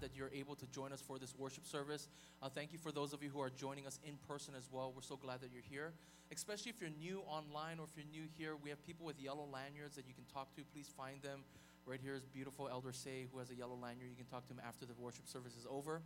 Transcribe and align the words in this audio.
that 0.00 0.10
you're 0.14 0.30
able 0.34 0.54
to 0.56 0.66
join 0.66 0.92
us 0.92 1.00
for 1.00 1.18
this 1.18 1.34
worship 1.38 1.66
service. 1.66 2.08
Uh, 2.42 2.48
thank 2.48 2.72
you 2.72 2.78
for 2.78 2.92
those 2.92 3.12
of 3.12 3.22
you 3.22 3.30
who 3.30 3.40
are 3.40 3.50
joining 3.50 3.86
us 3.86 3.98
in 4.04 4.14
person 4.28 4.54
as 4.56 4.68
well. 4.70 4.92
We're 4.94 5.02
so 5.02 5.16
glad 5.16 5.40
that 5.40 5.50
you're 5.52 5.62
here. 5.68 5.92
Especially 6.32 6.70
if 6.70 6.80
you're 6.80 6.90
new 6.90 7.22
online 7.26 7.78
or 7.78 7.84
if 7.84 7.96
you're 7.96 8.10
new 8.10 8.28
here, 8.38 8.54
we 8.62 8.70
have 8.70 8.84
people 8.86 9.06
with 9.06 9.20
yellow 9.20 9.46
lanyards 9.52 9.96
that 9.96 10.06
you 10.06 10.14
can 10.14 10.24
talk 10.32 10.54
to. 10.56 10.62
Please 10.72 10.88
find 10.96 11.20
them. 11.22 11.40
Right 11.86 12.00
here 12.02 12.14
is 12.14 12.24
beautiful 12.24 12.68
Elder 12.70 12.92
Say 12.92 13.26
who 13.32 13.38
has 13.38 13.50
a 13.50 13.54
yellow 13.54 13.74
lanyard. 13.74 14.10
You 14.10 14.16
can 14.16 14.26
talk 14.26 14.46
to 14.46 14.52
him 14.52 14.60
after 14.66 14.86
the 14.86 14.94
worship 14.98 15.26
service 15.26 15.56
is 15.56 15.66
over. 15.68 16.02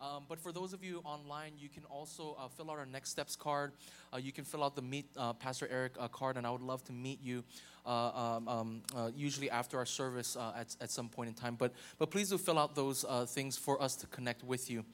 Um, 0.00 0.24
but 0.28 0.38
for 0.38 0.52
those 0.52 0.72
of 0.72 0.82
you 0.84 1.00
online, 1.04 1.52
you 1.58 1.68
can 1.68 1.84
also 1.84 2.36
uh, 2.38 2.48
fill 2.48 2.70
out 2.70 2.78
our 2.78 2.86
next 2.86 3.10
steps 3.10 3.36
card. 3.36 3.72
Uh, 4.12 4.18
you 4.18 4.32
can 4.32 4.44
fill 4.44 4.62
out 4.64 4.74
the 4.76 4.82
meet 4.82 5.06
uh, 5.16 5.32
Pastor 5.32 5.68
Eric 5.70 5.92
uh, 5.98 6.08
card, 6.08 6.36
and 6.36 6.46
I 6.46 6.50
would 6.50 6.62
love 6.62 6.82
to 6.84 6.92
meet 6.92 7.22
you. 7.22 7.44
Uh, 7.86 8.36
um, 8.36 8.48
um, 8.48 8.82
uh, 8.96 9.10
usually 9.14 9.50
after 9.50 9.76
our 9.76 9.84
service 9.84 10.38
at, 10.56 10.74
at 10.80 10.90
some 10.90 11.06
point 11.06 11.28
in 11.28 11.34
time, 11.34 11.54
but 11.54 11.72
but 11.98 12.10
please 12.10 12.30
do 12.30 12.38
fill 12.38 12.58
out 12.58 12.74
those 12.74 13.04
things 13.28 13.58
for 13.58 13.80
us 13.82 13.94
to 13.94 14.06
connect 14.06 14.42
with 14.42 14.70
you. 14.70 14.84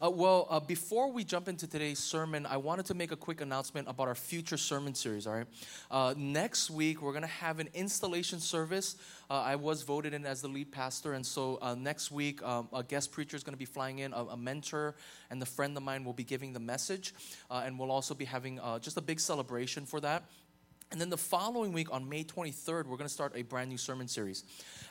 well, 0.00 0.62
before 0.68 1.10
we 1.10 1.24
jump 1.24 1.48
into 1.48 1.66
today's 1.66 1.98
sermon, 1.98 2.44
I 2.44 2.58
wanted 2.58 2.84
to 2.86 2.94
make 2.94 3.12
a 3.12 3.16
quick 3.16 3.40
announcement 3.40 3.88
about 3.88 4.08
our 4.08 4.14
future 4.14 4.58
sermon 4.58 4.94
series. 4.94 5.26
All 5.26 5.34
right, 5.34 6.16
next 6.18 6.70
week 6.70 7.00
we're 7.00 7.14
gonna 7.14 7.26
have 7.26 7.60
an 7.60 7.68
installation 7.72 8.40
service. 8.40 8.96
I 9.30 9.56
was 9.56 9.82
voted 9.82 10.12
in 10.12 10.26
as 10.26 10.42
the 10.42 10.48
lead 10.48 10.70
pastor, 10.70 11.14
and 11.14 11.24
so 11.24 11.58
next 11.78 12.10
week 12.10 12.42
um, 12.42 12.68
a 12.72 12.82
guest 12.82 13.10
preacher 13.10 13.36
is 13.36 13.42
going 13.42 13.54
to 13.54 13.58
be 13.58 13.64
flying 13.64 14.00
in. 14.00 14.12
A, 14.12 14.24
a 14.24 14.36
mentor 14.36 14.94
and 15.30 15.40
the 15.40 15.46
friend 15.46 15.76
of 15.76 15.82
mine 15.82 16.04
will 16.04 16.12
be 16.12 16.24
giving 16.24 16.52
the 16.52 16.60
message, 16.60 17.14
uh, 17.50 17.62
and 17.64 17.78
we'll 17.78 17.90
also 17.90 18.14
be 18.14 18.24
having 18.24 18.60
uh, 18.60 18.78
just 18.78 18.96
a 18.96 19.00
big 19.00 19.18
celebration 19.20 19.86
for 19.86 20.00
that. 20.00 20.24
And 20.94 21.00
then 21.00 21.10
the 21.10 21.16
following 21.16 21.72
week, 21.72 21.92
on 21.92 22.08
May 22.08 22.22
23rd, 22.22 22.86
we're 22.86 22.96
going 22.96 23.00
to 23.00 23.08
start 23.08 23.32
a 23.34 23.42
brand 23.42 23.68
new 23.68 23.76
sermon 23.76 24.06
series. 24.06 24.44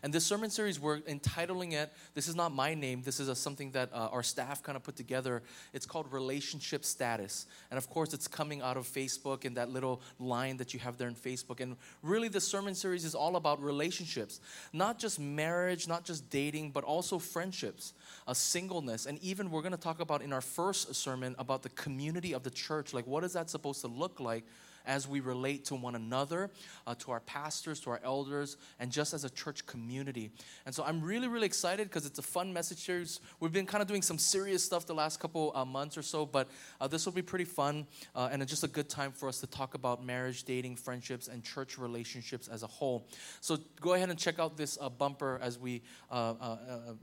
And 0.03 0.11
this 0.11 0.25
sermon 0.25 0.49
series, 0.49 0.77
we're 0.77 0.99
entitling 1.07 1.71
it, 1.71 1.93
this 2.13 2.27
is 2.27 2.35
not 2.35 2.51
my 2.51 2.73
name, 2.73 3.03
this 3.03 3.21
is 3.21 3.29
a, 3.29 3.35
something 3.37 3.71
that 3.71 3.89
uh, 3.93 4.09
our 4.11 4.21
staff 4.21 4.61
kind 4.61 4.75
of 4.75 4.83
put 4.83 4.97
together. 4.97 5.43
It's 5.71 5.85
called 5.85 6.11
Relationship 6.11 6.83
Status. 6.83 7.45
And 7.71 7.77
of 7.77 7.89
course, 7.89 8.13
it's 8.13 8.27
coming 8.27 8.61
out 8.61 8.75
of 8.75 8.85
Facebook 8.85 9.45
and 9.45 9.55
that 9.55 9.69
little 9.69 10.01
line 10.19 10.57
that 10.57 10.73
you 10.73 10.81
have 10.81 10.97
there 10.97 11.07
in 11.07 11.15
Facebook. 11.15 11.61
And 11.61 11.77
really, 12.01 12.27
the 12.27 12.41
sermon 12.41 12.75
series 12.75 13.05
is 13.05 13.15
all 13.15 13.37
about 13.37 13.63
relationships, 13.63 14.41
not 14.73 14.99
just 14.99 15.21
marriage, 15.21 15.87
not 15.87 16.03
just 16.03 16.29
dating, 16.29 16.71
but 16.71 16.83
also 16.83 17.17
friendships, 17.17 17.93
uh, 18.27 18.33
singleness. 18.33 19.05
And 19.05 19.23
even 19.23 19.49
we're 19.49 19.61
going 19.61 19.71
to 19.71 19.77
talk 19.77 20.01
about 20.01 20.21
in 20.21 20.33
our 20.33 20.41
first 20.41 20.93
sermon 20.95 21.33
about 21.39 21.63
the 21.63 21.69
community 21.69 22.33
of 22.33 22.43
the 22.43 22.51
church. 22.51 22.93
Like, 22.93 23.07
what 23.07 23.23
is 23.23 23.31
that 23.31 23.49
supposed 23.49 23.79
to 23.79 23.87
look 23.87 24.19
like? 24.19 24.43
As 24.85 25.07
we 25.07 25.19
relate 25.19 25.65
to 25.65 25.75
one 25.75 25.95
another, 25.95 26.49
uh, 26.85 26.95
to 26.95 27.11
our 27.11 27.19
pastors, 27.21 27.79
to 27.81 27.89
our 27.89 28.01
elders, 28.03 28.57
and 28.79 28.91
just 28.91 29.13
as 29.13 29.23
a 29.23 29.29
church 29.29 29.65
community. 29.65 30.31
And 30.65 30.73
so 30.73 30.83
I'm 30.83 31.01
really, 31.01 31.27
really 31.27 31.45
excited 31.45 31.87
because 31.89 32.05
it's 32.05 32.19
a 32.19 32.23
fun 32.23 32.53
message 32.53 32.79
series. 32.79 33.19
We've 33.39 33.51
been 33.51 33.65
kind 33.65 33.81
of 33.81 33.87
doing 33.87 34.01
some 34.01 34.17
serious 34.17 34.63
stuff 34.63 34.85
the 34.85 34.93
last 34.93 35.19
couple 35.19 35.51
uh, 35.55 35.65
months 35.65 35.97
or 35.97 36.01
so, 36.01 36.25
but 36.25 36.49
uh, 36.81 36.87
this 36.87 37.05
will 37.05 37.13
be 37.13 37.21
pretty 37.21 37.45
fun 37.45 37.87
uh, 38.15 38.29
and 38.31 38.45
just 38.47 38.63
a 38.63 38.67
good 38.67 38.89
time 38.89 39.11
for 39.11 39.29
us 39.29 39.39
to 39.39 39.47
talk 39.47 39.73
about 39.73 40.05
marriage, 40.05 40.43
dating, 40.43 40.75
friendships, 40.75 41.27
and 41.27 41.43
church 41.43 41.77
relationships 41.77 42.47
as 42.47 42.63
a 42.63 42.67
whole. 42.67 43.07
So 43.41 43.57
go 43.79 43.93
ahead 43.93 44.09
and 44.09 44.19
check 44.19 44.39
out 44.39 44.57
this 44.57 44.77
uh, 44.81 44.89
bumper 44.89 45.39
as 45.41 45.57
we 45.57 45.81
uh, 46.11 46.33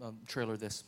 um, 0.03 0.19
trailer 0.27 0.57
this. 0.57 0.85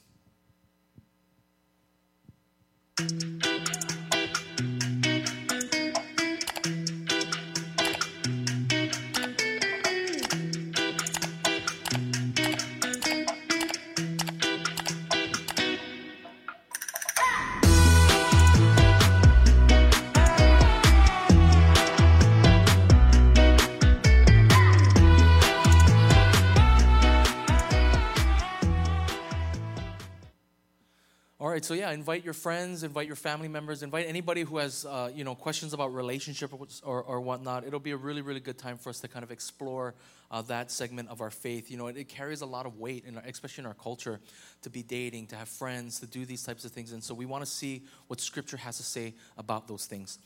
Right, 31.62 31.68
so 31.68 31.74
yeah, 31.74 31.92
invite 31.92 32.24
your 32.24 32.34
friends, 32.34 32.82
invite 32.82 33.06
your 33.06 33.16
family 33.16 33.46
members, 33.46 33.82
invite 33.84 34.06
anybody 34.08 34.42
who 34.42 34.58
has 34.58 34.84
uh, 34.84 35.10
you 35.14 35.22
know 35.22 35.34
questions 35.36 35.72
about 35.72 35.94
relationship 35.94 36.52
or, 36.82 37.02
or 37.02 37.20
whatnot. 37.20 37.64
It'll 37.64 37.78
be 37.78 37.92
a 37.92 37.96
really 37.96 38.20
really 38.20 38.40
good 38.40 38.58
time 38.58 38.76
for 38.78 38.90
us 38.90 38.98
to 39.00 39.08
kind 39.08 39.22
of 39.22 39.30
explore 39.30 39.94
uh, 40.32 40.42
that 40.42 40.72
segment 40.72 41.08
of 41.08 41.20
our 41.20 41.30
faith. 41.30 41.70
You 41.70 41.76
know, 41.76 41.86
it, 41.86 41.96
it 41.96 42.08
carries 42.08 42.40
a 42.40 42.46
lot 42.46 42.66
of 42.66 42.78
weight, 42.78 43.04
in 43.06 43.16
our, 43.16 43.22
especially 43.24 43.62
in 43.62 43.66
our 43.66 43.74
culture, 43.74 44.18
to 44.62 44.70
be 44.70 44.82
dating, 44.82 45.28
to 45.28 45.36
have 45.36 45.48
friends, 45.48 46.00
to 46.00 46.06
do 46.06 46.24
these 46.24 46.42
types 46.42 46.64
of 46.64 46.72
things, 46.72 46.92
and 46.92 47.02
so 47.02 47.14
we 47.14 47.26
want 47.26 47.44
to 47.44 47.50
see 47.50 47.82
what 48.08 48.20
Scripture 48.20 48.56
has 48.56 48.78
to 48.78 48.82
say 48.82 49.14
about 49.38 49.68
those 49.68 49.86
things. 49.86 50.18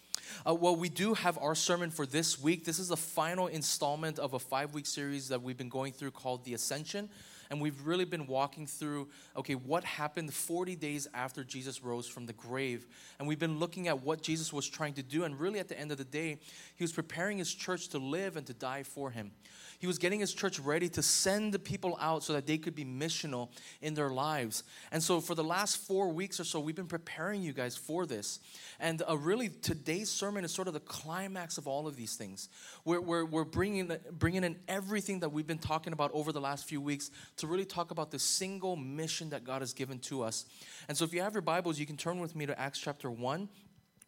Uh, 0.49 0.55
well, 0.55 0.75
we 0.75 0.89
do 0.89 1.13
have 1.13 1.37
our 1.39 1.55
sermon 1.55 1.91
for 1.91 2.07
this 2.07 2.41
week. 2.41 2.65
This 2.65 2.79
is 2.79 2.89
the 2.89 2.97
final 2.97 3.49
installment 3.49 4.19
of 4.19 4.33
a 4.33 4.39
five 4.39 4.73
week 4.73 4.87
series 4.87 5.29
that 5.29 5.43
we've 5.43 5.59
been 5.59 5.69
going 5.69 5.93
through 5.93 6.13
called 6.13 6.45
The 6.45 6.55
Ascension 6.55 7.11
and 7.51 7.61
we've 7.61 7.87
really 7.87 8.05
been 8.05 8.27
walking 8.27 8.67
through 8.67 9.09
okay, 9.37 9.55
what 9.55 9.85
happened 9.85 10.33
40 10.33 10.77
days 10.77 11.07
after 11.15 11.45
Jesus 11.45 11.83
rose 11.83 12.07
from 12.07 12.27
the 12.27 12.33
grave. 12.33 12.87
And 13.19 13.29
we've 13.29 13.39
been 13.39 13.59
looking 13.59 13.89
at 13.89 14.03
what 14.03 14.23
Jesus 14.23 14.53
was 14.53 14.69
trying 14.69 14.95
to 14.95 15.03
do. 15.03 15.25
And 15.25 15.39
really, 15.39 15.59
at 15.59 15.69
the 15.69 15.79
end 15.79 15.93
of 15.93 15.99
the 15.99 16.05
day, 16.05 16.39
he 16.77 16.85
was 16.85 16.93
preparing 16.93 17.39
his 17.39 17.53
church 17.53 17.89
to 17.89 17.99
live 17.99 18.37
and 18.37 18.47
to 18.47 18.55
die 18.55 18.83
for 18.83 19.11
him. 19.11 19.33
He 19.79 19.87
was 19.87 19.99
getting 19.99 20.21
his 20.21 20.33
church 20.33 20.59
ready 20.59 20.89
to 20.91 21.03
send 21.03 21.53
the 21.53 21.59
people 21.59 21.99
out 22.01 22.23
so 22.23 22.33
that 22.33 22.47
they 22.47 22.59
could 22.59 22.75
be 22.75 22.85
missional 22.85 23.51
in 23.83 23.95
their 23.95 24.11
lives. 24.11 24.65
And 24.91 25.03
so, 25.03 25.21
for 25.21 25.35
the 25.35 25.45
last 25.45 25.77
four 25.77 26.09
weeks 26.09 26.41
or 26.41 26.45
so, 26.45 26.61
we've 26.61 26.75
been 26.75 26.87
preparing 26.87 27.43
you 27.43 27.53
guys 27.53 27.77
for 27.77 28.07
this. 28.07 28.41
And 28.81 29.03
uh, 29.09 29.19
really, 29.19 29.49
today's 29.49 30.11
sermon 30.11 30.45
is 30.45 30.53
sort 30.53 30.69
of 30.69 30.75
the 30.75 30.81
climax 30.81 31.59
of 31.59 31.69
all 31.69 31.87
of 31.87 31.97
these 31.97 32.17
things. 32.17 32.49
We're, 32.85 33.01
we're, 33.01 33.25
we're 33.25 33.45
bringing, 33.45 33.91
bringing 34.13 34.45
in 34.45 34.57
everything 34.67 35.21
that 35.21 35.31
we've 35.31 35.47
been 35.47 35.59
talking 35.59 35.93
about 35.93 36.11
over 36.15 36.33
the 36.33 36.41
last 36.41 36.67
few 36.67 36.81
weeks 36.81 37.11
to 37.37 37.47
really 37.47 37.65
talk 37.65 37.91
about 37.91 38.11
the 38.11 38.19
single 38.19 38.77
mission 38.77 39.31
that 39.31 39.45
God 39.45 39.63
has 39.63 39.73
given 39.73 39.99
to 40.01 40.23
us. 40.23 40.47
And 40.89 40.97
so, 40.97 41.05
if 41.05 41.13
you 41.13 41.21
have 41.23 41.35
your 41.35 41.43
Bibles, 41.43 41.79
you 41.79 41.87
can 41.87 41.97
turn 41.97 42.21
with 42.21 42.35
me 42.35 42.47
to 42.47 42.59
Acts 42.59 42.79
chapter 42.79 43.11
1. 43.11 43.49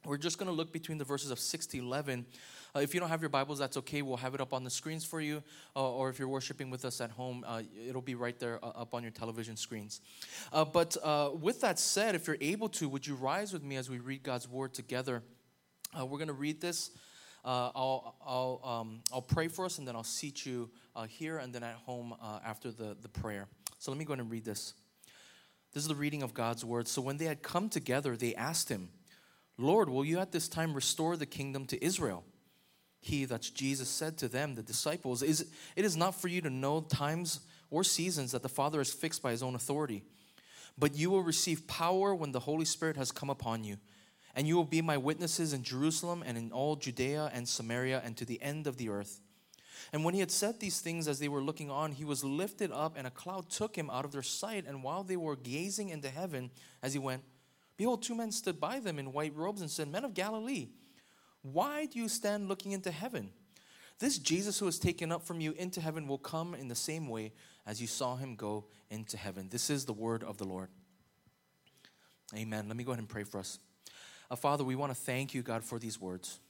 We're 0.04 0.16
just 0.16 0.38
going 0.38 0.46
to 0.46 0.54
look 0.54 0.72
between 0.72 0.96
the 0.96 1.04
verses 1.04 1.30
of 1.30 1.38
6 1.38 1.66
to 1.66 1.78
11. 1.78 2.24
Uh, 2.74 2.80
if 2.80 2.94
you 2.94 3.00
don't 3.00 3.08
have 3.08 3.20
your 3.20 3.30
Bibles, 3.30 3.58
that's 3.58 3.76
okay. 3.78 4.02
We'll 4.02 4.16
have 4.18 4.34
it 4.34 4.40
up 4.40 4.52
on 4.52 4.62
the 4.62 4.70
screens 4.70 5.04
for 5.04 5.20
you. 5.20 5.42
Uh, 5.74 5.90
or 5.90 6.08
if 6.08 6.18
you're 6.18 6.28
worshiping 6.28 6.70
with 6.70 6.84
us 6.84 7.00
at 7.00 7.10
home, 7.10 7.44
uh, 7.46 7.62
it'll 7.86 8.00
be 8.02 8.14
right 8.14 8.38
there 8.38 8.64
uh, 8.64 8.68
up 8.68 8.94
on 8.94 9.02
your 9.02 9.10
television 9.10 9.56
screens. 9.56 10.00
Uh, 10.52 10.64
but 10.64 10.96
uh, 11.02 11.30
with 11.34 11.60
that 11.62 11.78
said, 11.78 12.14
if 12.14 12.26
you're 12.26 12.36
able 12.40 12.68
to, 12.68 12.88
would 12.88 13.06
you 13.06 13.16
rise 13.16 13.52
with 13.52 13.62
me 13.62 13.76
as 13.76 13.90
we 13.90 13.98
read 13.98 14.22
God's 14.22 14.48
word 14.48 14.72
together? 14.72 15.22
we're 15.96 16.18
going 16.18 16.28
to 16.28 16.34
read 16.34 16.60
this. 16.60 16.90
Uh, 17.44 17.70
I'll, 17.74 18.16
I'll, 18.26 18.60
um, 18.64 19.00
I'll 19.12 19.22
pray 19.22 19.48
for 19.48 19.64
us 19.64 19.78
and 19.78 19.86
then 19.86 19.96
I'll 19.96 20.04
seat 20.04 20.44
you 20.44 20.70
uh, 20.96 21.04
here 21.04 21.38
and 21.38 21.52
then 21.52 21.62
at 21.62 21.76
home 21.76 22.14
uh, 22.20 22.40
after 22.44 22.70
the, 22.70 22.96
the 23.00 23.08
prayer. 23.08 23.46
So 23.78 23.90
let 23.90 23.98
me 23.98 24.04
go 24.04 24.12
ahead 24.12 24.22
and 24.22 24.30
read 24.30 24.44
this. 24.44 24.74
This 25.72 25.82
is 25.82 25.88
the 25.88 25.94
reading 25.94 26.22
of 26.22 26.34
God's 26.34 26.64
word. 26.64 26.88
So 26.88 27.00
when 27.00 27.18
they 27.18 27.26
had 27.26 27.42
come 27.42 27.68
together, 27.68 28.16
they 28.16 28.34
asked 28.34 28.68
him, 28.68 28.88
Lord, 29.56 29.88
will 29.88 30.04
you 30.04 30.18
at 30.18 30.32
this 30.32 30.48
time 30.48 30.74
restore 30.74 31.16
the 31.16 31.26
kingdom 31.26 31.66
to 31.66 31.84
Israel? 31.84 32.24
He, 33.00 33.24
that's 33.24 33.50
Jesus, 33.50 33.88
said 33.88 34.18
to 34.18 34.28
them, 34.28 34.54
the 34.54 34.62
disciples, 34.62 35.22
is, 35.22 35.46
It 35.76 35.84
is 35.84 35.96
not 35.96 36.14
for 36.20 36.28
you 36.28 36.40
to 36.40 36.50
know 36.50 36.80
times 36.80 37.40
or 37.70 37.84
seasons 37.84 38.32
that 38.32 38.42
the 38.42 38.48
Father 38.48 38.78
has 38.78 38.92
fixed 38.92 39.22
by 39.22 39.30
his 39.30 39.42
own 39.42 39.54
authority, 39.54 40.02
but 40.76 40.96
you 40.96 41.10
will 41.10 41.22
receive 41.22 41.66
power 41.66 42.14
when 42.14 42.32
the 42.32 42.40
Holy 42.40 42.64
Spirit 42.64 42.96
has 42.96 43.12
come 43.12 43.30
upon 43.30 43.64
you. 43.64 43.76
And 44.34 44.46
you 44.46 44.56
will 44.56 44.64
be 44.64 44.82
my 44.82 44.96
witnesses 44.96 45.52
in 45.52 45.62
Jerusalem 45.62 46.22
and 46.24 46.38
in 46.38 46.52
all 46.52 46.76
Judea 46.76 47.30
and 47.32 47.48
Samaria 47.48 48.02
and 48.04 48.16
to 48.16 48.24
the 48.24 48.40
end 48.42 48.66
of 48.66 48.76
the 48.76 48.88
earth. 48.88 49.20
And 49.92 50.04
when 50.04 50.14
he 50.14 50.20
had 50.20 50.30
said 50.30 50.60
these 50.60 50.80
things 50.80 51.08
as 51.08 51.18
they 51.18 51.28
were 51.28 51.42
looking 51.42 51.70
on, 51.70 51.92
he 51.92 52.04
was 52.04 52.22
lifted 52.24 52.70
up, 52.72 52.94
and 52.96 53.06
a 53.06 53.10
cloud 53.10 53.48
took 53.48 53.76
him 53.76 53.88
out 53.90 54.04
of 54.04 54.12
their 54.12 54.22
sight. 54.22 54.66
And 54.66 54.82
while 54.82 55.02
they 55.02 55.16
were 55.16 55.36
gazing 55.36 55.88
into 55.88 56.08
heaven 56.08 56.50
as 56.82 56.92
he 56.92 56.98
went, 56.98 57.22
behold, 57.76 58.02
two 58.02 58.14
men 58.14 58.32
stood 58.32 58.60
by 58.60 58.80
them 58.80 58.98
in 58.98 59.12
white 59.12 59.34
robes 59.34 59.60
and 59.60 59.70
said, 59.70 59.88
Men 59.88 60.04
of 60.04 60.14
Galilee, 60.14 60.68
why 61.42 61.86
do 61.86 61.98
you 61.98 62.08
stand 62.08 62.48
looking 62.48 62.72
into 62.72 62.90
heaven? 62.90 63.30
This 63.98 64.18
Jesus 64.18 64.58
who 64.58 64.66
was 64.66 64.78
taken 64.78 65.10
up 65.10 65.26
from 65.26 65.40
you 65.40 65.52
into 65.52 65.80
heaven 65.80 66.06
will 66.06 66.18
come 66.18 66.54
in 66.54 66.68
the 66.68 66.74
same 66.74 67.08
way 67.08 67.32
as 67.66 67.80
you 67.80 67.86
saw 67.86 68.16
him 68.16 68.36
go 68.36 68.66
into 68.90 69.16
heaven. 69.16 69.48
This 69.50 69.70
is 69.70 69.84
the 69.84 69.92
word 69.92 70.22
of 70.22 70.38
the 70.38 70.44
Lord. 70.44 70.68
Amen. 72.36 72.68
Let 72.68 72.76
me 72.76 72.84
go 72.84 72.92
ahead 72.92 73.00
and 73.00 73.08
pray 73.08 73.24
for 73.24 73.38
us. 73.38 73.58
Uh, 74.30 74.36
Father, 74.36 74.64
we 74.64 74.74
want 74.74 74.92
to 74.92 74.98
thank 74.98 75.34
you, 75.34 75.42
God, 75.42 75.64
for 75.64 75.78
these 75.78 76.00
words. 76.00 76.40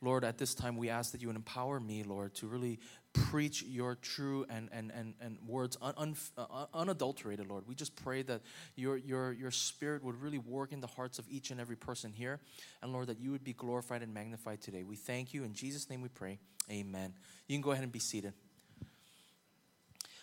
Lord, 0.00 0.22
at 0.22 0.38
this 0.38 0.54
time, 0.54 0.76
we 0.76 0.90
ask 0.90 1.12
that 1.12 1.22
you 1.22 1.28
would 1.28 1.36
empower 1.36 1.80
me, 1.80 2.02
Lord, 2.02 2.34
to 2.36 2.46
really 2.46 2.78
preach 3.14 3.62
your 3.62 3.94
true 3.94 4.44
and, 4.50 4.68
and, 4.70 4.92
and, 4.94 5.14
and 5.20 5.38
words 5.46 5.78
un, 5.80 5.94
un, 5.96 6.16
uh, 6.36 6.66
unadulterated, 6.74 7.48
Lord. 7.48 7.64
We 7.66 7.74
just 7.74 7.96
pray 7.96 8.22
that 8.22 8.42
your, 8.76 8.98
your, 8.98 9.32
your 9.32 9.50
spirit 9.50 10.04
would 10.04 10.20
really 10.20 10.38
work 10.38 10.72
in 10.72 10.80
the 10.80 10.86
hearts 10.86 11.18
of 11.18 11.24
each 11.30 11.50
and 11.50 11.60
every 11.60 11.76
person 11.76 12.12
here. 12.12 12.40
And 12.82 12.92
Lord, 12.92 13.06
that 13.06 13.18
you 13.18 13.30
would 13.30 13.44
be 13.44 13.54
glorified 13.54 14.02
and 14.02 14.12
magnified 14.12 14.60
today. 14.60 14.82
We 14.82 14.96
thank 14.96 15.32
you. 15.32 15.42
In 15.44 15.54
Jesus' 15.54 15.88
name 15.88 16.02
we 16.02 16.08
pray. 16.08 16.38
Amen. 16.70 17.14
You 17.48 17.54
can 17.54 17.62
go 17.62 17.70
ahead 17.70 17.84
and 17.84 17.92
be 17.92 17.98
seated. 17.98 18.34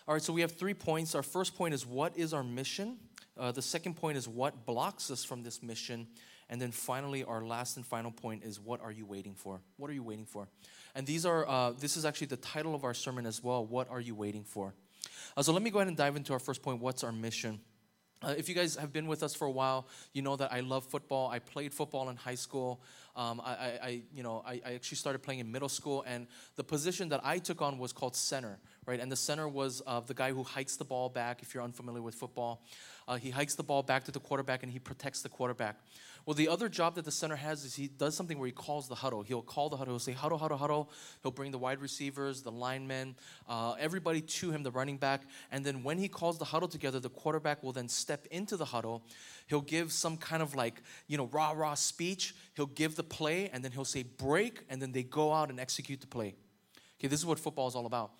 All 0.06 0.14
right, 0.14 0.22
so 0.22 0.32
we 0.32 0.40
have 0.40 0.52
three 0.52 0.74
points. 0.74 1.14
Our 1.14 1.22
first 1.22 1.56
point 1.56 1.74
is 1.74 1.86
what 1.86 2.16
is 2.16 2.32
our 2.34 2.42
mission? 2.42 2.98
Uh, 3.38 3.52
the 3.52 3.62
second 3.62 3.94
point 3.94 4.18
is 4.18 4.28
what 4.28 4.66
blocks 4.66 5.10
us 5.10 5.24
from 5.24 5.42
this 5.42 5.62
mission. 5.62 6.06
And 6.50 6.60
then 6.60 6.70
finally, 6.70 7.24
our 7.24 7.42
last 7.42 7.76
and 7.76 7.86
final 7.86 8.10
point 8.10 8.44
is 8.44 8.60
what 8.60 8.82
are 8.82 8.92
you 8.92 9.06
waiting 9.06 9.34
for? 9.34 9.60
What 9.78 9.90
are 9.90 9.94
you 9.94 10.02
waiting 10.02 10.26
for? 10.26 10.48
And 10.94 11.06
these 11.06 11.24
are, 11.24 11.48
uh, 11.48 11.72
this 11.72 11.96
is 11.96 12.04
actually 12.04 12.26
the 12.26 12.36
title 12.36 12.74
of 12.74 12.84
our 12.84 12.94
sermon 12.94 13.24
as 13.24 13.42
well. 13.42 13.64
What 13.64 13.88
are 13.90 14.00
you 14.00 14.14
waiting 14.14 14.44
for? 14.44 14.74
Uh, 15.36 15.42
so 15.42 15.52
let 15.52 15.62
me 15.62 15.70
go 15.70 15.78
ahead 15.78 15.88
and 15.88 15.96
dive 15.96 16.16
into 16.16 16.32
our 16.32 16.38
first 16.38 16.62
point. 16.62 16.80
What's 16.80 17.02
our 17.02 17.12
mission? 17.12 17.60
Uh, 18.22 18.34
if 18.38 18.48
you 18.48 18.54
guys 18.54 18.76
have 18.76 18.92
been 18.92 19.06
with 19.06 19.22
us 19.22 19.34
for 19.34 19.46
a 19.46 19.50
while, 19.50 19.88
you 20.12 20.22
know 20.22 20.36
that 20.36 20.52
I 20.52 20.60
love 20.60 20.84
football. 20.84 21.28
I 21.28 21.40
played 21.40 21.74
football 21.74 22.08
in 22.08 22.16
high 22.16 22.36
school. 22.36 22.80
Um, 23.16 23.42
I, 23.44 23.52
I, 23.82 24.02
you 24.14 24.22
know, 24.22 24.42
I, 24.46 24.60
I, 24.64 24.72
actually 24.72 24.96
started 24.96 25.22
playing 25.22 25.40
in 25.40 25.52
middle 25.52 25.68
school, 25.68 26.02
and 26.06 26.26
the 26.56 26.64
position 26.64 27.10
that 27.10 27.20
I 27.22 27.38
took 27.38 27.60
on 27.60 27.78
was 27.78 27.92
called 27.92 28.16
center, 28.16 28.58
right? 28.86 29.00
And 29.00 29.12
the 29.12 29.16
center 29.16 29.48
was 29.48 29.82
uh, 29.86 30.00
the 30.00 30.14
guy 30.14 30.32
who 30.32 30.42
hikes 30.42 30.76
the 30.76 30.84
ball 30.84 31.10
back. 31.10 31.42
If 31.42 31.52
you're 31.52 31.62
unfamiliar 31.62 32.00
with 32.00 32.14
football, 32.14 32.62
uh, 33.06 33.16
he 33.16 33.28
hikes 33.28 33.54
the 33.54 33.62
ball 33.62 33.82
back 33.82 34.04
to 34.04 34.12
the 34.12 34.20
quarterback 34.20 34.62
and 34.62 34.72
he 34.72 34.78
protects 34.78 35.20
the 35.20 35.28
quarterback. 35.28 35.76
Well, 36.24 36.34
the 36.34 36.48
other 36.48 36.68
job 36.68 36.94
that 36.94 37.04
the 37.04 37.10
center 37.10 37.34
has 37.34 37.64
is 37.64 37.74
he 37.74 37.88
does 37.88 38.16
something 38.16 38.38
where 38.38 38.46
he 38.46 38.52
calls 38.52 38.88
the 38.88 38.94
huddle. 38.94 39.22
He'll 39.22 39.42
call 39.42 39.68
the 39.68 39.76
huddle. 39.76 39.94
He'll 39.94 39.98
say 39.98 40.12
huddle, 40.12 40.38
huddle, 40.38 40.56
huddle. 40.56 40.90
He'll 41.22 41.32
bring 41.32 41.50
the 41.50 41.58
wide 41.58 41.80
receivers, 41.80 42.42
the 42.42 42.52
linemen, 42.52 43.16
uh, 43.48 43.74
everybody 43.78 44.20
to 44.20 44.50
him, 44.52 44.62
the 44.62 44.70
running 44.70 44.98
back. 44.98 45.22
And 45.50 45.64
then 45.64 45.82
when 45.82 45.98
he 45.98 46.08
calls 46.08 46.38
the 46.38 46.44
huddle 46.44 46.68
together, 46.68 47.00
the 47.00 47.10
quarterback 47.10 47.62
will 47.62 47.72
then 47.72 47.88
step 47.88 48.26
into 48.30 48.56
the 48.56 48.66
huddle. 48.66 49.02
He'll 49.48 49.60
give 49.60 49.90
some 49.92 50.16
kind 50.16 50.42
of 50.42 50.54
like, 50.54 50.82
you 51.08 51.16
know, 51.16 51.26
rah 51.32 51.52
rah 51.52 51.74
speech. 51.74 52.34
He'll 52.54 52.66
give 52.66 52.94
the 52.94 53.02
play 53.02 53.48
and 53.48 53.64
then 53.64 53.72
he'll 53.72 53.84
say 53.84 54.04
break 54.04 54.60
and 54.68 54.80
then 54.80 54.92
they 54.92 55.02
go 55.02 55.32
out 55.32 55.50
and 55.50 55.58
execute 55.58 56.00
the 56.00 56.06
play. 56.06 56.34
Okay, 57.00 57.08
this 57.08 57.18
is 57.18 57.26
what 57.26 57.40
football 57.40 57.66
is 57.66 57.74
all 57.74 57.86
about. 57.86 58.12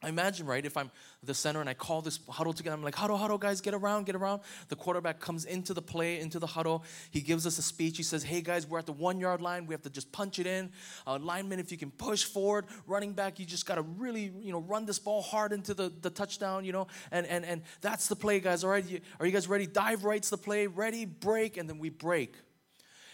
I 0.00 0.08
imagine, 0.08 0.46
right, 0.46 0.64
if 0.64 0.76
I'm 0.76 0.92
the 1.24 1.34
center 1.34 1.60
and 1.60 1.68
I 1.68 1.74
call 1.74 2.02
this 2.02 2.20
huddle 2.28 2.52
together, 2.52 2.76
I'm 2.76 2.84
like, 2.84 2.94
huddle, 2.94 3.16
huddle, 3.16 3.36
guys, 3.36 3.60
get 3.60 3.74
around, 3.74 4.06
get 4.06 4.14
around. 4.14 4.42
The 4.68 4.76
quarterback 4.76 5.18
comes 5.18 5.44
into 5.44 5.74
the 5.74 5.82
play, 5.82 6.20
into 6.20 6.38
the 6.38 6.46
huddle. 6.46 6.84
He 7.10 7.20
gives 7.20 7.48
us 7.48 7.58
a 7.58 7.62
speech. 7.62 7.96
He 7.96 8.04
says, 8.04 8.22
hey, 8.22 8.40
guys, 8.40 8.64
we're 8.64 8.78
at 8.78 8.86
the 8.86 8.92
one 8.92 9.18
yard 9.18 9.40
line. 9.40 9.66
We 9.66 9.74
have 9.74 9.82
to 9.82 9.90
just 9.90 10.12
punch 10.12 10.38
it 10.38 10.46
in. 10.46 10.70
Uh, 11.04 11.18
lineman, 11.18 11.58
if 11.58 11.72
you 11.72 11.78
can 11.78 11.90
push 11.90 12.22
forward. 12.22 12.66
Running 12.86 13.12
back, 13.12 13.40
you 13.40 13.44
just 13.44 13.66
got 13.66 13.74
to 13.74 13.82
really, 13.82 14.32
you 14.40 14.52
know, 14.52 14.60
run 14.60 14.86
this 14.86 15.00
ball 15.00 15.20
hard 15.20 15.52
into 15.52 15.74
the, 15.74 15.92
the 16.00 16.10
touchdown, 16.10 16.64
you 16.64 16.70
know. 16.70 16.86
And, 17.10 17.26
and, 17.26 17.44
and 17.44 17.62
that's 17.80 18.06
the 18.06 18.16
play, 18.16 18.38
guys. 18.38 18.62
All 18.62 18.70
right, 18.70 19.02
are 19.18 19.26
you 19.26 19.32
guys 19.32 19.48
ready? 19.48 19.66
Dive 19.66 20.04
right's 20.04 20.30
the 20.30 20.38
play. 20.38 20.68
Ready, 20.68 21.06
break, 21.06 21.56
and 21.56 21.68
then 21.68 21.78
we 21.80 21.90
break. 21.90 22.36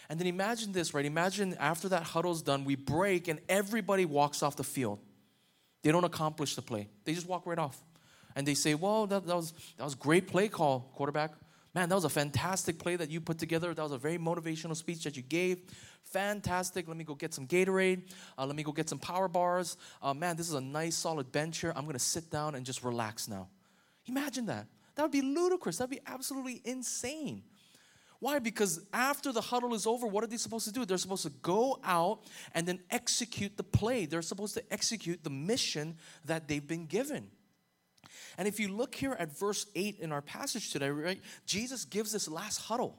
And 0.07 0.19
then 0.19 0.27
imagine 0.27 0.71
this, 0.71 0.93
right? 0.93 1.03
Imagine 1.03 1.55
after 1.59 1.89
that 1.89 2.03
huddle's 2.03 2.43
done, 2.43 2.63
we 2.63 2.75
break 2.75 3.27
and 3.27 3.39
everybody 3.49 4.05
walks 4.05 4.43
off 4.43 4.55
the 4.55 4.63
field. 4.63 4.99
They 5.85 5.91
don't 5.91 6.03
accomplish 6.03 6.55
the 6.55 6.63
play. 6.63 6.89
They 7.03 7.13
just 7.13 7.27
walk 7.27 7.45
right 7.45 7.59
off. 7.59 7.79
And 8.35 8.47
they 8.47 8.55
say, 8.55 8.73
well, 8.73 9.05
that, 9.05 9.27
that, 9.27 9.35
was, 9.35 9.53
that 9.77 9.83
was 9.83 9.93
great 9.93 10.27
play 10.27 10.47
call, 10.47 10.91
quarterback. 10.95 11.33
Man, 11.75 11.89
that 11.89 11.93
was 11.93 12.05
a 12.05 12.09
fantastic 12.09 12.79
play 12.79 12.95
that 12.95 13.11
you 13.11 13.21
put 13.21 13.37
together. 13.37 13.71
That 13.71 13.83
was 13.83 13.91
a 13.91 13.99
very 13.99 14.17
motivational 14.17 14.75
speech 14.75 15.03
that 15.03 15.15
you 15.15 15.21
gave. 15.21 15.59
Fantastic. 16.05 16.87
Let 16.87 16.97
me 16.97 17.03
go 17.03 17.13
get 17.13 17.35
some 17.35 17.45
Gatorade. 17.45 18.01
Uh, 18.35 18.47
let 18.47 18.55
me 18.55 18.63
go 18.63 18.71
get 18.71 18.89
some 18.89 18.97
power 18.97 19.27
bars. 19.27 19.77
Uh, 20.01 20.15
man, 20.15 20.35
this 20.35 20.47
is 20.47 20.55
a 20.55 20.61
nice 20.61 20.95
solid 20.95 21.31
bench 21.31 21.59
here. 21.59 21.71
I'm 21.75 21.83
going 21.83 21.93
to 21.93 21.99
sit 21.99 22.31
down 22.31 22.55
and 22.55 22.65
just 22.65 22.83
relax 22.83 23.27
now. 23.27 23.47
Imagine 24.07 24.47
that. 24.47 24.65
That 24.95 25.03
would 25.03 25.11
be 25.11 25.21
ludicrous. 25.21 25.77
That 25.77 25.83
would 25.83 25.99
be 25.99 26.01
absolutely 26.07 26.63
insane. 26.65 27.43
Why? 28.25 28.39
Because 28.39 28.83
after 28.91 29.31
the 29.31 29.39
huddle 29.39 29.75
is 29.75 29.85
over, 29.85 30.07
what 30.07 30.23
are 30.23 30.27
they 30.27 30.37
supposed 30.37 30.65
to 30.65 30.73
do? 30.73 30.83
They're 30.83 30.97
supposed 30.97 31.27
to 31.27 31.31
go 31.43 31.79
out 31.83 32.21
and 32.55 32.67
then 32.67 32.79
execute 32.89 33.55
the 33.55 33.61
play. 33.61 34.07
They're 34.07 34.23
supposed 34.23 34.55
to 34.55 34.63
execute 34.73 35.23
the 35.23 35.29
mission 35.29 35.97
that 36.25 36.47
they've 36.47 36.67
been 36.67 36.87
given. 36.87 37.27
And 38.39 38.47
if 38.47 38.59
you 38.59 38.69
look 38.69 38.95
here 38.95 39.15
at 39.19 39.37
verse 39.37 39.67
8 39.75 39.99
in 39.99 40.11
our 40.11 40.23
passage 40.23 40.71
today, 40.71 40.89
right, 40.89 41.21
Jesus 41.45 41.85
gives 41.85 42.13
this 42.13 42.27
last 42.27 42.61
huddle. 42.61 42.97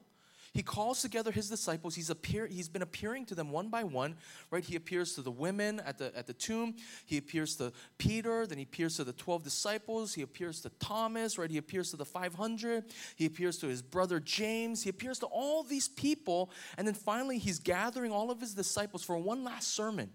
He 0.57 0.63
calls 0.63 1.03
together 1.03 1.33
his 1.33 1.51
disciples. 1.51 1.95
He's, 1.95 2.09
appear, 2.09 2.47
he's 2.47 2.71
been 2.71 2.81
appearing 2.81 3.27
to 3.27 3.35
them 3.35 3.51
one 3.51 3.69
by 3.69 3.85
one, 3.85 4.17
right? 4.51 4.65
He 4.65 4.75
appears 4.75 5.15
to 5.17 5.21
the 5.21 5.31
women 5.31 5.83
at 5.85 5.99
the, 5.99 6.17
at 6.17 6.27
the 6.27 6.33
tomb. 6.33 6.77
He 7.05 7.19
appears 7.19 7.57
to 7.57 7.75
Peter. 7.99 8.47
Then 8.47 8.57
he 8.57 8.65
appears 8.65 8.97
to 8.97 9.05
the 9.05 9.13
12 9.13 9.45
disciples. 9.45 10.15
He 10.15 10.23
appears 10.23 10.63
to 10.63 10.71
Thomas, 10.81 11.37
right? 11.37 11.51
He 11.51 11.59
appears 11.59 11.91
to 11.91 11.99
the 11.99 12.07
500. 12.07 12.85
He 13.17 13.27
appears 13.27 13.59
to 13.59 13.67
his 13.67 13.83
brother 13.83 14.19
James. 14.19 14.83
He 14.83 14.89
appears 14.89 15.19
to 15.19 15.27
all 15.27 15.63
these 15.63 15.89
people. 15.89 16.51
And 16.79 16.87
then 16.87 16.95
finally, 16.95 17.37
he's 17.37 17.59
gathering 17.59 18.11
all 18.11 18.31
of 18.31 18.41
his 18.41 18.55
disciples 18.55 19.03
for 19.03 19.19
one 19.19 19.45
last 19.45 19.75
sermon. 19.75 20.09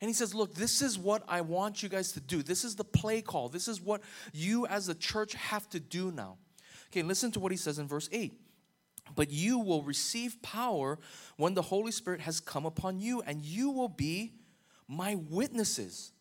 And 0.00 0.08
he 0.08 0.14
says, 0.14 0.34
Look, 0.34 0.52
this 0.52 0.82
is 0.82 0.98
what 0.98 1.22
I 1.28 1.42
want 1.42 1.80
you 1.80 1.88
guys 1.88 2.10
to 2.14 2.20
do. 2.20 2.42
This 2.42 2.64
is 2.64 2.74
the 2.74 2.82
play 2.82 3.22
call. 3.22 3.48
This 3.48 3.68
is 3.68 3.80
what 3.80 4.02
you 4.32 4.66
as 4.66 4.88
a 4.88 4.96
church 4.96 5.34
have 5.34 5.70
to 5.70 5.78
do 5.78 6.10
now. 6.10 6.38
Okay, 6.88 7.02
listen 7.02 7.30
to 7.30 7.38
what 7.38 7.52
he 7.52 7.56
says 7.56 7.78
in 7.78 7.86
verse 7.86 8.08
8. 8.10 8.32
But 9.14 9.30
you 9.30 9.58
will 9.58 9.82
receive 9.82 10.40
power 10.42 10.98
when 11.36 11.54
the 11.54 11.62
Holy 11.62 11.92
Spirit 11.92 12.20
has 12.20 12.40
come 12.40 12.66
upon 12.66 13.00
you, 13.00 13.22
and 13.22 13.44
you 13.44 13.70
will 13.70 13.88
be 13.88 14.32
my 14.88 15.14
witnesses. 15.14 16.12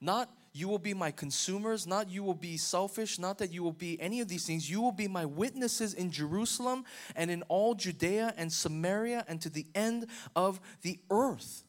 Not 0.00 0.30
you 0.54 0.68
will 0.68 0.78
be 0.78 0.92
my 0.92 1.10
consumers, 1.10 1.86
not 1.86 2.10
you 2.10 2.22
will 2.22 2.34
be 2.34 2.56
selfish, 2.58 3.18
not 3.18 3.38
that 3.38 3.52
you 3.52 3.62
will 3.62 3.72
be 3.72 3.98
any 4.00 4.20
of 4.20 4.28
these 4.28 4.44
things. 4.46 4.70
You 4.70 4.82
will 4.82 4.92
be 4.92 5.08
my 5.08 5.24
witnesses 5.24 5.94
in 5.94 6.10
Jerusalem 6.10 6.84
and 7.16 7.30
in 7.30 7.42
all 7.44 7.74
Judea 7.74 8.34
and 8.36 8.52
Samaria 8.52 9.24
and 9.28 9.40
to 9.40 9.48
the 9.48 9.66
end 9.74 10.06
of 10.36 10.60
the 10.82 10.98
earth. 11.10 11.64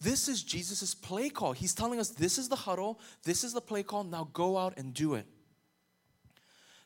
This 0.00 0.28
is 0.28 0.42
Jesus' 0.42 0.94
play 0.94 1.30
call. 1.30 1.52
He's 1.52 1.74
telling 1.74 2.00
us 2.00 2.08
this 2.08 2.38
is 2.38 2.48
the 2.48 2.56
huddle, 2.56 2.98
this 3.22 3.44
is 3.44 3.52
the 3.52 3.60
play 3.60 3.84
call, 3.84 4.02
now 4.02 4.28
go 4.32 4.58
out 4.58 4.74
and 4.76 4.92
do 4.92 5.14
it. 5.14 5.26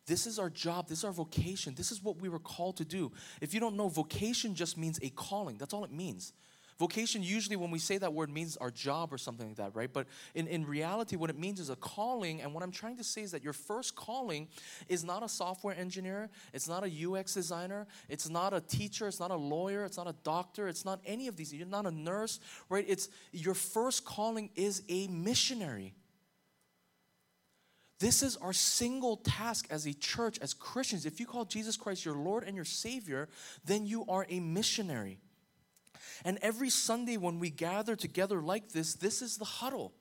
This 0.09 0.27
is 0.27 0.39
our 0.39 0.49
job. 0.49 0.89
This 0.89 0.99
is 0.99 1.05
our 1.05 1.13
vocation. 1.13 1.75
This 1.75 1.93
is 1.93 2.03
what 2.03 2.21
we 2.21 2.31
were 2.31 2.39
called 2.39 2.79
to 2.79 2.85
do. 2.85 3.13
If 3.43 3.53
you 3.53 3.61
don't 3.61 3.77
know, 3.77 3.89
vocation 3.89 4.55
just 4.55 4.79
means 4.79 4.99
a 5.03 5.11
calling. 5.11 5.59
That's 5.59 5.75
all 5.75 5.85
it 5.85 5.93
means. 5.93 6.33
Vocation, 6.79 7.25
usually, 7.25 7.57
when 7.57 7.73
we 7.73 7.81
say 7.81 7.99
that 7.99 8.15
word, 8.15 8.31
means 8.31 8.57
our 8.57 8.71
job 8.71 9.13
or 9.13 9.19
something 9.19 9.49
like 9.49 9.57
that, 9.57 9.75
right? 9.75 9.93
But 9.93 10.07
in, 10.37 10.47
in 10.47 10.65
reality, 10.65 11.17
what 11.17 11.29
it 11.29 11.37
means 11.39 11.59
is 11.59 11.71
a 11.71 11.77
calling. 11.77 12.41
And 12.41 12.55
what 12.55 12.63
I'm 12.63 12.71
trying 12.71 12.97
to 12.99 13.05
say 13.05 13.23
is 13.23 13.33
that 13.33 13.43
your 13.43 13.53
first 13.53 13.97
calling 13.97 14.47
is 14.89 15.05
not 15.05 15.25
a 15.25 15.29
software 15.29 15.77
engineer, 15.77 16.31
it's 16.55 16.69
not 16.69 16.85
a 16.85 17.07
UX 17.07 17.35
designer, 17.35 17.87
it's 18.09 18.31
not 18.31 18.55
a 18.55 18.61
teacher, 18.61 19.09
it's 19.09 19.19
not 19.19 19.33
a 19.33 19.37
lawyer, 19.37 19.85
it's 19.85 19.97
not 19.97 20.07
a 20.07 20.15
doctor, 20.23 20.69
it's 20.69 20.85
not 20.85 21.01
any 21.05 21.27
of 21.27 21.37
these. 21.37 21.53
You're 21.53 21.67
not 21.67 21.85
a 21.85 21.91
nurse, 21.91 22.39
right? 22.71 22.85
It's 22.89 23.09
your 23.33 23.55
first 23.55 24.05
calling 24.05 24.49
is 24.55 24.85
a 24.89 25.09
missionary. 25.09 25.95
This 28.01 28.23
is 28.23 28.37
our 28.37 28.53
single 28.53 29.17
task 29.17 29.67
as 29.71 29.87
a 29.87 29.93
church, 29.93 30.39
as 30.41 30.55
Christians. 30.55 31.05
If 31.05 31.19
you 31.19 31.27
call 31.27 31.45
Jesus 31.45 31.77
Christ 31.77 32.05
your 32.05 32.15
Lord 32.15 32.45
and 32.45 32.55
your 32.55 32.65
Savior, 32.65 33.29
then 33.65 33.87
you 33.87 34.05
are 34.09 34.25
a 34.29 34.39
missionary. 34.39 35.19
And 36.25 36.39
every 36.41 36.71
Sunday 36.71 37.17
when 37.17 37.41
we 37.41 37.51
gather 37.51 37.97
together 37.97 38.41
like 38.41 38.71
this, 38.71 38.95
this 38.95 39.21
is 39.21 39.37
the 39.37 39.45
huddle. 39.45 39.93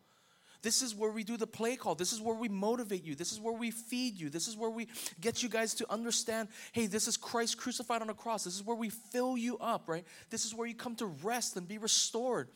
This 0.62 0.82
is 0.82 0.96
where 0.96 1.12
we 1.12 1.24
do 1.24 1.38
the 1.38 1.48
play 1.48 1.76
call. 1.76 1.96
This 1.96 2.14
is 2.14 2.22
where 2.22 2.36
we 2.36 2.50
motivate 2.50 3.04
you. 3.04 3.16
This 3.16 3.32
is 3.32 3.40
where 3.40 3.54
we 3.54 3.72
feed 3.72 4.20
you. 4.20 4.30
This 4.30 4.48
is 4.48 4.58
where 4.58 4.70
we 4.70 4.88
get 5.22 5.44
you 5.44 5.50
guys 5.50 5.74
to 5.76 5.92
understand 5.92 6.50
hey, 6.72 6.88
this 6.88 7.08
is 7.08 7.18
Christ 7.18 7.58
crucified 7.58 8.02
on 8.02 8.10
a 8.10 8.14
cross. 8.14 8.44
This 8.44 8.56
is 8.56 8.64
where 8.64 8.76
we 8.76 8.90
fill 8.90 9.38
you 9.38 9.58
up, 9.60 9.88
right? 9.88 10.06
This 10.30 10.46
is 10.46 10.56
where 10.56 10.68
you 10.68 10.76
come 10.76 10.96
to 10.96 11.06
rest 11.06 11.58
and 11.58 11.68
be 11.68 11.78
restored. 11.78 12.50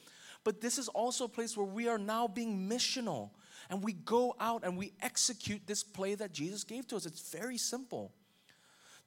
But 0.43 0.61
this 0.61 0.77
is 0.77 0.87
also 0.87 1.25
a 1.25 1.29
place 1.29 1.55
where 1.55 1.65
we 1.65 1.87
are 1.87 1.99
now 1.99 2.27
being 2.27 2.67
missional 2.67 3.29
and 3.71 3.81
we 3.81 3.93
go 3.93 4.35
out 4.39 4.63
and 4.63 4.77
we 4.77 4.91
execute 5.01 5.61
this 5.65 5.81
play 5.81 6.13
that 6.15 6.33
Jesus 6.33 6.65
gave 6.65 6.87
to 6.89 6.97
us. 6.97 7.05
It's 7.05 7.31
very 7.31 7.57
simple. 7.57 8.11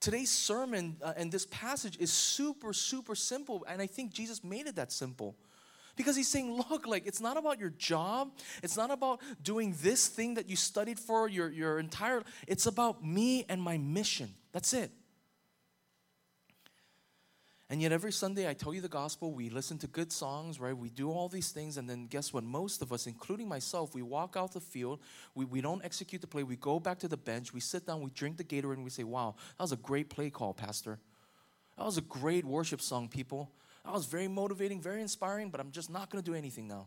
Today's 0.00 0.30
sermon 0.30 0.97
uh, 1.02 1.12
and 1.16 1.30
this 1.30 1.47
passage 1.50 1.99
is 2.00 2.11
super, 2.11 2.73
super 2.73 3.14
simple, 3.14 3.64
and 3.68 3.80
I 3.80 3.87
think 3.87 4.12
Jesus 4.12 4.42
made 4.42 4.66
it 4.66 4.76
that 4.76 4.90
simple. 4.90 5.37
Because 5.97 6.16
he's 6.16 6.28
saying, 6.28 6.61
look, 6.71 6.87
like 6.87 7.06
it's 7.06 7.21
not 7.21 7.37
about 7.37 7.61
your 7.61 7.71
job, 7.71 8.33
it's 8.62 8.76
not 8.76 8.90
about 8.90 9.21
doing 9.42 9.76
this 9.80 10.09
thing 10.09 10.35
that 10.35 10.49
you 10.49 10.56
studied 10.56 10.99
for 10.99 11.28
your, 11.28 11.50
your 11.50 11.78
entire 11.78 12.23
it's 12.49 12.66
about 12.66 13.04
me 13.04 13.44
and 13.49 13.62
my 13.62 13.78
mission. 13.78 14.35
That's 14.52 14.73
it. 14.73 14.90
And 17.71 17.80
yet, 17.80 17.92
every 17.92 18.12
Sunday, 18.12 18.47
I 18.47 18.52
tell 18.52 18.75
you 18.75 18.83
the 18.83 18.88
gospel, 18.88 19.33
we 19.33 19.49
listen 19.49 19.78
to 19.78 19.87
good 19.87 20.12
songs, 20.12 20.61
right? 20.61 20.76
We 20.76 20.90
do 20.90 21.11
all 21.11 21.30
these 21.30 21.50
things, 21.50 21.78
and 21.78 21.88
then 21.88 22.06
guess 22.06 22.30
what? 22.30 22.44
Most 22.44 22.83
of 22.83 22.92
us, 22.92 23.06
including 23.06 23.49
myself, 23.49 23.94
we 23.94 24.02
walk 24.02 24.37
out 24.37 24.52
the 24.52 24.61
field, 24.61 25.00
we, 25.35 25.47
we 25.47 25.62
don't 25.62 25.83
execute 25.83 26.21
the 26.21 26.26
play, 26.26 26.42
we 26.42 26.56
go 26.56 26.78
back 26.78 26.99
to 26.99 27.09
the 27.09 27.16
bench, 27.16 27.54
we 27.54 27.61
sit 27.61 27.87
down, 27.87 28.02
we 28.02 28.11
drink 28.11 28.37
the 28.37 28.44
Gatorade, 28.44 28.75
and 28.75 28.85
we 28.85 28.90
say, 28.90 29.04
Wow, 29.04 29.35
that 29.56 29.64
was 29.64 29.73
a 29.73 29.76
great 29.76 30.11
play 30.11 30.28
call, 30.28 30.52
Pastor. 30.52 30.99
That 31.78 31.87
was 31.87 31.97
a 31.97 32.02
great 32.02 32.44
worship 32.44 32.83
song, 32.83 33.09
people. 33.09 33.50
That 33.85 33.94
was 33.94 34.06
very 34.06 34.28
motivating, 34.28 34.80
very 34.80 35.00
inspiring, 35.00 35.49
but 35.50 35.61
I'm 35.61 35.71
just 35.71 35.90
not 35.90 36.11
going 36.11 36.23
to 36.23 36.30
do 36.30 36.37
anything 36.37 36.68
now. 36.68 36.87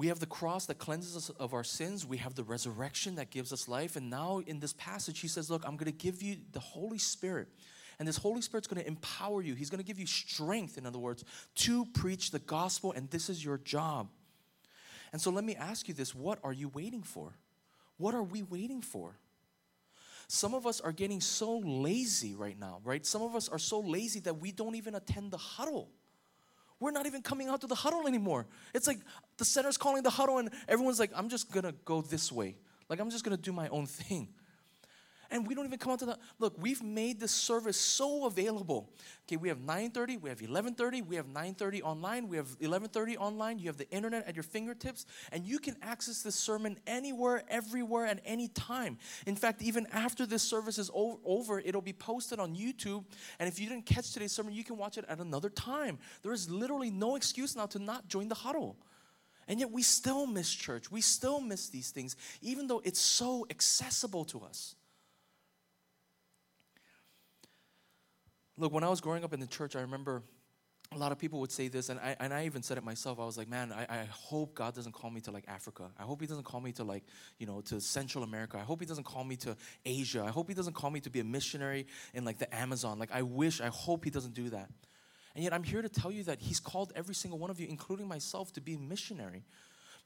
We 0.00 0.06
have 0.06 0.18
the 0.18 0.24
cross 0.24 0.64
that 0.64 0.78
cleanses 0.78 1.14
us 1.14 1.28
of 1.28 1.52
our 1.52 1.62
sins. 1.62 2.06
We 2.06 2.16
have 2.16 2.34
the 2.34 2.42
resurrection 2.42 3.16
that 3.16 3.28
gives 3.28 3.52
us 3.52 3.68
life. 3.68 3.96
And 3.96 4.08
now 4.08 4.40
in 4.46 4.58
this 4.58 4.72
passage, 4.72 5.20
he 5.20 5.28
says, 5.28 5.50
Look, 5.50 5.62
I'm 5.66 5.76
going 5.76 5.92
to 5.92 5.98
give 5.98 6.22
you 6.22 6.38
the 6.52 6.58
Holy 6.58 6.96
Spirit. 6.96 7.48
And 7.98 8.08
this 8.08 8.16
Holy 8.16 8.40
Spirit's 8.40 8.66
going 8.66 8.80
to 8.80 8.88
empower 8.88 9.42
you. 9.42 9.54
He's 9.54 9.68
going 9.68 9.82
to 9.82 9.84
give 9.84 9.98
you 9.98 10.06
strength, 10.06 10.78
in 10.78 10.86
other 10.86 10.98
words, 10.98 11.22
to 11.56 11.84
preach 11.84 12.30
the 12.30 12.38
gospel. 12.38 12.92
And 12.92 13.10
this 13.10 13.28
is 13.28 13.44
your 13.44 13.58
job. 13.58 14.08
And 15.12 15.20
so 15.20 15.30
let 15.30 15.44
me 15.44 15.54
ask 15.54 15.86
you 15.86 15.92
this 15.92 16.14
what 16.14 16.38
are 16.42 16.54
you 16.54 16.68
waiting 16.68 17.02
for? 17.02 17.34
What 17.98 18.14
are 18.14 18.22
we 18.22 18.42
waiting 18.42 18.80
for? 18.80 19.18
Some 20.28 20.54
of 20.54 20.66
us 20.66 20.80
are 20.80 20.92
getting 20.92 21.20
so 21.20 21.58
lazy 21.58 22.34
right 22.34 22.58
now, 22.58 22.80
right? 22.84 23.04
Some 23.04 23.20
of 23.20 23.36
us 23.36 23.50
are 23.50 23.58
so 23.58 23.80
lazy 23.80 24.20
that 24.20 24.38
we 24.38 24.50
don't 24.50 24.76
even 24.76 24.94
attend 24.94 25.30
the 25.30 25.36
huddle. 25.36 25.90
We're 26.80 26.90
not 26.90 27.06
even 27.06 27.22
coming 27.22 27.48
out 27.48 27.60
to 27.60 27.66
the 27.66 27.74
huddle 27.74 28.08
anymore. 28.08 28.46
It's 28.74 28.86
like 28.86 28.98
the 29.36 29.44
center's 29.44 29.76
calling 29.76 30.02
the 30.02 30.10
huddle, 30.10 30.38
and 30.38 30.50
everyone's 30.66 30.98
like, 30.98 31.12
I'm 31.14 31.28
just 31.28 31.52
gonna 31.52 31.74
go 31.84 32.00
this 32.00 32.32
way. 32.32 32.56
Like, 32.88 33.00
I'm 33.00 33.10
just 33.10 33.22
gonna 33.22 33.36
do 33.36 33.52
my 33.52 33.68
own 33.68 33.86
thing 33.86 34.28
and 35.30 35.46
we 35.46 35.54
don't 35.54 35.64
even 35.64 35.78
come 35.78 35.92
out 35.92 35.98
to 35.98 36.06
the 36.06 36.18
look 36.38 36.54
we've 36.58 36.82
made 36.82 37.20
this 37.20 37.32
service 37.32 37.76
so 37.76 38.26
available 38.26 38.90
okay 39.26 39.36
we 39.36 39.48
have 39.48 39.58
9.30 39.58 40.20
we 40.20 40.28
have 40.28 40.40
11.30 40.40 41.06
we 41.06 41.16
have 41.16 41.26
9.30 41.26 41.82
online 41.82 42.28
we 42.28 42.36
have 42.36 42.58
11.30 42.58 43.16
online 43.18 43.58
you 43.58 43.66
have 43.66 43.76
the 43.76 43.88
internet 43.90 44.26
at 44.26 44.34
your 44.34 44.42
fingertips 44.42 45.06
and 45.32 45.44
you 45.44 45.58
can 45.58 45.76
access 45.82 46.22
this 46.22 46.34
sermon 46.34 46.76
anywhere 46.86 47.42
everywhere 47.48 48.06
at 48.06 48.20
any 48.24 48.48
time 48.48 48.98
in 49.26 49.36
fact 49.36 49.62
even 49.62 49.86
after 49.92 50.26
this 50.26 50.42
service 50.42 50.78
is 50.78 50.90
over 50.94 51.60
it'll 51.60 51.80
be 51.80 51.92
posted 51.92 52.38
on 52.38 52.54
youtube 52.54 53.04
and 53.38 53.48
if 53.48 53.60
you 53.60 53.68
didn't 53.68 53.86
catch 53.86 54.12
today's 54.12 54.32
sermon 54.32 54.52
you 54.52 54.64
can 54.64 54.76
watch 54.76 54.98
it 54.98 55.04
at 55.08 55.18
another 55.18 55.48
time 55.50 55.98
there 56.22 56.32
is 56.32 56.50
literally 56.50 56.90
no 56.90 57.16
excuse 57.16 57.56
now 57.56 57.66
to 57.66 57.78
not 57.78 58.08
join 58.08 58.28
the 58.28 58.34
huddle 58.34 58.76
and 59.50 59.58
yet 59.58 59.72
we 59.72 59.82
still 59.82 60.28
miss 60.28 60.48
church. 60.48 60.92
We 60.92 61.00
still 61.00 61.40
miss 61.40 61.70
these 61.70 61.90
things, 61.90 62.14
even 62.40 62.68
though 62.68 62.80
it's 62.84 63.00
so 63.00 63.48
accessible 63.50 64.24
to 64.26 64.42
us. 64.42 64.76
Look, 68.60 68.74
when 68.74 68.84
I 68.84 68.90
was 68.90 69.00
growing 69.00 69.24
up 69.24 69.32
in 69.32 69.40
the 69.40 69.46
church, 69.46 69.74
I 69.74 69.80
remember 69.80 70.22
a 70.92 70.98
lot 70.98 71.12
of 71.12 71.18
people 71.18 71.40
would 71.40 71.50
say 71.50 71.68
this, 71.68 71.88
and 71.88 71.98
I, 71.98 72.14
and 72.20 72.34
I 72.34 72.44
even 72.44 72.62
said 72.62 72.76
it 72.76 72.84
myself. 72.84 73.18
I 73.18 73.24
was 73.24 73.38
like, 73.38 73.48
man, 73.48 73.72
I, 73.72 73.86
I 73.88 74.04
hope 74.10 74.54
God 74.54 74.74
doesn't 74.74 74.92
call 74.92 75.08
me 75.08 75.22
to 75.22 75.30
like 75.30 75.44
Africa. 75.48 75.90
I 75.98 76.02
hope 76.02 76.20
He 76.20 76.26
doesn't 76.26 76.44
call 76.44 76.60
me 76.60 76.72
to 76.72 76.84
like, 76.84 77.04
you 77.38 77.46
know, 77.46 77.62
to 77.62 77.80
Central 77.80 78.22
America. 78.22 78.58
I 78.58 78.64
hope 78.64 78.80
He 78.80 78.86
doesn't 78.86 79.04
call 79.04 79.24
me 79.24 79.36
to 79.36 79.56
Asia. 79.86 80.22
I 80.26 80.30
hope 80.30 80.48
He 80.48 80.54
doesn't 80.54 80.74
call 80.74 80.90
me 80.90 81.00
to 81.00 81.08
be 81.08 81.20
a 81.20 81.24
missionary 81.24 81.86
in 82.12 82.26
like 82.26 82.36
the 82.36 82.54
Amazon. 82.54 82.98
Like, 82.98 83.12
I 83.14 83.22
wish, 83.22 83.62
I 83.62 83.68
hope 83.68 84.04
He 84.04 84.10
doesn't 84.10 84.34
do 84.34 84.50
that. 84.50 84.68
And 85.34 85.42
yet, 85.42 85.54
I'm 85.54 85.62
here 85.62 85.80
to 85.80 85.88
tell 85.88 86.12
you 86.12 86.24
that 86.24 86.40
He's 86.40 86.60
called 86.60 86.92
every 86.94 87.14
single 87.14 87.38
one 87.38 87.48
of 87.48 87.58
you, 87.58 87.66
including 87.66 88.08
myself, 88.08 88.52
to 88.52 88.60
be 88.60 88.74
a 88.74 88.78
missionary. 88.78 89.44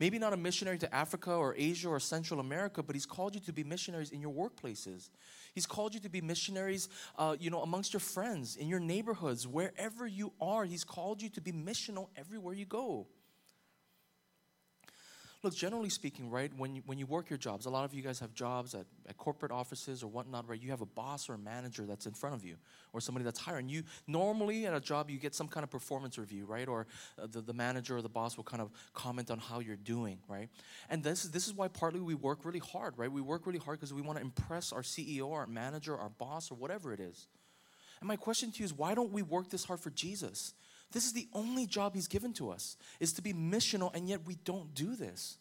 Maybe 0.00 0.18
not 0.18 0.32
a 0.32 0.36
missionary 0.36 0.78
to 0.78 0.94
Africa 0.94 1.32
or 1.32 1.54
Asia 1.56 1.88
or 1.88 2.00
Central 2.00 2.40
America, 2.40 2.82
but 2.82 2.96
He's 2.96 3.06
called 3.06 3.34
you 3.34 3.40
to 3.42 3.52
be 3.52 3.64
missionaries 3.64 4.10
in 4.10 4.20
your 4.20 4.32
workplaces. 4.32 5.10
He's 5.54 5.66
called 5.66 5.94
you 5.94 6.00
to 6.00 6.08
be 6.08 6.20
missionaries, 6.20 6.88
uh, 7.16 7.36
you 7.38 7.50
know, 7.50 7.62
amongst 7.62 7.92
your 7.92 8.00
friends, 8.00 8.56
in 8.56 8.68
your 8.68 8.80
neighborhoods, 8.80 9.46
wherever 9.46 10.06
you 10.06 10.32
are. 10.40 10.64
He's 10.64 10.84
called 10.84 11.22
you 11.22 11.28
to 11.30 11.40
be 11.40 11.52
missional 11.52 12.08
everywhere 12.16 12.54
you 12.54 12.64
go. 12.64 13.06
Look, 15.44 15.54
generally 15.54 15.90
speaking, 15.90 16.30
right, 16.30 16.50
when 16.56 16.74
you, 16.74 16.82
when 16.86 16.96
you 16.96 17.04
work 17.04 17.28
your 17.28 17.36
jobs, 17.36 17.66
a 17.66 17.70
lot 17.70 17.84
of 17.84 17.92
you 17.92 18.00
guys 18.00 18.18
have 18.20 18.32
jobs 18.32 18.74
at, 18.74 18.86
at 19.06 19.18
corporate 19.18 19.52
offices 19.52 20.02
or 20.02 20.06
whatnot, 20.06 20.48
right? 20.48 20.58
You 20.58 20.70
have 20.70 20.80
a 20.80 20.86
boss 20.86 21.28
or 21.28 21.34
a 21.34 21.38
manager 21.38 21.84
that's 21.84 22.06
in 22.06 22.14
front 22.14 22.34
of 22.34 22.46
you 22.46 22.56
or 22.94 23.00
somebody 23.02 23.26
that's 23.26 23.38
hiring 23.38 23.68
you. 23.68 23.82
Normally 24.06 24.64
at 24.64 24.72
a 24.72 24.80
job, 24.80 25.10
you 25.10 25.18
get 25.18 25.34
some 25.34 25.46
kind 25.46 25.62
of 25.62 25.70
performance 25.70 26.16
review, 26.16 26.46
right? 26.46 26.66
Or 26.66 26.86
uh, 27.22 27.26
the, 27.30 27.42
the 27.42 27.52
manager 27.52 27.98
or 27.98 28.00
the 28.00 28.08
boss 28.08 28.38
will 28.38 28.44
kind 28.44 28.62
of 28.62 28.70
comment 28.94 29.30
on 29.30 29.38
how 29.38 29.58
you're 29.58 29.76
doing, 29.76 30.16
right? 30.28 30.48
And 30.88 31.04
this, 31.04 31.24
this 31.24 31.46
is 31.46 31.52
why 31.52 31.68
partly 31.68 32.00
we 32.00 32.14
work 32.14 32.46
really 32.46 32.58
hard, 32.58 32.94
right? 32.96 33.12
We 33.12 33.20
work 33.20 33.46
really 33.46 33.58
hard 33.58 33.78
because 33.78 33.92
we 33.92 34.00
want 34.00 34.16
to 34.16 34.24
impress 34.24 34.72
our 34.72 34.80
CEO, 34.80 35.30
our 35.30 35.46
manager, 35.46 35.94
our 35.94 36.08
boss, 36.08 36.50
or 36.50 36.54
whatever 36.54 36.94
it 36.94 37.00
is. 37.00 37.26
And 38.00 38.08
my 38.08 38.16
question 38.16 38.50
to 38.50 38.58
you 38.60 38.64
is 38.64 38.72
why 38.72 38.94
don't 38.94 39.12
we 39.12 39.20
work 39.20 39.50
this 39.50 39.64
hard 39.64 39.80
for 39.80 39.90
Jesus? 39.90 40.54
This 40.92 41.06
is 41.06 41.12
the 41.12 41.28
only 41.32 41.66
job 41.66 41.94
he's 41.94 42.08
given 42.08 42.32
to 42.34 42.50
us, 42.50 42.76
is 43.00 43.12
to 43.14 43.22
be 43.22 43.32
missional, 43.32 43.94
and 43.94 44.08
yet 44.08 44.26
we 44.26 44.36
don't 44.44 44.74
do 44.74 44.94
this. 44.94 45.38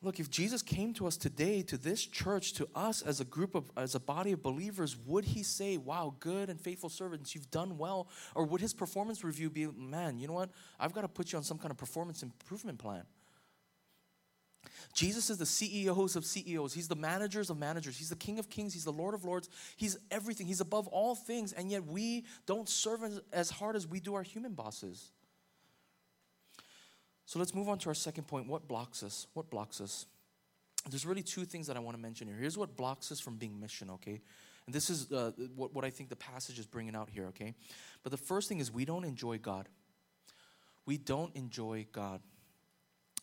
Look, 0.00 0.20
if 0.20 0.30
Jesus 0.30 0.62
came 0.62 0.94
to 0.94 1.08
us 1.08 1.16
today, 1.16 1.62
to 1.62 1.76
this 1.76 2.04
church, 2.06 2.52
to 2.54 2.68
us 2.72 3.02
as 3.02 3.20
a 3.20 3.24
group 3.24 3.56
of, 3.56 3.68
as 3.76 3.96
a 3.96 4.00
body 4.00 4.30
of 4.30 4.42
believers, 4.42 4.96
would 4.96 5.24
he 5.24 5.42
say, 5.42 5.76
Wow, 5.76 6.14
good 6.20 6.50
and 6.50 6.60
faithful 6.60 6.88
servants, 6.88 7.34
you've 7.34 7.50
done 7.50 7.78
well? 7.78 8.08
Or 8.36 8.44
would 8.44 8.60
his 8.60 8.72
performance 8.72 9.24
review 9.24 9.50
be, 9.50 9.66
Man, 9.66 10.16
you 10.16 10.28
know 10.28 10.34
what? 10.34 10.50
I've 10.78 10.92
got 10.92 11.00
to 11.00 11.08
put 11.08 11.32
you 11.32 11.38
on 11.38 11.42
some 11.42 11.58
kind 11.58 11.72
of 11.72 11.76
performance 11.76 12.22
improvement 12.22 12.78
plan. 12.78 13.02
Jesus 14.92 15.30
is 15.30 15.38
the 15.38 15.46
CEOs 15.46 16.16
of 16.16 16.24
CEOs. 16.24 16.74
He's 16.74 16.88
the 16.88 16.96
managers 16.96 17.50
of 17.50 17.58
managers. 17.58 17.96
He's 17.96 18.08
the 18.08 18.16
King 18.16 18.38
of 18.38 18.50
Kings. 18.50 18.72
He's 18.72 18.84
the 18.84 18.92
Lord 18.92 19.14
of 19.14 19.24
Lords. 19.24 19.48
He's 19.76 19.96
everything. 20.10 20.46
He's 20.46 20.60
above 20.60 20.88
all 20.88 21.14
things. 21.14 21.52
And 21.52 21.70
yet 21.70 21.86
we 21.86 22.24
don't 22.46 22.68
serve 22.68 23.00
as 23.32 23.50
hard 23.50 23.76
as 23.76 23.86
we 23.86 24.00
do 24.00 24.14
our 24.14 24.22
human 24.22 24.54
bosses. 24.54 25.10
So 27.26 27.38
let's 27.38 27.54
move 27.54 27.68
on 27.68 27.78
to 27.80 27.90
our 27.90 27.94
second 27.94 28.26
point. 28.26 28.48
What 28.48 28.66
blocks 28.66 29.02
us? 29.02 29.26
What 29.34 29.50
blocks 29.50 29.80
us? 29.80 30.06
There's 30.88 31.04
really 31.04 31.22
two 31.22 31.44
things 31.44 31.66
that 31.66 31.76
I 31.76 31.80
want 31.80 31.96
to 31.96 32.02
mention 32.02 32.26
here. 32.26 32.36
Here's 32.36 32.56
what 32.56 32.76
blocks 32.76 33.12
us 33.12 33.20
from 33.20 33.36
being 33.36 33.60
mission, 33.60 33.90
okay? 33.90 34.20
And 34.66 34.74
this 34.74 34.90
is 34.90 35.12
uh, 35.12 35.32
what, 35.54 35.74
what 35.74 35.84
I 35.84 35.90
think 35.90 36.08
the 36.08 36.16
passage 36.16 36.58
is 36.58 36.66
bringing 36.66 36.96
out 36.96 37.10
here, 37.10 37.26
okay? 37.26 37.54
But 38.02 38.12
the 38.12 38.18
first 38.18 38.48
thing 38.48 38.58
is 38.58 38.72
we 38.72 38.84
don't 38.84 39.04
enjoy 39.04 39.38
God. 39.38 39.68
We 40.86 40.96
don't 40.96 41.34
enjoy 41.36 41.86
God 41.92 42.20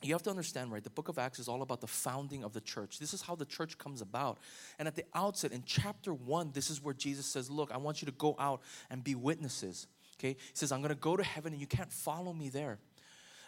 you 0.02 0.14
have 0.14 0.24
to 0.24 0.30
understand, 0.30 0.72
right? 0.72 0.84
The 0.84 0.90
book 0.90 1.08
of 1.08 1.18
Acts 1.18 1.40
is 1.40 1.48
all 1.48 1.62
about 1.62 1.82
the 1.82 1.88
founding 1.88 2.44
of 2.44 2.54
the 2.54 2.62
church. 2.62 3.00
This 3.00 3.14
is 3.14 3.22
how 3.22 3.36
the 3.36 3.46
church 3.46 3.78
comes 3.78 4.02
about. 4.02 4.38
And 4.78 4.88
at 4.88 4.96
the 4.96 5.06
outset, 5.14 5.52
in 5.52 5.64
chapter 5.66 6.14
one, 6.14 6.52
this 6.54 6.70
is 6.70 6.84
where 6.84 6.94
Jesus 6.94 7.26
says, 7.26 7.50
Look, 7.50 7.72
I 7.72 7.78
want 7.78 8.02
you 8.02 8.06
to 8.08 8.12
go 8.12 8.36
out 8.38 8.62
and 8.90 9.04
be 9.04 9.16
witnesses. 9.16 9.88
Okay? 10.20 10.34
He 10.34 10.56
says, 10.56 10.72
I'm 10.72 10.82
going 10.82 10.90
to 10.90 10.96
go 10.96 11.18
to 11.18 11.24
heaven 11.24 11.54
and 11.54 11.62
you 11.62 11.68
can't 11.68 11.92
follow 11.92 12.34
me 12.34 12.50
there. 12.50 12.80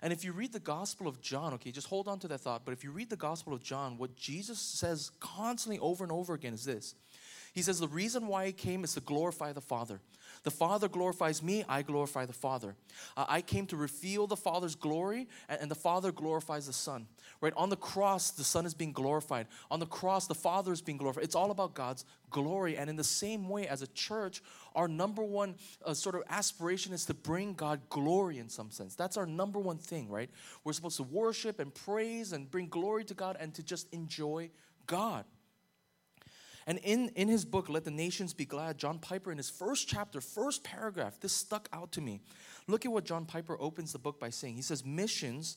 And 0.01 0.13
if 0.13 0.23
you 0.23 0.31
read 0.31 0.53
the 0.53 0.59
Gospel 0.59 1.07
of 1.07 1.21
John, 1.21 1.53
okay, 1.55 1.71
just 1.71 1.87
hold 1.87 2.07
on 2.07 2.19
to 2.19 2.27
that 2.27 2.41
thought, 2.41 2.63
but 2.65 2.71
if 2.71 2.83
you 2.83 2.91
read 2.91 3.09
the 3.09 3.15
Gospel 3.15 3.53
of 3.53 3.63
John, 3.63 3.97
what 3.97 4.15
Jesus 4.15 4.59
says 4.59 5.11
constantly 5.19 5.79
over 5.79 6.03
and 6.03 6.11
over 6.11 6.35
again 6.35 6.53
is 6.53 6.63
this 6.63 6.93
He 7.57 7.63
says, 7.63 7.79
The 7.79 7.87
reason 7.87 8.27
why 8.27 8.45
He 8.45 8.51
came 8.51 8.83
is 8.83 8.93
to 8.93 8.99
glorify 8.99 9.51
the 9.51 9.61
Father. 9.61 9.99
The 10.43 10.51
Father 10.51 10.87
glorifies 10.87 11.41
me, 11.41 11.65
I 11.67 11.81
glorify 11.81 12.27
the 12.27 12.31
Father. 12.31 12.75
Uh, 13.17 13.25
I 13.27 13.41
came 13.41 13.65
to 13.67 13.75
reveal 13.75 14.27
the 14.27 14.35
Father's 14.35 14.75
glory, 14.75 15.27
and, 15.49 15.61
and, 15.61 15.71
the 15.71 15.75
Father 15.75 16.11
glorifies 16.11 16.67
the 16.67 16.73
Son. 16.73 17.07
Right? 17.41 17.53
On 17.57 17.69
the 17.69 17.75
cross, 17.75 18.29
the 18.29 18.43
Son 18.43 18.67
is 18.67 18.75
being 18.75 18.91
glorified. 18.91 19.47
On 19.71 19.79
the 19.79 19.87
cross, 19.87 20.27
the 20.27 20.35
Father 20.35 20.71
is 20.71 20.83
being 20.83 20.99
glorified. 20.99 21.23
It's 21.23 21.33
all 21.33 21.49
about 21.49 21.73
God's 21.73 22.05
glory. 22.29 22.77
And 22.77 22.91
in 22.91 22.95
the 22.95 23.03
same 23.03 23.49
way, 23.49 23.67
as 23.67 23.81
a 23.81 23.87
church, 23.87 24.43
our 24.75 24.87
number 24.87 25.23
one 25.23 25.55
uh, 25.83 25.95
sort 25.95 26.13
of 26.13 26.21
aspiration 26.29 26.93
is 26.93 27.05
to 27.05 27.15
bring 27.15 27.55
God 27.55 27.81
glory 27.89 28.37
in 28.37 28.49
some 28.49 28.69
sense. 28.69 28.93
That's 28.93 29.17
our 29.17 29.25
number 29.25 29.57
one 29.57 29.79
thing, 29.79 30.09
right? 30.09 30.29
We're 30.63 30.73
supposed 30.73 30.97
to 30.97 31.03
worship 31.03 31.59
and 31.59 31.73
praise 31.73 32.33
and 32.33 32.51
bring 32.51 32.67
glory 32.67 33.03
to 33.05 33.15
God 33.15 33.35
and 33.39 33.51
to 33.55 33.63
just 33.63 33.91
enjoy 33.91 34.51
God. 34.85 35.25
And 36.67 36.79
in, 36.79 37.09
in 37.15 37.29
his 37.29 37.45
book, 37.45 37.69
Let 37.69 37.85
the 37.85 37.91
Nations 37.91 38.33
Be 38.33 38.43
Glad, 38.43 38.77
John 38.77 38.99
Piper, 38.99 39.31
in 39.31 39.37
his 39.37 39.49
first 39.49 39.87
chapter, 39.87 40.19
first 40.19 40.65
paragraph, 40.65 41.17
this 41.21 41.31
stuck 41.31 41.69
out 41.71 41.93
to 41.93 42.01
me. 42.01 42.19
Look 42.67 42.85
at 42.85 42.91
what 42.91 43.05
John 43.05 43.25
Piper 43.25 43.55
opens 43.57 43.93
the 43.93 43.99
book 43.99 44.19
by 44.19 44.29
saying. 44.29 44.55
He 44.55 44.61
says, 44.61 44.85
Missions 44.85 45.55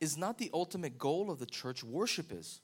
is 0.00 0.16
not 0.16 0.38
the 0.38 0.50
ultimate 0.54 0.96
goal 0.96 1.30
of 1.30 1.38
the 1.38 1.46
church, 1.46 1.84
worship 1.84 2.32
is. 2.32 2.60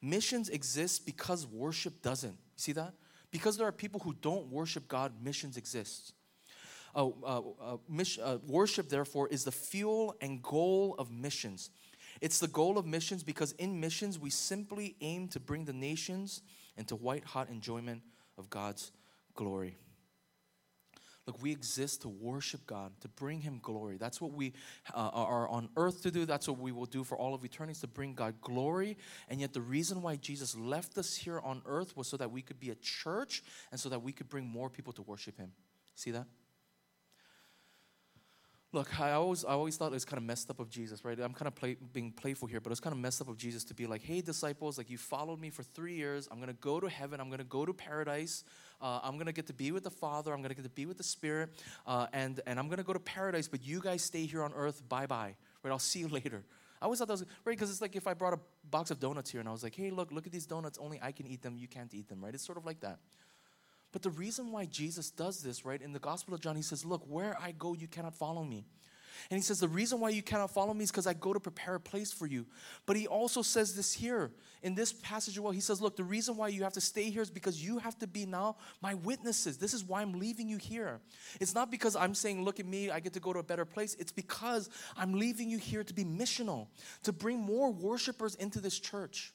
Missions 0.00 0.48
exist 0.48 1.04
because 1.04 1.46
worship 1.46 2.00
doesn't. 2.00 2.30
You 2.30 2.56
see 2.56 2.72
that? 2.72 2.94
Because 3.30 3.58
there 3.58 3.66
are 3.66 3.72
people 3.72 4.00
who 4.00 4.14
don't 4.14 4.46
worship 4.46 4.88
God, 4.88 5.12
missions 5.22 5.58
exist. 5.58 6.14
Uh, 6.94 7.10
uh, 7.22 7.42
uh, 7.60 7.76
mission, 7.90 8.24
uh, 8.24 8.38
worship, 8.46 8.88
therefore, 8.88 9.28
is 9.28 9.44
the 9.44 9.52
fuel 9.52 10.16
and 10.22 10.42
goal 10.42 10.94
of 10.98 11.10
missions. 11.10 11.68
It's 12.22 12.38
the 12.38 12.48
goal 12.48 12.78
of 12.78 12.86
missions 12.86 13.22
because 13.22 13.52
in 13.52 13.78
missions, 13.78 14.18
we 14.18 14.30
simply 14.30 14.96
aim 15.02 15.28
to 15.28 15.40
bring 15.40 15.66
the 15.66 15.74
nations 15.74 16.40
into 16.78 16.96
white 16.96 17.24
hot 17.24 17.50
enjoyment 17.50 18.02
of 18.38 18.48
God's 18.48 18.92
glory. 19.34 19.76
Look, 21.26 21.42
we 21.42 21.52
exist 21.52 22.02
to 22.02 22.08
worship 22.08 22.66
God, 22.66 22.90
to 23.02 23.08
bring 23.08 23.42
Him 23.42 23.60
glory. 23.62 23.98
That's 23.98 24.18
what 24.18 24.32
we 24.32 24.54
uh, 24.94 25.10
are 25.12 25.46
on 25.46 25.68
earth 25.76 26.02
to 26.04 26.10
do. 26.10 26.24
That's 26.24 26.48
what 26.48 26.58
we 26.58 26.72
will 26.72 26.86
do 26.86 27.04
for 27.04 27.18
all 27.18 27.34
of 27.34 27.44
eternity, 27.44 27.78
to 27.82 27.86
bring 27.86 28.14
God 28.14 28.40
glory. 28.40 28.96
And 29.28 29.38
yet, 29.38 29.52
the 29.52 29.60
reason 29.60 30.00
why 30.00 30.16
Jesus 30.16 30.56
left 30.56 30.96
us 30.96 31.14
here 31.14 31.38
on 31.40 31.60
earth 31.66 31.94
was 31.98 32.08
so 32.08 32.16
that 32.16 32.30
we 32.30 32.40
could 32.40 32.58
be 32.58 32.70
a 32.70 32.76
church 32.76 33.42
and 33.70 33.78
so 33.78 33.90
that 33.90 34.02
we 34.02 34.10
could 34.10 34.30
bring 34.30 34.46
more 34.46 34.70
people 34.70 34.94
to 34.94 35.02
worship 35.02 35.36
Him. 35.36 35.52
See 35.94 36.12
that? 36.12 36.24
Look, 38.70 39.00
I 39.00 39.12
always, 39.12 39.46
I 39.46 39.52
always 39.52 39.78
thought 39.78 39.92
it 39.92 39.94
was 39.94 40.04
kind 40.04 40.18
of 40.18 40.24
messed 40.24 40.50
up 40.50 40.60
of 40.60 40.68
Jesus, 40.68 41.02
right? 41.02 41.18
I'm 41.18 41.32
kind 41.32 41.46
of 41.46 41.54
play, 41.54 41.78
being 41.94 42.12
playful 42.12 42.46
here, 42.46 42.60
but 42.60 42.70
it's 42.70 42.80
kind 42.80 42.92
of 42.92 42.98
messed 42.98 43.22
up 43.22 43.28
of 43.28 43.38
Jesus 43.38 43.64
to 43.64 43.74
be 43.74 43.86
like, 43.86 44.02
hey, 44.02 44.20
disciples, 44.20 44.76
like 44.76 44.90
you 44.90 44.98
followed 44.98 45.40
me 45.40 45.48
for 45.48 45.62
three 45.62 45.94
years. 45.94 46.28
I'm 46.30 46.36
going 46.36 46.48
to 46.48 46.60
go 46.60 46.78
to 46.78 46.86
heaven. 46.86 47.18
I'm 47.18 47.28
going 47.28 47.38
to 47.38 47.44
go 47.44 47.64
to 47.64 47.72
paradise. 47.72 48.44
Uh, 48.82 49.00
I'm 49.02 49.14
going 49.14 49.24
to 49.24 49.32
get 49.32 49.46
to 49.46 49.54
be 49.54 49.72
with 49.72 49.84
the 49.84 49.90
Father. 49.90 50.34
I'm 50.34 50.40
going 50.40 50.50
to 50.50 50.54
get 50.54 50.64
to 50.64 50.70
be 50.70 50.84
with 50.84 50.98
the 50.98 51.02
Spirit. 51.02 51.48
Uh, 51.86 52.08
and, 52.12 52.42
and 52.46 52.58
I'm 52.58 52.66
going 52.66 52.76
to 52.76 52.84
go 52.84 52.92
to 52.92 53.00
paradise, 53.00 53.48
but 53.48 53.64
you 53.64 53.80
guys 53.80 54.02
stay 54.02 54.26
here 54.26 54.42
on 54.42 54.52
earth. 54.52 54.86
Bye 54.86 55.06
bye. 55.06 55.34
Right? 55.62 55.70
I'll 55.70 55.78
see 55.78 56.00
you 56.00 56.08
later. 56.20 56.44
I 56.80 56.84
always 56.84 56.98
thought 56.98 57.08
that 57.08 57.14
was 57.14 57.24
right 57.44 57.52
because 57.52 57.70
it's 57.70 57.80
like 57.80 57.96
if 57.96 58.06
I 58.06 58.12
brought 58.14 58.34
a 58.34 58.38
box 58.70 58.90
of 58.90 59.00
donuts 59.00 59.30
here 59.30 59.40
and 59.40 59.48
I 59.48 59.52
was 59.52 59.62
like, 59.62 59.74
hey, 59.74 59.90
look, 59.90 60.12
look 60.12 60.26
at 60.26 60.32
these 60.32 60.46
donuts. 60.46 60.78
Only 60.78 61.00
I 61.02 61.12
can 61.12 61.26
eat 61.26 61.40
them. 61.40 61.56
You 61.56 61.68
can't 61.68 61.92
eat 61.94 62.08
them, 62.08 62.22
right? 62.22 62.34
It's 62.34 62.44
sort 62.44 62.58
of 62.58 62.66
like 62.66 62.80
that. 62.80 62.98
But 63.92 64.02
the 64.02 64.10
reason 64.10 64.52
why 64.52 64.66
Jesus 64.66 65.10
does 65.10 65.42
this, 65.42 65.64
right, 65.64 65.80
in 65.80 65.92
the 65.92 65.98
Gospel 65.98 66.34
of 66.34 66.40
John, 66.40 66.56
he 66.56 66.62
says, 66.62 66.84
look, 66.84 67.02
where 67.08 67.36
I 67.40 67.52
go, 67.52 67.74
you 67.74 67.88
cannot 67.88 68.14
follow 68.14 68.44
me. 68.44 68.66
And 69.30 69.38
he 69.38 69.42
says, 69.42 69.60
The 69.60 69.68
reason 69.68 70.00
why 70.00 70.10
you 70.10 70.22
cannot 70.22 70.50
follow 70.50 70.72
me 70.72 70.84
is 70.84 70.90
because 70.90 71.06
I 71.06 71.14
go 71.14 71.32
to 71.32 71.40
prepare 71.40 71.74
a 71.74 71.80
place 71.80 72.12
for 72.12 72.26
you. 72.26 72.46
But 72.86 72.96
he 72.96 73.06
also 73.06 73.42
says 73.42 73.74
this 73.74 73.92
here 73.92 74.30
in 74.62 74.74
this 74.74 74.92
passage 74.92 75.34
as 75.34 75.40
well. 75.40 75.52
He 75.52 75.60
says, 75.60 75.80
Look, 75.80 75.96
the 75.96 76.04
reason 76.04 76.36
why 76.36 76.48
you 76.48 76.62
have 76.62 76.72
to 76.74 76.80
stay 76.80 77.10
here 77.10 77.22
is 77.22 77.30
because 77.30 77.62
you 77.62 77.78
have 77.78 77.98
to 77.98 78.06
be 78.06 78.26
now 78.26 78.56
my 78.80 78.94
witnesses. 78.94 79.58
This 79.58 79.74
is 79.74 79.84
why 79.84 80.02
I'm 80.02 80.12
leaving 80.12 80.48
you 80.48 80.56
here. 80.56 81.00
It's 81.40 81.54
not 81.54 81.70
because 81.70 81.96
I'm 81.96 82.14
saying, 82.14 82.44
Look 82.44 82.60
at 82.60 82.66
me, 82.66 82.90
I 82.90 83.00
get 83.00 83.12
to 83.14 83.20
go 83.20 83.32
to 83.32 83.40
a 83.40 83.44
better 83.44 83.64
place. 83.64 83.96
It's 83.98 84.12
because 84.12 84.70
I'm 84.96 85.14
leaving 85.14 85.50
you 85.50 85.58
here 85.58 85.84
to 85.84 85.94
be 85.94 86.04
missional, 86.04 86.68
to 87.02 87.12
bring 87.12 87.38
more 87.38 87.70
worshipers 87.70 88.34
into 88.36 88.60
this 88.60 88.78
church. 88.78 89.32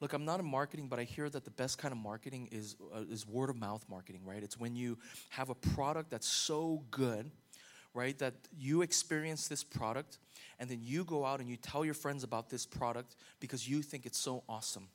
Look, 0.00 0.12
I'm 0.12 0.24
not 0.24 0.38
in 0.38 0.46
marketing, 0.46 0.88
but 0.88 0.98
I 0.98 1.04
hear 1.04 1.28
that 1.28 1.44
the 1.44 1.50
best 1.50 1.78
kind 1.78 1.90
of 1.92 1.98
marketing 1.98 2.48
is, 2.52 2.76
uh, 2.94 3.00
is 3.10 3.26
word 3.26 3.50
of 3.50 3.56
mouth 3.56 3.84
marketing, 3.88 4.22
right? 4.24 4.42
It's 4.42 4.58
when 4.58 4.76
you 4.76 4.98
have 5.30 5.50
a 5.50 5.54
product 5.54 6.10
that's 6.10 6.28
so 6.28 6.84
good, 6.90 7.30
right, 7.94 8.16
that 8.18 8.34
you 8.56 8.82
experience 8.82 9.48
this 9.48 9.64
product 9.64 10.18
and 10.60 10.70
then 10.70 10.78
you 10.82 11.04
go 11.04 11.24
out 11.24 11.40
and 11.40 11.48
you 11.48 11.56
tell 11.56 11.84
your 11.84 11.94
friends 11.94 12.22
about 12.22 12.48
this 12.48 12.64
product 12.64 13.16
because 13.40 13.68
you 13.68 13.82
think 13.82 14.06
it's 14.06 14.18
so 14.18 14.44
awesome. 14.48 14.88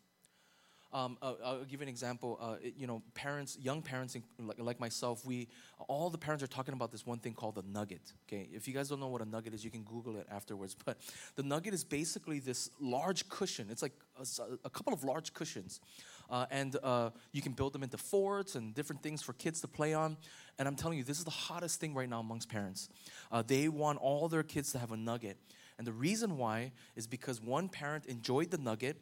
Um, 0.94 1.18
uh, 1.24 1.34
I'll 1.44 1.64
give 1.64 1.80
you 1.80 1.84
an 1.84 1.90
example. 1.90 2.38
Uh, 2.40 2.56
it, 2.62 2.76
you 2.78 2.86
know, 2.86 3.02
parents, 3.16 3.58
young 3.60 3.82
parents, 3.82 4.16
like, 4.40 4.60
like, 4.60 4.80
myself, 4.80 5.26
we 5.26 5.48
all 5.88 6.12
the 6.12 6.18
parents 6.20 6.44
are 6.44 6.48
talking 6.48 6.74
about 6.76 6.92
this 6.92 7.06
one 7.06 7.18
thing 7.18 7.34
called 7.34 7.56
the 7.56 7.64
nugget. 7.64 8.14
Okay, 8.28 8.48
if 8.54 8.68
you 8.68 8.76
guys 8.76 8.90
don't 8.90 9.00
know 9.00 9.08
what 9.08 9.22
a 9.22 9.26
nugget 9.26 9.54
is, 9.56 9.66
you 9.66 9.72
can 9.72 9.84
Google 9.84 10.18
it 10.18 10.28
afterwards. 10.32 10.76
But 10.86 10.98
the 11.36 11.44
nugget 11.44 11.74
is 11.74 11.84
basically 11.84 12.40
this 12.40 12.70
large 12.80 13.28
cushion. 13.30 13.68
It's 13.72 13.82
like 13.82 13.94
a, 14.20 14.26
a 14.66 14.70
couple 14.70 14.94
of 14.94 15.04
large 15.04 15.34
cushions, 15.34 15.80
uh, 16.30 16.46
and 16.52 16.78
uh, 16.84 17.10
you 17.32 17.42
can 17.42 17.54
build 17.54 17.74
them 17.74 17.84
into 17.84 17.98
forts 17.98 18.56
and 18.56 18.76
different 18.76 19.02
things 19.02 19.24
for 19.24 19.34
kids 19.34 19.62
to 19.62 19.68
play 19.68 19.94
on. 19.94 20.18
And 20.60 20.68
I'm 20.68 20.76
telling 20.76 20.98
you, 21.00 21.04
this 21.04 21.18
is 21.18 21.26
the 21.26 21.32
hottest 21.32 21.80
thing 21.80 21.96
right 21.96 22.08
now 22.08 22.20
amongst 22.20 22.50
parents. 22.50 22.90
Uh, 23.32 23.42
they 23.42 23.68
want 23.68 23.98
all 24.00 24.30
their 24.30 24.44
kids 24.44 24.72
to 24.74 24.80
have 24.80 24.92
a 24.92 24.98
nugget. 24.98 25.38
And 25.78 25.88
the 25.88 25.94
reason 25.94 26.38
why 26.38 26.72
is 26.96 27.08
because 27.08 27.42
one 27.42 27.68
parent 27.68 28.06
enjoyed 28.06 28.52
the 28.52 28.60
nugget 28.60 28.98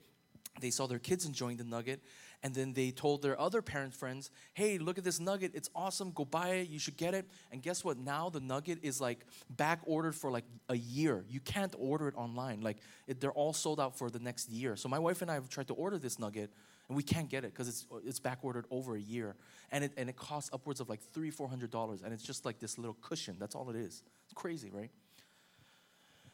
they 0.59 0.69
saw 0.69 0.87
their 0.87 0.99
kids 0.99 1.25
enjoying 1.25 1.57
the 1.57 1.63
nugget 1.63 2.01
and 2.43 2.53
then 2.53 2.73
they 2.73 2.91
told 2.91 3.21
their 3.21 3.39
other 3.39 3.61
parent 3.61 3.93
friends 3.93 4.31
hey 4.53 4.77
look 4.77 4.97
at 4.97 5.03
this 5.03 5.19
nugget. 5.19 5.51
It's 5.53 5.69
awesome. 5.75 6.11
Go 6.11 6.25
buy 6.25 6.49
it. 6.49 6.69
You 6.69 6.79
should 6.79 6.97
get 6.97 7.13
it. 7.13 7.25
And 7.51 7.61
guess 7.61 7.83
what? 7.83 7.97
Now 7.97 8.29
the 8.29 8.39
nugget 8.39 8.79
is 8.81 8.99
like 8.99 9.25
back 9.49 9.79
ordered 9.85 10.15
for 10.15 10.31
like 10.31 10.45
a 10.69 10.75
year. 10.75 11.23
You 11.29 11.39
can't 11.39 11.73
order 11.77 12.07
it 12.07 12.15
online. 12.15 12.61
Like 12.61 12.77
it, 13.07 13.21
they're 13.21 13.31
all 13.31 13.53
sold 13.53 13.79
out 13.79 13.97
for 13.97 14.09
the 14.09 14.19
next 14.19 14.49
year. 14.49 14.75
So 14.75 14.89
my 14.89 14.99
wife 14.99 15.21
and 15.21 15.31
i 15.31 15.35
have 15.35 15.49
tried 15.49 15.67
to 15.67 15.73
order 15.73 15.97
this 15.97 16.19
nugget 16.19 16.51
and 16.89 16.97
we 16.97 17.03
can't 17.03 17.29
get 17.29 17.45
it 17.45 17.53
because 17.53 17.67
it's, 17.69 17.85
it's 18.05 18.19
back 18.19 18.39
ordered 18.41 18.65
over 18.69 18.95
a 18.95 19.01
year. 19.01 19.35
And 19.71 19.85
it, 19.85 19.93
and 19.95 20.09
it 20.09 20.17
costs 20.17 20.49
upwards 20.51 20.79
of 20.79 20.89
like 20.89 21.01
three 21.13 21.31
four 21.31 21.47
hundred 21.47 21.71
dollars 21.71 22.01
and 22.01 22.13
it's 22.13 22.23
just 22.23 22.45
like 22.45 22.59
this 22.59 22.77
little 22.77 22.97
cushion. 23.01 23.37
That's 23.39 23.55
all 23.55 23.69
it 23.69 23.75
is. 23.75 24.03
It's 24.25 24.33
crazy 24.33 24.69
right 24.69 24.91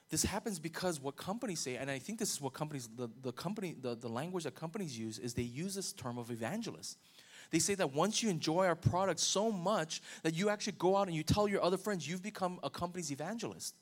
this 0.10 0.24
happens 0.24 0.58
because 0.58 1.02
what 1.02 1.18
companies 1.18 1.60
say, 1.60 1.76
and 1.76 1.92
I 1.92 2.00
think 2.00 2.18
this 2.18 2.32
is 2.32 2.42
what 2.42 2.54
companies, 2.54 2.90
the, 2.96 3.10
the 3.22 3.34
company, 3.34 3.76
the, 3.80 3.96
the 3.96 4.08
language 4.08 4.46
that 4.46 4.56
companies 4.56 4.98
use 4.98 5.20
is 5.20 5.34
they 5.34 5.42
use 5.42 5.76
this 5.76 5.92
term 5.92 6.18
of 6.18 6.32
evangelist. 6.32 6.98
They 7.52 7.60
say 7.60 7.76
that 7.76 7.94
once 7.94 8.24
you 8.24 8.30
enjoy 8.30 8.66
our 8.68 8.76
product 8.76 9.20
so 9.20 9.52
much 9.52 10.02
that 10.24 10.34
you 10.34 10.50
actually 10.50 10.74
go 10.74 10.96
out 10.96 11.08
and 11.08 11.16
you 11.16 11.24
tell 11.24 11.48
your 11.48 11.62
other 11.62 11.78
friends 11.78 12.08
you've 12.08 12.24
become 12.24 12.60
a 12.64 12.70
company's 12.70 13.12
evangelist. 13.12 13.76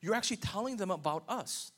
You're 0.00 0.14
actually 0.14 0.38
telling 0.38 0.76
them 0.76 0.90
about 0.90 1.24
us. 1.28 1.72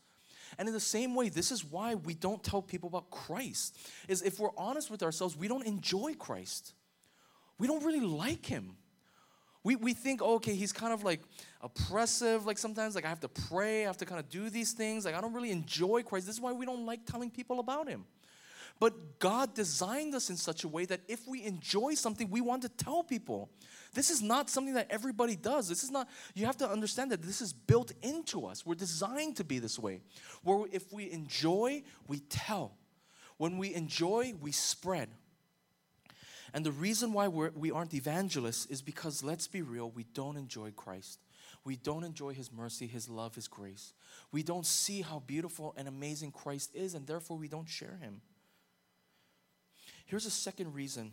And 0.59 0.69
in 0.69 0.75
the 0.75 0.81
same 0.81 1.15
way, 1.15 1.29
this 1.29 1.51
is 1.51 1.65
why 1.65 1.95
we 1.95 2.15
don't 2.15 2.43
tell 2.43 2.63
people 2.63 2.89
about 2.89 3.11
Christ. 3.11 3.79
Is 4.09 4.23
if 4.23 4.39
we're 4.39 4.57
honest 4.57 4.91
with 4.91 5.03
ourselves, 5.03 5.37
we 5.37 5.49
don't 5.49 5.67
enjoy 5.67 6.15
Christ. 6.15 6.75
We 7.59 7.67
don't 7.67 7.85
really 7.85 8.01
like 8.01 8.47
him. 8.47 8.77
We, 9.63 9.77
we 9.77 9.93
think, 9.93 10.23
oh, 10.23 10.37
okay, 10.37 10.55
he's 10.55 10.73
kind 10.73 10.93
of 10.93 11.05
like 11.05 11.21
oppressive. 11.61 12.47
Like 12.47 12.59
sometimes, 12.59 12.95
like 12.95 13.05
I 13.05 13.09
have 13.09 13.21
to 13.21 13.29
pray, 13.29 13.85
I 13.85 13.87
have 13.87 13.99
to 13.99 14.07
kind 14.07 14.19
of 14.19 14.29
do 14.29 14.49
these 14.49 14.73
things. 14.73 15.05
Like 15.05 15.15
I 15.15 15.21
don't 15.21 15.35
really 15.35 15.51
enjoy 15.51 16.03
Christ. 16.03 16.27
This 16.27 16.37
is 16.37 16.41
why 16.41 16.53
we 16.53 16.65
don't 16.65 16.87
like 16.87 17.05
telling 17.05 17.31
people 17.31 17.61
about 17.61 17.89
him. 17.89 18.05
But 18.79 19.19
God 19.19 19.55
designed 19.55 20.15
us 20.15 20.31
in 20.31 20.39
such 20.39 20.65
a 20.65 20.69
way 20.69 20.87
that 20.87 21.03
if 21.07 21.29
we 21.29 21.45
enjoy 21.45 21.93
something, 21.93 22.31
we 22.31 22.41
want 22.41 22.63
to 22.63 22.71
tell 22.71 23.03
people. 23.03 23.51
This 23.93 24.09
is 24.09 24.23
not 24.23 24.49
something 24.49 24.73
that 24.73 24.87
everybody 24.89 25.37
does. 25.37 25.69
This 25.69 25.85
is 25.85 25.91
not, 25.91 26.09
you 26.35 26.47
have 26.47 26.57
to 26.59 26.69
understand 26.69 27.13
that 27.13 27.21
this 27.21 27.43
is 27.43 27.53
built 27.53 27.93
into 28.01 28.47
us. 28.47 28.65
We're 28.65 28.77
designed 28.77 29.37
to 29.37 29.45
be 29.45 29.59
this 29.59 29.79
way. 29.79 30.01
Where 30.43 30.67
if 30.73 30.91
we 30.93 31.11
enjoy, 31.11 31.83
we 32.09 32.21
tell. 32.21 32.73
When 33.37 33.59
we 33.59 33.75
enjoy, 33.75 34.33
we 34.41 34.53
spread. 34.53 35.11
And 36.53 36.65
the 36.65 36.73
reason 36.73 37.13
why 37.13 37.29
we're, 37.29 37.51
we 37.51 37.71
aren't 37.71 37.95
evangelists 37.95 38.67
is 38.67 38.83
because, 38.83 39.23
let's 39.23 39.47
be 39.47 39.63
real, 39.63 39.91
we 39.91 40.05
don't 40.05 40.37
enjoy 40.37 40.71
Christ. 40.73 41.21
We 41.65 41.77
don't 41.77 42.05
enjoy 42.05 42.35
His 42.35 42.51
mercy, 42.53 42.87
His 42.87 43.09
love, 43.09 43.35
His 43.35 43.49
grace. 43.49 43.93
We 44.33 44.43
don't 44.43 44.67
see 44.67 45.03
how 45.03 45.21
beautiful 45.21 45.75
and 45.77 45.87
amazing 45.87 46.33
Christ 46.33 46.71
is, 46.75 46.95
and 46.95 47.07
therefore 47.07 47.37
we 47.37 47.49
don't 47.49 47.69
share 47.69 47.99
Him. 48.01 48.23
Here's 50.07 50.27
a 50.27 50.31
second 50.31 50.75
reason 50.75 51.13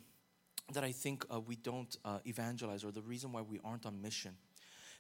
that 0.74 0.84
I 0.84 0.92
think 0.92 1.26
uh, 1.34 1.40
we 1.40 1.56
don't 1.56 1.96
uh, 2.04 2.20
evangelize, 2.26 2.84
or 2.84 2.92
the 2.92 3.02
reason 3.02 3.32
why 3.32 3.42
we 3.42 3.60
aren't 3.64 3.86
on 3.86 4.02
mission. 4.02 4.36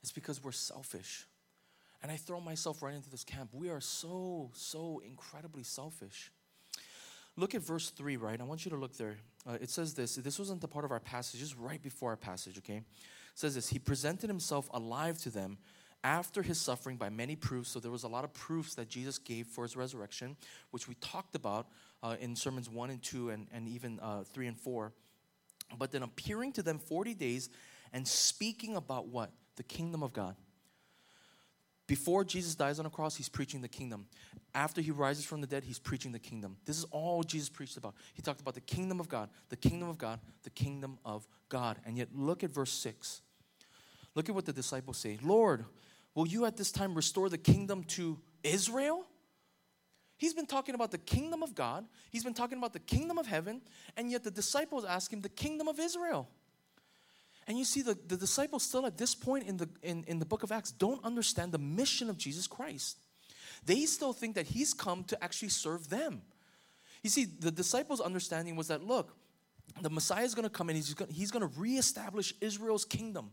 It's 0.02 0.12
because 0.12 0.44
we're 0.44 0.52
selfish. 0.52 1.26
And 2.04 2.12
I 2.12 2.18
throw 2.18 2.40
myself 2.40 2.84
right 2.84 2.94
into 2.94 3.10
this 3.10 3.24
camp. 3.24 3.50
We 3.54 3.70
are 3.70 3.82
so, 3.82 4.52
so 4.54 5.02
incredibly 5.06 5.64
selfish. 5.64 6.32
Look 7.38 7.54
at 7.54 7.62
verse 7.62 7.92
3, 7.92 8.18
right? 8.18 8.42
I 8.42 8.44
want 8.44 8.66
you 8.66 8.72
to 8.72 8.78
look 8.78 8.98
there. 8.98 9.18
Uh, 9.48 9.58
it 9.62 9.70
says 9.70 9.94
this. 9.94 10.16
This 10.16 10.40
wasn't 10.40 10.60
the 10.60 10.68
part 10.68 10.84
of 10.86 10.92
our 10.92 11.00
passage, 11.00 11.40
just 11.40 11.56
right 11.58 11.82
before 11.82 12.10
our 12.10 12.18
passage, 12.18 12.58
okay? 12.58 12.78
It 12.78 12.84
says 13.36 13.56
this 13.56 13.70
He 13.70 13.80
presented 13.80 14.28
himself 14.28 14.68
alive 14.74 15.20
to 15.20 15.30
them 15.30 15.60
after 16.04 16.42
his 16.42 16.60
suffering 16.60 16.98
by 16.98 17.10
many 17.10 17.36
proofs. 17.36 17.70
So 17.70 17.80
there 17.80 17.92
was 17.92 18.04
a 18.04 18.08
lot 18.08 18.24
of 18.24 18.34
proofs 18.34 18.76
that 18.76 18.90
Jesus 18.90 19.20
gave 19.20 19.46
for 19.48 19.64
his 19.64 19.76
resurrection, 19.76 20.36
which 20.72 20.88
we 20.88 20.96
talked 20.96 21.36
about 21.36 21.68
uh, 22.02 22.16
in 22.20 22.36
sermons 22.36 22.70
1 22.70 22.90
and 22.90 23.04
2 23.04 23.30
and, 23.30 23.48
and 23.54 23.68
even 23.68 24.00
uh, 24.00 24.24
3 24.24 24.48
and 24.48 24.58
4. 24.58 24.92
But 25.78 25.92
then 25.92 26.04
appearing 26.04 26.54
to 26.54 26.64
them 26.64 26.80
40 26.80 27.14
days 27.14 27.50
and 27.94 28.08
speaking 28.08 28.76
about 28.76 29.08
what? 29.08 29.32
The 29.58 29.64
kingdom 29.64 30.02
of 30.02 30.14
God. 30.14 30.36
Before 31.88 32.26
Jesus 32.26 32.54
dies 32.54 32.80
on 32.80 32.84
the 32.84 32.90
cross, 32.90 33.16
he's 33.16 33.30
preaching 33.30 33.62
the 33.62 33.70
kingdom. 33.70 34.08
After 34.54 34.82
he 34.82 34.92
rises 34.92 35.24
from 35.24 35.40
the 35.40 35.48
dead, 35.48 35.64
he's 35.64 35.80
preaching 35.80 36.12
the 36.12 36.20
kingdom. 36.20 36.58
This 36.66 36.78
is 36.78 36.84
all 36.92 37.24
Jesus 37.24 37.48
preached 37.48 37.78
about. 37.78 37.96
He 38.14 38.22
talked 38.22 38.42
about 38.42 38.56
the 38.56 38.62
kingdom 38.62 39.00
of 39.00 39.08
God, 39.08 39.30
the 39.50 39.56
kingdom 39.56 39.88
of 39.88 39.98
God, 39.98 40.20
the 40.44 40.50
kingdom 40.50 41.00
of 41.06 41.26
God. 41.48 41.78
And 41.86 41.98
yet, 41.98 42.10
look 42.14 42.44
at 42.44 42.52
verse 42.52 42.72
6. 42.72 43.22
Look 44.16 44.28
at 44.28 44.36
what 44.36 44.46
the 44.46 44.54
disciples 44.54 44.98
say 44.98 45.18
Lord, 45.24 45.64
will 46.14 46.28
you 46.28 46.46
at 46.46 46.58
this 46.58 46.72
time 46.72 46.94
restore 46.94 47.30
the 47.30 47.38
kingdom 47.38 47.84
to 47.86 48.20
Israel? 48.44 49.06
He's 50.18 50.34
been 50.34 50.48
talking 50.48 50.74
about 50.74 50.90
the 50.90 50.98
kingdom 50.98 51.44
of 51.44 51.56
God, 51.56 51.86
he's 52.10 52.24
been 52.24 52.34
talking 52.34 52.58
about 52.58 52.74
the 52.74 52.80
kingdom 52.80 53.18
of 53.18 53.28
heaven, 53.28 53.62
and 53.96 54.12
yet 54.12 54.24
the 54.24 54.32
disciples 54.32 54.84
ask 54.84 55.14
him 55.14 55.22
the 55.22 55.30
kingdom 55.30 55.68
of 55.68 55.80
Israel. 55.80 56.28
And 57.48 57.58
you 57.58 57.64
see, 57.64 57.82
the, 57.82 57.98
the 58.08 58.18
disciples 58.18 58.64
still 58.64 58.86
at 58.86 58.98
this 58.98 59.16
point 59.16 59.48
in 59.48 59.58
the, 59.58 59.70
in, 59.82 60.04
in 60.06 60.20
the 60.20 60.26
book 60.26 60.44
of 60.44 60.52
Acts 60.52 60.72
don't 60.72 61.04
understand 61.06 61.54
the 61.54 61.58
mission 61.58 62.10
of 62.10 62.18
Jesus 62.18 62.46
Christ. 62.46 62.98
They 63.66 63.86
still 63.86 64.14
think 64.14 64.36
that 64.36 64.48
he's 64.48 64.74
come 64.74 65.06
to 65.06 65.24
actually 65.24 65.50
serve 65.50 65.90
them. 65.90 66.22
You 67.04 67.10
see, 67.10 67.26
the 67.26 67.52
disciples' 67.52 68.02
understanding 68.02 68.56
was 68.56 68.68
that, 68.68 68.84
look, 68.84 69.16
the 69.82 69.90
Messiah 69.90 70.24
is 70.24 70.36
going 70.36 70.44
to 70.44 70.50
come 70.50 70.70
and 70.70 70.76
he's 70.76 70.94
going, 70.94 71.12
he's 71.12 71.32
going 71.32 71.48
to 71.48 71.60
reestablish 71.60 72.34
Israel's 72.42 72.86
kingdom. 72.86 73.32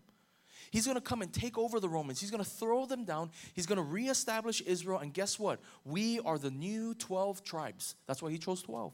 He's 0.71 0.87
going 0.87 0.97
to 0.97 1.01
come 1.01 1.23
and 1.23 1.33
take 1.33 1.57
over 1.57 1.79
the 1.79 1.89
Romans. 1.89 2.21
He's 2.21 2.31
going 2.31 2.43
to 2.43 2.49
throw 2.49 2.87
them 2.87 3.05
down. 3.05 3.31
He's 3.55 3.67
going 3.67 3.77
to 3.77 3.83
reestablish 3.83 4.61
Israel. 4.63 4.99
And 4.99 5.13
guess 5.13 5.39
what? 5.39 5.61
We 5.85 6.21
are 6.21 6.39
the 6.39 6.51
new 6.51 6.95
12 6.95 7.45
tribes. 7.45 7.95
That's 8.07 8.23
why 8.23 8.31
he 8.31 8.39
chose 8.39 8.63
12, 8.63 8.93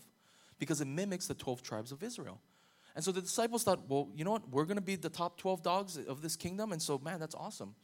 because 0.59 0.81
it 0.81 0.87
mimics 0.87 1.27
the 1.27 1.35
12 1.35 1.63
tribes 1.63 1.93
of 1.93 2.03
Israel. 2.03 2.39
And 2.95 3.05
so 3.05 3.13
the 3.13 3.21
disciples 3.21 3.63
thought, 3.63 3.89
well, 3.89 4.09
you 4.15 4.25
know 4.25 4.33
what? 4.33 4.49
We're 4.51 4.65
going 4.65 4.77
to 4.77 4.83
be 4.83 4.97
the 4.97 5.09
top 5.09 5.39
12 5.39 5.63
dogs 5.63 5.97
of 5.97 6.23
this 6.23 6.37
kingdom. 6.37 6.73
And 6.73 6.83
so, 6.83 6.99
man, 6.99 7.21
that's 7.21 7.35
awesome. 7.35 7.75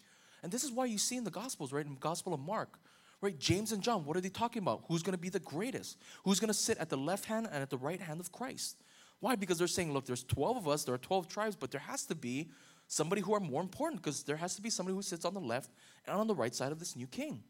And 0.42 0.52
this 0.52 0.64
is 0.64 0.72
why 0.72 0.86
you 0.86 0.98
see 0.98 1.16
in 1.16 1.24
the 1.24 1.30
Gospels, 1.30 1.72
right? 1.72 1.84
In 1.84 1.94
the 1.94 2.00
Gospel 2.00 2.34
of 2.34 2.40
Mark, 2.40 2.78
right? 3.20 3.38
James 3.38 3.72
and 3.72 3.82
John, 3.82 4.04
what 4.04 4.16
are 4.16 4.20
they 4.20 4.28
talking 4.28 4.62
about? 4.62 4.84
Who's 4.88 5.02
going 5.02 5.14
to 5.14 5.20
be 5.20 5.28
the 5.28 5.40
greatest? 5.40 5.98
Who's 6.24 6.40
going 6.40 6.48
to 6.48 6.54
sit 6.54 6.78
at 6.78 6.88
the 6.88 6.96
left 6.96 7.24
hand 7.24 7.48
and 7.50 7.62
at 7.62 7.70
the 7.70 7.78
right 7.78 8.00
hand 8.00 8.20
of 8.20 8.32
Christ? 8.32 8.76
Why? 9.20 9.36
Because 9.36 9.58
they're 9.58 9.66
saying, 9.66 9.92
look, 9.92 10.06
there's 10.06 10.24
12 10.24 10.58
of 10.58 10.68
us, 10.68 10.84
there 10.84 10.94
are 10.94 10.98
12 10.98 11.28
tribes, 11.28 11.56
but 11.56 11.70
there 11.70 11.80
has 11.80 12.04
to 12.06 12.14
be 12.14 12.50
somebody 12.86 13.22
who 13.22 13.34
are 13.34 13.40
more 13.40 13.62
important 13.62 14.02
because 14.02 14.22
there 14.24 14.36
has 14.36 14.54
to 14.56 14.62
be 14.62 14.70
somebody 14.70 14.94
who 14.94 15.02
sits 15.02 15.24
on 15.24 15.34
the 15.34 15.40
left 15.40 15.70
and 16.06 16.16
on 16.16 16.26
the 16.26 16.34
right 16.34 16.54
side 16.54 16.70
of 16.70 16.78
this 16.78 16.94
new 16.94 17.06
king. 17.06 17.42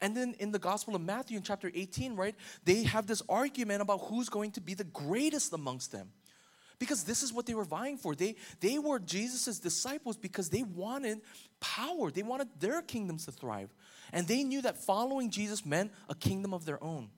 And 0.00 0.16
then 0.16 0.34
in 0.38 0.52
the 0.52 0.58
Gospel 0.58 0.94
of 0.94 1.00
Matthew 1.02 1.36
in 1.36 1.42
chapter 1.42 1.70
18, 1.74 2.14
right, 2.14 2.34
they 2.64 2.82
have 2.84 3.06
this 3.06 3.22
argument 3.28 3.82
about 3.82 4.00
who's 4.02 4.28
going 4.28 4.50
to 4.52 4.60
be 4.60 4.74
the 4.74 4.84
greatest 4.84 5.52
amongst 5.52 5.92
them 5.92 6.10
because 6.78 7.04
this 7.04 7.22
is 7.22 7.32
what 7.32 7.46
they 7.46 7.54
were 7.54 7.64
vying 7.64 7.96
for. 7.96 8.14
They, 8.14 8.36
they 8.60 8.78
were 8.78 8.98
Jesus' 8.98 9.58
disciples 9.58 10.16
because 10.16 10.48
they 10.48 10.62
wanted 10.62 11.20
power, 11.60 12.10
they 12.10 12.22
wanted 12.22 12.48
their 12.58 12.82
kingdoms 12.82 13.24
to 13.26 13.32
thrive. 13.32 13.72
And 14.12 14.26
they 14.26 14.44
knew 14.44 14.62
that 14.62 14.78
following 14.78 15.30
Jesus 15.30 15.66
meant 15.66 15.92
a 16.08 16.14
kingdom 16.14 16.54
of 16.54 16.64
their 16.64 16.82
own. 16.82 17.10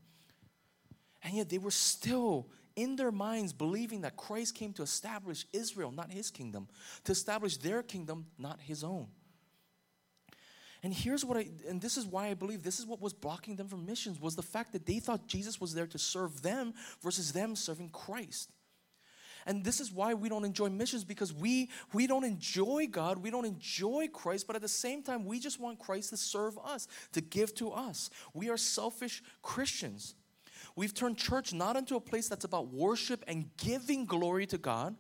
And 1.22 1.34
yet 1.34 1.48
they 1.48 1.58
were 1.58 1.70
still 1.70 2.48
in 2.74 2.96
their 2.96 3.12
minds 3.12 3.52
believing 3.52 4.00
that 4.02 4.16
Christ 4.16 4.54
came 4.54 4.72
to 4.74 4.82
establish 4.82 5.46
Israel, 5.52 5.92
not 5.92 6.10
his 6.10 6.30
kingdom, 6.30 6.68
to 7.04 7.12
establish 7.12 7.58
their 7.58 7.82
kingdom, 7.82 8.26
not 8.38 8.60
his 8.60 8.82
own. 8.82 9.08
And 10.82 10.94
here's 10.94 11.24
what 11.24 11.36
I, 11.36 11.50
and 11.68 11.78
this 11.80 11.98
is 11.98 12.06
why 12.06 12.28
I 12.28 12.34
believe 12.34 12.62
this 12.62 12.80
is 12.80 12.86
what 12.86 13.02
was 13.02 13.12
blocking 13.12 13.56
them 13.56 13.68
from 13.68 13.84
missions 13.84 14.18
was 14.18 14.34
the 14.34 14.42
fact 14.42 14.72
that 14.72 14.86
they 14.86 14.98
thought 14.98 15.26
Jesus 15.26 15.60
was 15.60 15.74
there 15.74 15.86
to 15.86 15.98
serve 15.98 16.40
them 16.40 16.72
versus 17.02 17.32
them 17.32 17.54
serving 17.54 17.90
Christ. 17.90 18.50
And 19.50 19.64
this 19.64 19.80
is 19.80 19.90
why 19.90 20.14
we 20.14 20.28
don't 20.28 20.44
enjoy 20.44 20.68
missions 20.68 21.02
because 21.02 21.34
we 21.34 21.70
we 21.92 22.06
don't 22.06 22.22
enjoy 22.22 22.86
God, 22.88 23.18
we 23.18 23.32
don't 23.32 23.44
enjoy 23.44 24.06
Christ, 24.06 24.46
but 24.46 24.54
at 24.54 24.62
the 24.62 24.68
same 24.68 25.02
time 25.02 25.24
we 25.24 25.40
just 25.40 25.58
want 25.58 25.80
Christ 25.80 26.10
to 26.10 26.16
serve 26.16 26.56
us, 26.64 26.86
to 27.14 27.20
give 27.20 27.52
to 27.56 27.72
us. 27.72 28.10
We 28.32 28.48
are 28.48 28.56
selfish 28.56 29.24
Christians. 29.42 30.14
We've 30.76 30.94
turned 30.94 31.18
church 31.18 31.52
not 31.52 31.76
into 31.76 31.96
a 31.96 32.00
place 32.00 32.28
that's 32.28 32.44
about 32.44 32.68
worship 32.68 33.24
and 33.26 33.50
giving 33.56 34.04
glory 34.04 34.46
to 34.46 34.56
God, 34.56 34.94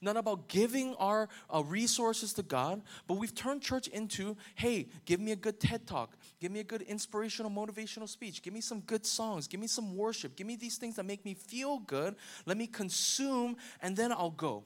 not 0.00 0.16
about 0.16 0.48
giving 0.48 0.94
our 0.96 1.28
uh, 1.52 1.62
resources 1.62 2.32
to 2.34 2.42
God, 2.42 2.82
but 3.06 3.14
we've 3.14 3.34
turned 3.34 3.62
church 3.62 3.88
into 3.88 4.36
hey, 4.54 4.88
give 5.04 5.20
me 5.20 5.32
a 5.32 5.36
good 5.36 5.60
TED 5.60 5.86
talk, 5.86 6.16
give 6.40 6.52
me 6.52 6.60
a 6.60 6.64
good 6.64 6.82
inspirational, 6.82 7.50
motivational 7.50 8.08
speech, 8.08 8.42
give 8.42 8.52
me 8.52 8.60
some 8.60 8.80
good 8.80 9.06
songs, 9.06 9.46
give 9.46 9.60
me 9.60 9.66
some 9.66 9.96
worship, 9.96 10.36
give 10.36 10.46
me 10.46 10.56
these 10.56 10.76
things 10.76 10.96
that 10.96 11.04
make 11.04 11.24
me 11.24 11.34
feel 11.34 11.78
good. 11.78 12.16
Let 12.46 12.56
me 12.56 12.66
consume, 12.66 13.56
and 13.80 13.96
then 13.96 14.12
I'll 14.12 14.30
go. 14.30 14.64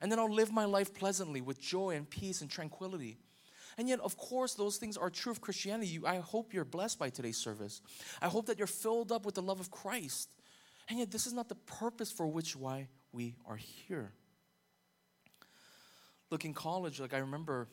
And 0.00 0.10
then 0.10 0.18
I'll 0.18 0.32
live 0.32 0.50
my 0.50 0.64
life 0.64 0.94
pleasantly 0.94 1.40
with 1.40 1.60
joy 1.60 1.90
and 1.90 2.08
peace 2.08 2.40
and 2.40 2.50
tranquility. 2.50 3.18
And 3.76 3.88
yet, 3.88 4.00
of 4.00 4.16
course, 4.16 4.54
those 4.54 4.76
things 4.76 4.96
are 4.96 5.10
true 5.10 5.32
of 5.32 5.40
Christianity. 5.40 6.00
I 6.04 6.18
hope 6.18 6.52
you're 6.52 6.64
blessed 6.64 6.98
by 6.98 7.10
today's 7.10 7.36
service. 7.36 7.80
I 8.20 8.28
hope 8.28 8.46
that 8.46 8.58
you're 8.58 8.66
filled 8.66 9.12
up 9.12 9.24
with 9.24 9.36
the 9.36 9.42
love 9.42 9.60
of 9.60 9.70
Christ. 9.70 10.30
And 10.88 10.98
yet, 10.98 11.10
this 11.10 11.26
is 11.26 11.32
not 11.32 11.48
the 11.48 11.54
purpose 11.54 12.10
for 12.10 12.26
which 12.26 12.56
why 12.56 12.88
we 13.12 13.36
are 13.46 13.56
here. 13.56 14.12
Look, 16.30 16.44
in 16.44 16.54
college, 16.54 17.00
like 17.00 17.14
I 17.14 17.18
remember 17.18 17.68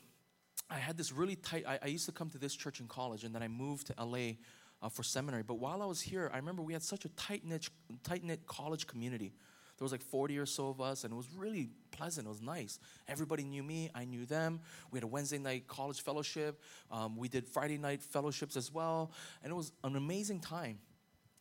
I 0.70 0.78
had 0.78 0.96
this 0.96 1.12
really 1.12 1.36
tight, 1.36 1.64
I, 1.66 1.78
I 1.82 1.86
used 1.86 2.06
to 2.06 2.12
come 2.12 2.28
to 2.30 2.38
this 2.38 2.54
church 2.54 2.80
in 2.80 2.88
college, 2.88 3.24
and 3.24 3.34
then 3.34 3.42
I 3.42 3.48
moved 3.48 3.86
to 3.88 3.94
LA 4.04 4.32
uh, 4.82 4.88
for 4.88 5.02
seminary. 5.02 5.42
But 5.42 5.54
while 5.54 5.82
I 5.82 5.86
was 5.86 6.00
here, 6.00 6.30
I 6.32 6.36
remember 6.36 6.62
we 6.62 6.72
had 6.72 6.82
such 6.82 7.04
a 7.04 7.08
tight 7.10 7.44
knit, 7.44 7.68
tight 8.02 8.24
knit 8.24 8.46
college 8.46 8.86
community. 8.86 9.32
There 9.78 9.84
was 9.84 9.92
like 9.92 10.02
40 10.02 10.38
or 10.38 10.46
so 10.46 10.68
of 10.68 10.80
us, 10.80 11.04
and 11.04 11.12
it 11.12 11.16
was 11.16 11.28
really 11.36 11.70
pleasant. 11.92 12.26
It 12.26 12.30
was 12.30 12.42
nice. 12.42 12.80
Everybody 13.06 13.44
knew 13.44 13.62
me, 13.62 13.90
I 13.94 14.04
knew 14.04 14.26
them. 14.26 14.60
We 14.90 14.96
had 14.96 15.04
a 15.04 15.08
Wednesday 15.08 15.38
night 15.38 15.68
college 15.68 16.02
fellowship. 16.02 16.60
Um, 16.90 17.16
we 17.16 17.28
did 17.28 17.46
Friday 17.46 17.78
night 17.78 18.02
fellowships 18.02 18.56
as 18.56 18.72
well, 18.74 19.12
and 19.42 19.52
it 19.52 19.54
was 19.54 19.72
an 19.84 19.94
amazing 19.94 20.40
time. 20.40 20.78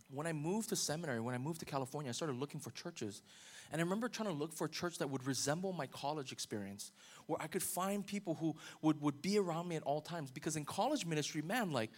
When 0.10 0.28
I 0.28 0.34
moved 0.34 0.70
to 0.70 0.76
seminary, 0.76 1.20
when 1.20 1.34
I 1.34 1.40
moved 1.40 1.60
to 1.62 1.66
California, 1.66 2.10
I 2.10 2.14
started 2.14 2.38
looking 2.38 2.60
for 2.60 2.70
churches. 2.72 3.24
And 3.72 3.82
I 3.82 3.84
remember 3.84 4.08
trying 4.08 4.30
to 4.30 4.36
look 4.36 4.54
for 4.54 4.66
a 4.66 4.70
church 4.70 4.98
that 5.00 5.10
would 5.10 5.26
resemble 5.26 5.74
my 5.74 5.88
college 5.88 6.32
experience, 6.32 6.92
where 7.26 7.42
I 7.42 7.48
could 7.48 7.64
find 7.64 8.06
people 8.06 8.36
who 8.36 8.56
would, 8.82 9.02
would 9.02 9.22
be 9.22 9.38
around 9.38 9.68
me 9.68 9.76
at 9.76 9.84
all 9.84 10.02
times. 10.02 10.32
Because 10.32 10.56
in 10.56 10.66
college 10.66 11.06
ministry, 11.06 11.42
man, 11.42 11.72
like, 11.72 11.92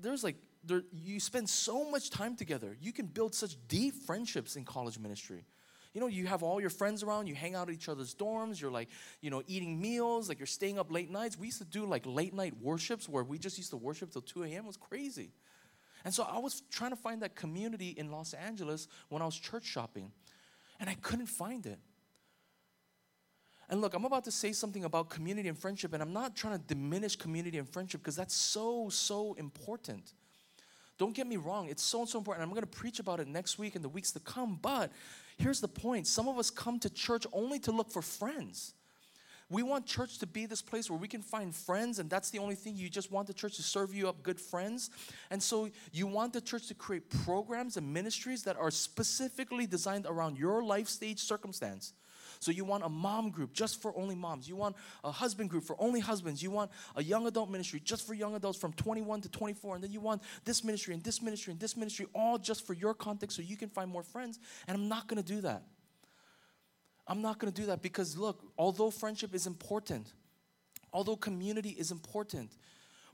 there's 0.00 0.22
like, 0.22 0.36
there, 0.64 0.82
you 0.92 1.18
spend 1.18 1.48
so 1.48 1.90
much 1.90 2.10
time 2.10 2.36
together. 2.36 2.76
You 2.80 2.92
can 2.92 3.06
build 3.06 3.34
such 3.34 3.56
deep 3.68 3.94
friendships 3.94 4.56
in 4.56 4.64
college 4.64 4.98
ministry. 4.98 5.44
You 5.94 6.00
know, 6.00 6.06
you 6.06 6.26
have 6.26 6.42
all 6.42 6.60
your 6.60 6.70
friends 6.70 7.02
around, 7.02 7.26
you 7.26 7.34
hang 7.34 7.54
out 7.54 7.68
at 7.68 7.74
each 7.74 7.88
other's 7.88 8.14
dorms, 8.14 8.60
you're 8.60 8.70
like, 8.70 8.88
you 9.20 9.30
know, 9.30 9.42
eating 9.46 9.78
meals, 9.80 10.28
like 10.28 10.38
you're 10.38 10.46
staying 10.46 10.78
up 10.78 10.90
late 10.90 11.10
nights. 11.10 11.38
We 11.38 11.46
used 11.46 11.58
to 11.58 11.66
do 11.66 11.84
like 11.84 12.06
late 12.06 12.32
night 12.32 12.54
worships 12.62 13.08
where 13.08 13.22
we 13.22 13.38
just 13.38 13.58
used 13.58 13.70
to 13.70 13.76
worship 13.76 14.10
till 14.10 14.22
2 14.22 14.44
a.m. 14.44 14.64
It 14.64 14.66
was 14.66 14.78
crazy. 14.78 15.32
And 16.04 16.12
so 16.12 16.24
I 16.24 16.38
was 16.38 16.62
trying 16.70 16.90
to 16.90 16.96
find 16.96 17.22
that 17.22 17.34
community 17.34 17.90
in 17.90 18.10
Los 18.10 18.32
Angeles 18.32 18.88
when 19.08 19.20
I 19.22 19.26
was 19.26 19.36
church 19.36 19.64
shopping 19.64 20.10
and 20.80 20.88
I 20.88 20.94
couldn't 20.94 21.26
find 21.26 21.66
it. 21.66 21.78
And 23.68 23.80
look, 23.80 23.94
I'm 23.94 24.04
about 24.04 24.24
to 24.24 24.30
say 24.30 24.52
something 24.52 24.84
about 24.84 25.08
community 25.08 25.48
and 25.48 25.58
friendship, 25.58 25.94
and 25.94 26.02
I'm 26.02 26.12
not 26.12 26.36
trying 26.36 26.58
to 26.58 26.64
diminish 26.66 27.16
community 27.16 27.58
and 27.58 27.68
friendship 27.68 28.02
because 28.02 28.16
that's 28.16 28.34
so, 28.34 28.88
so 28.90 29.34
important. 29.34 30.12
Don't 30.98 31.14
get 31.14 31.26
me 31.26 31.36
wrong, 31.36 31.68
it's 31.68 31.82
so, 31.82 32.04
so 32.04 32.18
important. 32.18 32.42
I'm 32.42 32.50
going 32.50 32.60
to 32.62 32.66
preach 32.66 33.00
about 33.00 33.18
it 33.18 33.28
next 33.28 33.58
week 33.58 33.74
and 33.74 33.82
the 33.82 33.88
weeks 33.88 34.12
to 34.12 34.20
come, 34.20 34.58
but 34.60 34.92
here's 35.38 35.60
the 35.60 35.68
point 35.68 36.06
some 36.06 36.28
of 36.28 36.38
us 36.38 36.50
come 36.50 36.78
to 36.80 36.90
church 36.90 37.26
only 37.32 37.58
to 37.60 37.72
look 37.72 37.90
for 37.90 38.02
friends. 38.02 38.74
We 39.52 39.62
want 39.62 39.84
church 39.84 40.18
to 40.20 40.26
be 40.26 40.46
this 40.46 40.62
place 40.62 40.88
where 40.88 40.98
we 40.98 41.08
can 41.08 41.20
find 41.20 41.54
friends, 41.54 41.98
and 41.98 42.08
that's 42.08 42.30
the 42.30 42.38
only 42.38 42.54
thing. 42.54 42.74
You 42.74 42.88
just 42.88 43.12
want 43.12 43.26
the 43.26 43.34
church 43.34 43.56
to 43.56 43.62
serve 43.62 43.94
you 43.94 44.08
up 44.08 44.22
good 44.22 44.40
friends. 44.40 44.88
And 45.30 45.42
so 45.42 45.68
you 45.92 46.06
want 46.06 46.32
the 46.32 46.40
church 46.40 46.68
to 46.68 46.74
create 46.74 47.10
programs 47.24 47.76
and 47.76 47.92
ministries 47.92 48.44
that 48.44 48.56
are 48.56 48.70
specifically 48.70 49.66
designed 49.66 50.06
around 50.06 50.38
your 50.38 50.64
life 50.64 50.88
stage 50.88 51.18
circumstance. 51.18 51.92
So 52.40 52.50
you 52.50 52.64
want 52.64 52.82
a 52.82 52.88
mom 52.88 53.30
group 53.30 53.52
just 53.52 53.82
for 53.82 53.94
only 53.94 54.14
moms. 54.14 54.48
You 54.48 54.56
want 54.56 54.74
a 55.04 55.12
husband 55.12 55.50
group 55.50 55.64
for 55.64 55.76
only 55.78 56.00
husbands. 56.00 56.42
You 56.42 56.50
want 56.50 56.70
a 56.96 57.02
young 57.02 57.26
adult 57.26 57.50
ministry 57.50 57.78
just 57.84 58.06
for 58.06 58.14
young 58.14 58.34
adults 58.34 58.58
from 58.58 58.72
21 58.72 59.20
to 59.20 59.28
24. 59.28 59.74
And 59.74 59.84
then 59.84 59.92
you 59.92 60.00
want 60.00 60.22
this 60.46 60.64
ministry 60.64 60.94
and 60.94 61.04
this 61.04 61.20
ministry 61.20 61.52
and 61.52 61.60
this 61.60 61.76
ministry 61.76 62.06
all 62.14 62.38
just 62.38 62.66
for 62.66 62.72
your 62.72 62.94
context 62.94 63.36
so 63.36 63.42
you 63.42 63.58
can 63.58 63.68
find 63.68 63.90
more 63.90 64.02
friends. 64.02 64.38
And 64.66 64.76
I'm 64.76 64.88
not 64.88 65.08
going 65.08 65.22
to 65.22 65.28
do 65.28 65.42
that. 65.42 65.62
I'm 67.06 67.20
not 67.20 67.38
going 67.38 67.52
to 67.52 67.60
do 67.60 67.66
that 67.66 67.82
because, 67.82 68.16
look, 68.16 68.44
although 68.56 68.90
friendship 68.90 69.34
is 69.34 69.46
important, 69.46 70.12
although 70.92 71.16
community 71.16 71.70
is 71.70 71.90
important, 71.90 72.52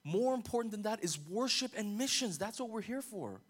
more 0.05 0.35
important 0.35 0.73
than 0.73 0.83
that 0.83 1.03
is 1.03 1.19
worship 1.19 1.73
and 1.77 1.97
missions. 1.99 2.39
That's 2.39 2.61
what 2.61 2.71
we're 2.71 2.83
here 2.83 3.03
for. 3.03 3.41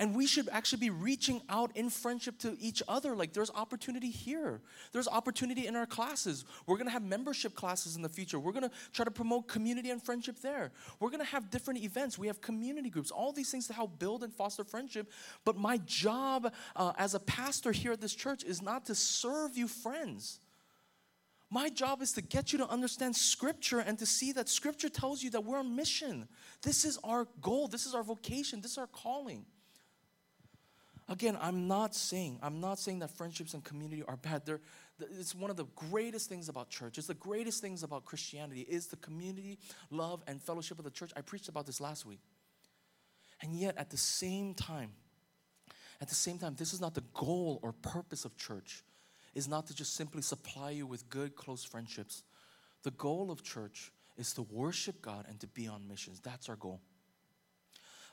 And 0.00 0.16
we 0.16 0.26
should 0.26 0.48
actually 0.50 0.80
be 0.80 0.88
reaching 0.88 1.42
out 1.50 1.76
in 1.76 1.90
friendship 1.90 2.38
to 2.38 2.56
each 2.58 2.82
other. 2.88 3.14
Like 3.14 3.34
there's 3.34 3.50
opportunity 3.50 4.08
here. 4.08 4.62
There's 4.92 5.06
opportunity 5.06 5.66
in 5.66 5.76
our 5.76 5.84
classes. 5.84 6.46
We're 6.66 6.78
gonna 6.78 6.90
have 6.90 7.02
membership 7.02 7.54
classes 7.54 7.96
in 7.96 8.02
the 8.02 8.08
future. 8.08 8.40
We're 8.40 8.52
gonna 8.52 8.70
try 8.94 9.04
to 9.04 9.10
promote 9.10 9.46
community 9.46 9.90
and 9.90 10.02
friendship 10.02 10.40
there. 10.40 10.72
We're 11.00 11.10
gonna 11.10 11.24
have 11.24 11.50
different 11.50 11.84
events. 11.84 12.18
We 12.18 12.28
have 12.28 12.40
community 12.40 12.88
groups, 12.88 13.10
all 13.10 13.30
these 13.30 13.50
things 13.50 13.66
to 13.66 13.74
help 13.74 13.98
build 13.98 14.24
and 14.24 14.32
foster 14.32 14.64
friendship. 14.64 15.12
But 15.44 15.56
my 15.56 15.76
job 15.84 16.50
uh, 16.74 16.92
as 16.96 17.14
a 17.14 17.20
pastor 17.20 17.70
here 17.70 17.92
at 17.92 18.00
this 18.00 18.14
church 18.14 18.42
is 18.42 18.62
not 18.62 18.86
to 18.86 18.94
serve 18.94 19.58
you 19.58 19.68
friends. 19.68 20.40
My 21.50 21.68
job 21.68 22.00
is 22.00 22.12
to 22.12 22.22
get 22.22 22.52
you 22.52 22.58
to 22.60 22.68
understand 22.68 23.16
Scripture 23.16 23.80
and 23.80 23.98
to 23.98 24.06
see 24.06 24.32
that 24.32 24.48
Scripture 24.48 24.88
tells 24.88 25.22
you 25.22 25.28
that 25.32 25.44
we're 25.44 25.58
on 25.58 25.76
mission. 25.76 26.26
This 26.62 26.86
is 26.86 26.98
our 27.04 27.28
goal, 27.42 27.68
this 27.68 27.84
is 27.84 27.94
our 27.94 28.02
vocation, 28.02 28.62
this 28.62 28.72
is 28.72 28.78
our 28.78 28.86
calling. 28.86 29.44
Again, 31.10 31.36
I'm 31.40 31.66
not 31.66 31.96
saying, 31.96 32.38
I'm 32.40 32.60
not 32.60 32.78
saying 32.78 33.00
that 33.00 33.10
friendships 33.10 33.52
and 33.52 33.64
community 33.64 34.04
are 34.06 34.16
bad. 34.16 34.46
They're, 34.46 34.60
it's 35.00 35.34
one 35.34 35.50
of 35.50 35.56
the 35.56 35.64
greatest 35.74 36.28
things 36.28 36.48
about 36.48 36.70
church. 36.70 36.98
It's 36.98 37.08
the 37.08 37.14
greatest 37.14 37.60
things 37.60 37.82
about 37.82 38.04
Christianity 38.04 38.60
is 38.60 38.86
the 38.86 38.96
community, 38.96 39.58
love, 39.90 40.22
and 40.28 40.40
fellowship 40.40 40.78
of 40.78 40.84
the 40.84 40.90
church. 40.90 41.10
I 41.16 41.22
preached 41.22 41.48
about 41.48 41.66
this 41.66 41.80
last 41.80 42.06
week. 42.06 42.20
And 43.42 43.56
yet, 43.56 43.76
at 43.76 43.90
the 43.90 43.96
same 43.96 44.54
time, 44.54 44.92
at 46.00 46.08
the 46.08 46.14
same 46.14 46.38
time, 46.38 46.54
this 46.56 46.72
is 46.72 46.80
not 46.80 46.94
the 46.94 47.04
goal 47.12 47.58
or 47.60 47.72
purpose 47.72 48.24
of 48.24 48.36
church, 48.36 48.84
is 49.34 49.48
not 49.48 49.66
to 49.66 49.74
just 49.74 49.96
simply 49.96 50.22
supply 50.22 50.70
you 50.70 50.86
with 50.86 51.10
good, 51.10 51.34
close 51.34 51.64
friendships. 51.64 52.22
The 52.84 52.92
goal 52.92 53.32
of 53.32 53.42
church 53.42 53.90
is 54.16 54.32
to 54.34 54.42
worship 54.42 55.02
God 55.02 55.26
and 55.28 55.40
to 55.40 55.48
be 55.48 55.66
on 55.66 55.88
missions. 55.88 56.20
That's 56.20 56.48
our 56.48 56.56
goal. 56.56 56.80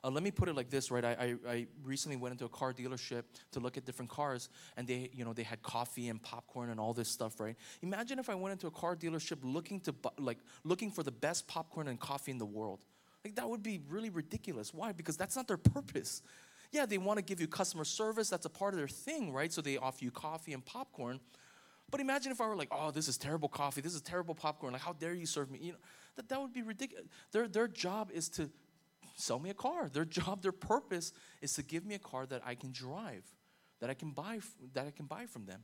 Uh, 0.03 0.09
let 0.09 0.23
me 0.23 0.31
put 0.31 0.47
it 0.47 0.55
like 0.55 0.69
this, 0.69 0.91
right? 0.91 1.03
I, 1.03 1.11
I, 1.11 1.35
I, 1.51 1.67
recently 1.83 2.17
went 2.17 2.33
into 2.33 2.45
a 2.45 2.49
car 2.49 2.71
dealership 2.71 3.23
to 3.51 3.59
look 3.59 3.77
at 3.77 3.85
different 3.85 4.11
cars, 4.11 4.49
and 4.77 4.87
they, 4.87 5.09
you 5.13 5.25
know, 5.25 5.33
they 5.33 5.43
had 5.43 5.61
coffee 5.63 6.09
and 6.09 6.21
popcorn 6.21 6.69
and 6.69 6.79
all 6.79 6.93
this 6.93 7.09
stuff, 7.09 7.39
right? 7.39 7.55
Imagine 7.81 8.19
if 8.19 8.29
I 8.29 8.35
went 8.35 8.53
into 8.53 8.67
a 8.67 8.71
car 8.71 8.95
dealership 8.95 9.39
looking 9.41 9.79
to, 9.81 9.95
like, 10.19 10.37
looking 10.63 10.91
for 10.91 11.03
the 11.03 11.11
best 11.11 11.47
popcorn 11.47 11.87
and 11.87 11.99
coffee 11.99 12.31
in 12.31 12.37
the 12.37 12.45
world. 12.45 12.85
Like 13.27 13.35
that 13.35 13.49
would 13.49 13.63
be 13.63 13.81
really 13.89 14.09
ridiculous. 14.09 14.73
Why? 14.73 14.93
Because 14.93 15.17
that's 15.17 15.35
not 15.35 15.47
their 15.49 15.57
purpose. 15.57 16.21
Yeah, 16.71 16.85
they 16.85 16.97
want 16.97 17.17
to 17.17 17.23
give 17.23 17.41
you 17.41 17.47
customer 17.47 17.83
service. 17.83 18.29
That's 18.29 18.45
a 18.45 18.49
part 18.49 18.73
of 18.73 18.77
their 18.77 18.87
thing, 18.87 19.33
right? 19.33 19.51
So 19.51 19.61
they 19.61 19.77
offer 19.77 20.03
you 20.05 20.11
coffee 20.11 20.53
and 20.53 20.65
popcorn. 20.65 21.19
But 21.89 22.01
imagine 22.01 22.31
if 22.31 22.41
I 22.41 22.47
were 22.47 22.55
like, 22.55 22.69
oh, 22.71 22.91
this 22.91 23.07
is 23.07 23.17
terrible 23.17 23.49
coffee, 23.49 23.81
this 23.81 23.95
is 23.95 24.01
terrible 24.01 24.35
popcorn. 24.35 24.73
Like, 24.73 24.81
how 24.81 24.93
dare 24.93 25.13
you 25.13 25.25
serve 25.25 25.49
me? 25.49 25.59
You 25.61 25.71
know, 25.73 25.77
that, 26.15 26.29
that 26.29 26.41
would 26.41 26.53
be 26.53 26.61
ridiculous. 26.61 27.05
Their, 27.31 27.47
their 27.47 27.67
job 27.67 28.11
is 28.13 28.27
to 28.29 28.49
sell 29.17 29.39
me 29.39 29.49
a 29.49 29.53
car. 29.53 29.89
Their 29.89 30.05
job, 30.19 30.41
their 30.41 30.51
purpose 30.51 31.11
is 31.41 31.53
to 31.53 31.63
give 31.63 31.85
me 31.85 31.95
a 31.95 31.99
car 31.99 32.25
that 32.27 32.41
I 32.45 32.55
can 32.55 32.71
drive, 32.71 33.23
that 33.79 33.89
I 33.89 33.93
can 33.93 34.11
buy, 34.11 34.39
that 34.73 34.87
I 34.87 34.91
can 34.91 35.05
buy 35.05 35.25
from 35.25 35.45
them. 35.45 35.63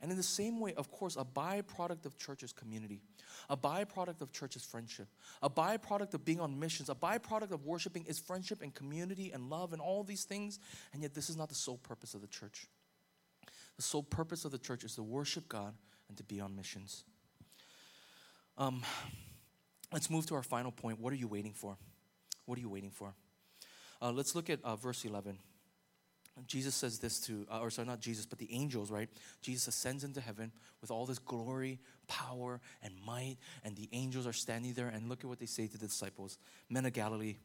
And 0.00 0.10
in 0.10 0.16
the 0.16 0.22
same 0.24 0.58
way, 0.58 0.74
of 0.74 0.90
course, 0.90 1.16
a 1.16 1.24
byproduct 1.24 2.06
of 2.06 2.18
church 2.18 2.42
is 2.42 2.52
community. 2.52 3.02
A 3.48 3.56
byproduct 3.56 4.20
of 4.20 4.32
church 4.32 4.56
is 4.56 4.64
friendship. 4.64 5.06
A 5.42 5.48
byproduct 5.48 6.12
of 6.14 6.24
being 6.24 6.40
on 6.40 6.58
missions, 6.58 6.88
a 6.90 6.94
byproduct 6.94 7.52
of 7.52 7.64
worshiping 7.64 8.04
is 8.06 8.18
friendship 8.18 8.62
and 8.62 8.74
community 8.74 9.30
and 9.30 9.48
love 9.48 9.72
and 9.72 9.80
all 9.80 10.02
these 10.02 10.24
things. 10.24 10.58
And 10.92 11.02
yet, 11.02 11.14
this 11.14 11.30
is 11.30 11.36
not 11.36 11.48
the 11.48 11.54
sole 11.54 11.78
purpose 11.78 12.14
of 12.14 12.20
the 12.20 12.26
church. 12.26 12.66
The 13.76 13.82
sole 13.82 14.02
purpose 14.02 14.44
of 14.44 14.50
the 14.50 14.58
church 14.58 14.82
is 14.82 14.96
to 14.96 15.04
worship 15.04 15.48
God 15.48 15.72
and 16.08 16.16
to 16.16 16.24
be 16.24 16.40
on 16.40 16.56
missions. 16.56 17.04
Um, 18.58 18.82
let's 19.92 20.10
move 20.10 20.26
to 20.26 20.34
our 20.34 20.42
final 20.42 20.72
point. 20.72 20.98
What 20.98 21.12
are 21.12 21.16
you 21.16 21.28
waiting 21.28 21.52
for? 21.52 21.78
What 22.46 22.58
are 22.58 22.60
you 22.60 22.68
waiting 22.68 22.90
for? 22.90 23.14
Uh, 24.00 24.12
let's 24.12 24.34
look 24.34 24.50
at 24.50 24.62
uh, 24.64 24.76
verse 24.76 25.04
11. 25.04 25.38
Jesus 26.46 26.74
says 26.74 26.98
this 26.98 27.20
to, 27.20 27.46
uh, 27.50 27.60
or 27.60 27.70
sorry, 27.70 27.86
not 27.86 28.00
Jesus, 28.00 28.24
but 28.24 28.38
the 28.38 28.48
angels, 28.52 28.90
right? 28.90 29.08
Jesus 29.42 29.68
ascends 29.68 30.02
into 30.02 30.20
heaven 30.20 30.50
with 30.80 30.90
all 30.90 31.04
this 31.04 31.18
glory, 31.18 31.78
power, 32.08 32.60
and 32.82 32.94
might, 33.06 33.36
and 33.64 33.76
the 33.76 33.88
angels 33.92 34.26
are 34.26 34.32
standing 34.32 34.72
there. 34.72 34.88
And 34.88 35.08
look 35.08 35.20
at 35.20 35.26
what 35.26 35.38
they 35.38 35.46
say 35.46 35.66
to 35.66 35.78
the 35.78 35.86
disciples 35.86 36.38
Men 36.70 36.86
of 36.86 36.94
Galilee, 36.94 37.36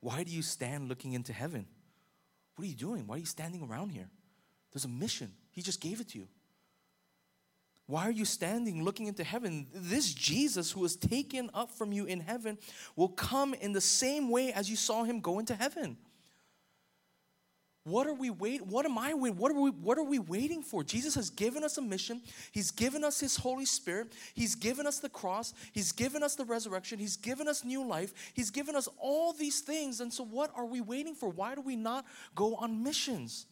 why 0.00 0.24
do 0.24 0.30
you 0.30 0.42
stand 0.42 0.88
looking 0.88 1.12
into 1.12 1.32
heaven? 1.32 1.66
What 2.56 2.64
are 2.64 2.68
you 2.68 2.76
doing? 2.76 3.06
Why 3.06 3.16
are 3.16 3.18
you 3.18 3.26
standing 3.26 3.62
around 3.62 3.90
here? 3.90 4.08
There's 4.72 4.84
a 4.84 4.88
mission. 4.88 5.32
He 5.52 5.62
just 5.62 5.80
gave 5.80 6.00
it 6.00 6.08
to 6.10 6.18
you. 6.18 6.28
Why 7.90 8.06
are 8.06 8.12
you 8.12 8.24
standing 8.24 8.84
looking 8.84 9.08
into 9.08 9.24
heaven? 9.24 9.66
This 9.74 10.14
Jesus 10.14 10.70
who 10.70 10.78
was 10.78 10.94
taken 10.94 11.50
up 11.52 11.72
from 11.72 11.92
you 11.92 12.04
in 12.04 12.20
heaven 12.20 12.56
will 12.94 13.08
come 13.08 13.52
in 13.52 13.72
the 13.72 13.80
same 13.80 14.30
way 14.30 14.52
as 14.52 14.70
you 14.70 14.76
saw 14.76 15.02
him 15.02 15.18
go 15.18 15.40
into 15.40 15.56
heaven. 15.56 15.96
What 17.82 18.06
are 18.06 18.14
we 18.14 18.30
waiting? 18.30 18.68
What 18.68 18.84
am 18.86 18.96
I 18.96 19.12
waiting? 19.14 19.36
What 19.36 19.50
are 19.50 19.60
we 19.60 19.70
what 19.70 19.98
are 19.98 20.04
we 20.04 20.20
waiting 20.20 20.62
for? 20.62 20.84
Jesus 20.84 21.16
has 21.16 21.30
given 21.30 21.64
us 21.64 21.78
a 21.78 21.82
mission. 21.82 22.22
He's 22.52 22.70
given 22.70 23.02
us 23.02 23.18
his 23.18 23.36
Holy 23.36 23.64
Spirit. 23.64 24.12
He's 24.34 24.54
given 24.54 24.86
us 24.86 25.00
the 25.00 25.08
cross. 25.08 25.52
He's 25.72 25.90
given 25.90 26.22
us 26.22 26.36
the 26.36 26.44
resurrection. 26.44 27.00
He's 27.00 27.16
given 27.16 27.48
us 27.48 27.64
new 27.64 27.84
life. 27.84 28.12
He's 28.34 28.50
given 28.50 28.76
us 28.76 28.88
all 28.98 29.32
these 29.32 29.62
things. 29.62 30.00
And 30.00 30.12
so 30.12 30.24
what 30.24 30.52
are 30.54 30.66
we 30.66 30.80
waiting 30.80 31.16
for? 31.16 31.28
Why 31.28 31.56
do 31.56 31.60
we 31.60 31.74
not 31.74 32.04
go 32.36 32.54
on 32.54 32.84
missions? 32.84 33.46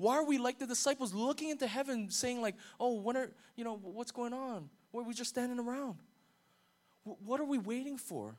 Why 0.00 0.16
are 0.16 0.24
we 0.24 0.38
like 0.38 0.58
the 0.58 0.66
disciples 0.66 1.12
looking 1.12 1.50
into 1.50 1.66
heaven 1.66 2.08
saying 2.08 2.40
like, 2.40 2.54
"Oh, 2.78 2.94
when 2.94 3.18
are, 3.18 3.30
you 3.54 3.64
know, 3.64 3.78
what's 3.82 4.12
going 4.12 4.32
on? 4.32 4.70
Why 4.92 5.02
are 5.02 5.04
we 5.04 5.12
just 5.12 5.28
standing 5.28 5.58
around?" 5.58 5.98
What 7.04 7.38
are 7.38 7.44
we 7.44 7.58
waiting 7.58 7.98
for? 7.98 8.34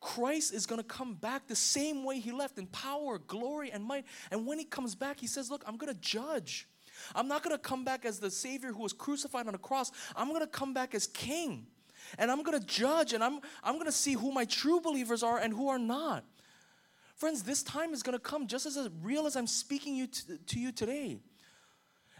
Christ 0.00 0.54
is 0.54 0.66
going 0.66 0.80
to 0.80 0.86
come 0.86 1.14
back 1.14 1.48
the 1.48 1.56
same 1.56 2.04
way 2.04 2.20
he 2.20 2.30
left 2.30 2.58
in 2.58 2.66
power, 2.68 3.18
glory, 3.18 3.72
and 3.72 3.84
might. 3.84 4.04
And 4.30 4.46
when 4.46 4.58
he 4.58 4.64
comes 4.64 4.94
back, 4.94 5.18
he 5.18 5.26
says, 5.26 5.50
Look, 5.50 5.64
I'm 5.66 5.76
going 5.76 5.92
to 5.92 6.00
judge. 6.00 6.68
I'm 7.14 7.26
not 7.26 7.42
going 7.42 7.56
to 7.56 7.62
come 7.62 7.84
back 7.84 8.04
as 8.04 8.20
the 8.20 8.30
Savior 8.30 8.72
who 8.72 8.82
was 8.82 8.92
crucified 8.92 9.48
on 9.48 9.54
a 9.56 9.58
cross. 9.58 9.90
I'm 10.14 10.28
going 10.28 10.42
to 10.42 10.46
come 10.46 10.72
back 10.72 10.94
as 10.94 11.08
King. 11.08 11.66
And 12.18 12.30
I'm 12.30 12.42
going 12.44 12.58
to 12.58 12.64
judge 12.64 13.14
and 13.14 13.22
I'm, 13.22 13.40
I'm 13.64 13.74
going 13.74 13.86
to 13.86 13.92
see 13.92 14.14
who 14.14 14.30
my 14.32 14.44
true 14.44 14.80
believers 14.80 15.22
are 15.22 15.38
and 15.38 15.52
who 15.52 15.68
are 15.68 15.78
not. 15.78 16.24
Friends, 17.20 17.42
this 17.42 17.62
time 17.62 17.92
is 17.92 18.02
going 18.02 18.16
to 18.16 18.18
come 18.18 18.46
just 18.46 18.64
as 18.64 18.78
real 19.02 19.26
as 19.26 19.36
I'm 19.36 19.46
speaking 19.46 19.94
you 19.94 20.06
to, 20.06 20.38
to 20.38 20.58
you 20.58 20.72
today. 20.72 21.18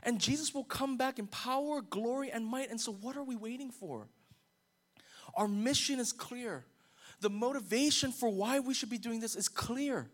And 0.02 0.20
Jesus 0.20 0.52
will 0.52 0.64
come 0.64 0.98
back 0.98 1.18
in 1.18 1.26
power, 1.26 1.80
glory, 1.80 2.30
and 2.30 2.44
might. 2.44 2.68
And 2.68 2.78
so, 2.78 2.92
what 2.92 3.16
are 3.16 3.22
we 3.22 3.34
waiting 3.34 3.70
for? 3.70 4.08
Our 5.34 5.48
mission 5.48 6.00
is 6.00 6.12
clear. 6.12 6.66
The 7.22 7.30
motivation 7.30 8.12
for 8.12 8.28
why 8.28 8.60
we 8.60 8.74
should 8.74 8.90
be 8.90 8.98
doing 8.98 9.20
this 9.20 9.36
is 9.36 9.48
clear. 9.48 10.10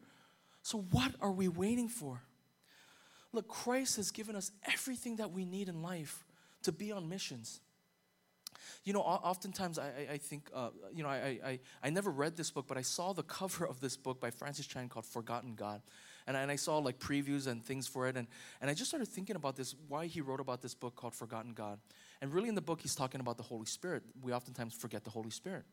So, 0.63 0.79
what 0.93 1.17
are 1.21 1.33
we 1.33 1.49
waiting 1.49 1.89
for? 1.89 2.23
Look, 3.33 3.49
Christ 3.49 3.97
has 3.97 4.13
given 4.13 4.37
us 4.37 4.53
everything 4.73 5.17
that 5.17 5.33
we 5.33 5.45
need 5.45 5.69
in 5.69 5.83
life 5.83 6.25
to 6.63 6.71
be 6.71 6.93
on 6.93 7.09
missions. 7.09 7.59
You 8.87 8.93
know, 8.93 9.01
oftentimes 9.01 9.81
I, 9.81 10.13
I 10.13 10.17
think, 10.19 10.49
uh, 10.55 10.71
you 10.95 11.03
know, 11.03 11.09
I, 11.09 11.41
I, 11.45 11.61
I 11.83 11.91
never 11.91 12.09
read 12.09 12.37
this 12.37 12.53
book, 12.53 12.67
but 12.69 12.79
I 12.79 12.83
saw 12.83 13.13
the 13.13 13.23
cover 13.41 13.67
of 13.67 13.81
this 13.81 13.97
book 13.97 14.21
by 14.21 14.31
Francis 14.31 14.65
Chan 14.67 14.89
called 14.89 15.05
Forgotten 15.05 15.57
God. 15.57 15.83
And 16.29 16.37
I, 16.37 16.43
and 16.43 16.53
I 16.53 16.57
saw 16.57 16.79
like 16.79 17.01
previews 17.01 17.49
and 17.49 17.65
things 17.65 17.89
for 17.89 18.07
it. 18.07 18.17
And, 18.17 18.29
and 18.61 18.71
I 18.71 18.75
just 18.75 18.89
started 18.89 19.09
thinking 19.09 19.35
about 19.35 19.57
this, 19.57 19.75
why 19.89 20.07
he 20.07 20.21
wrote 20.21 20.39
about 20.39 20.63
this 20.63 20.75
book 20.75 20.95
called 20.95 21.15
Forgotten 21.15 21.53
God. 21.53 21.81
And 22.23 22.33
really 22.33 22.49
in 22.49 22.55
the 22.55 22.63
book, 22.63 22.81
he's 22.81 22.95
talking 22.95 23.21
about 23.21 23.37
the 23.37 23.43
Holy 23.43 23.67
Spirit. 23.67 24.05
We 24.23 24.33
oftentimes 24.33 24.73
forget 24.73 25.03
the 25.03 25.11
Holy 25.11 25.31
Spirit 25.31 25.65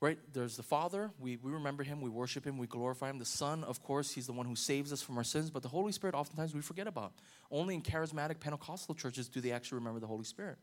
right? 0.00 0.18
There's 0.32 0.56
the 0.56 0.62
Father, 0.62 1.10
we, 1.18 1.36
we 1.36 1.52
remember 1.52 1.82
Him, 1.82 2.00
we 2.00 2.08
worship 2.08 2.46
Him, 2.46 2.56
we 2.56 2.66
glorify 2.66 3.10
Him. 3.10 3.18
The 3.18 3.24
Son, 3.26 3.64
of 3.64 3.82
course, 3.82 4.10
He's 4.10 4.26
the 4.26 4.32
one 4.32 4.46
who 4.46 4.56
saves 4.56 4.92
us 4.92 5.02
from 5.02 5.18
our 5.18 5.24
sins, 5.24 5.50
but 5.50 5.62
the 5.62 5.68
Holy 5.68 5.92
Spirit, 5.92 6.14
oftentimes 6.14 6.54
we 6.54 6.62
forget 6.62 6.86
about. 6.86 7.12
Only 7.50 7.74
in 7.74 7.82
charismatic 7.82 8.40
Pentecostal 8.40 8.94
churches 8.94 9.28
do 9.28 9.40
they 9.40 9.52
actually 9.52 9.76
remember 9.76 10.00
the 10.00 10.06
Holy 10.06 10.24
Spirit. 10.24 10.56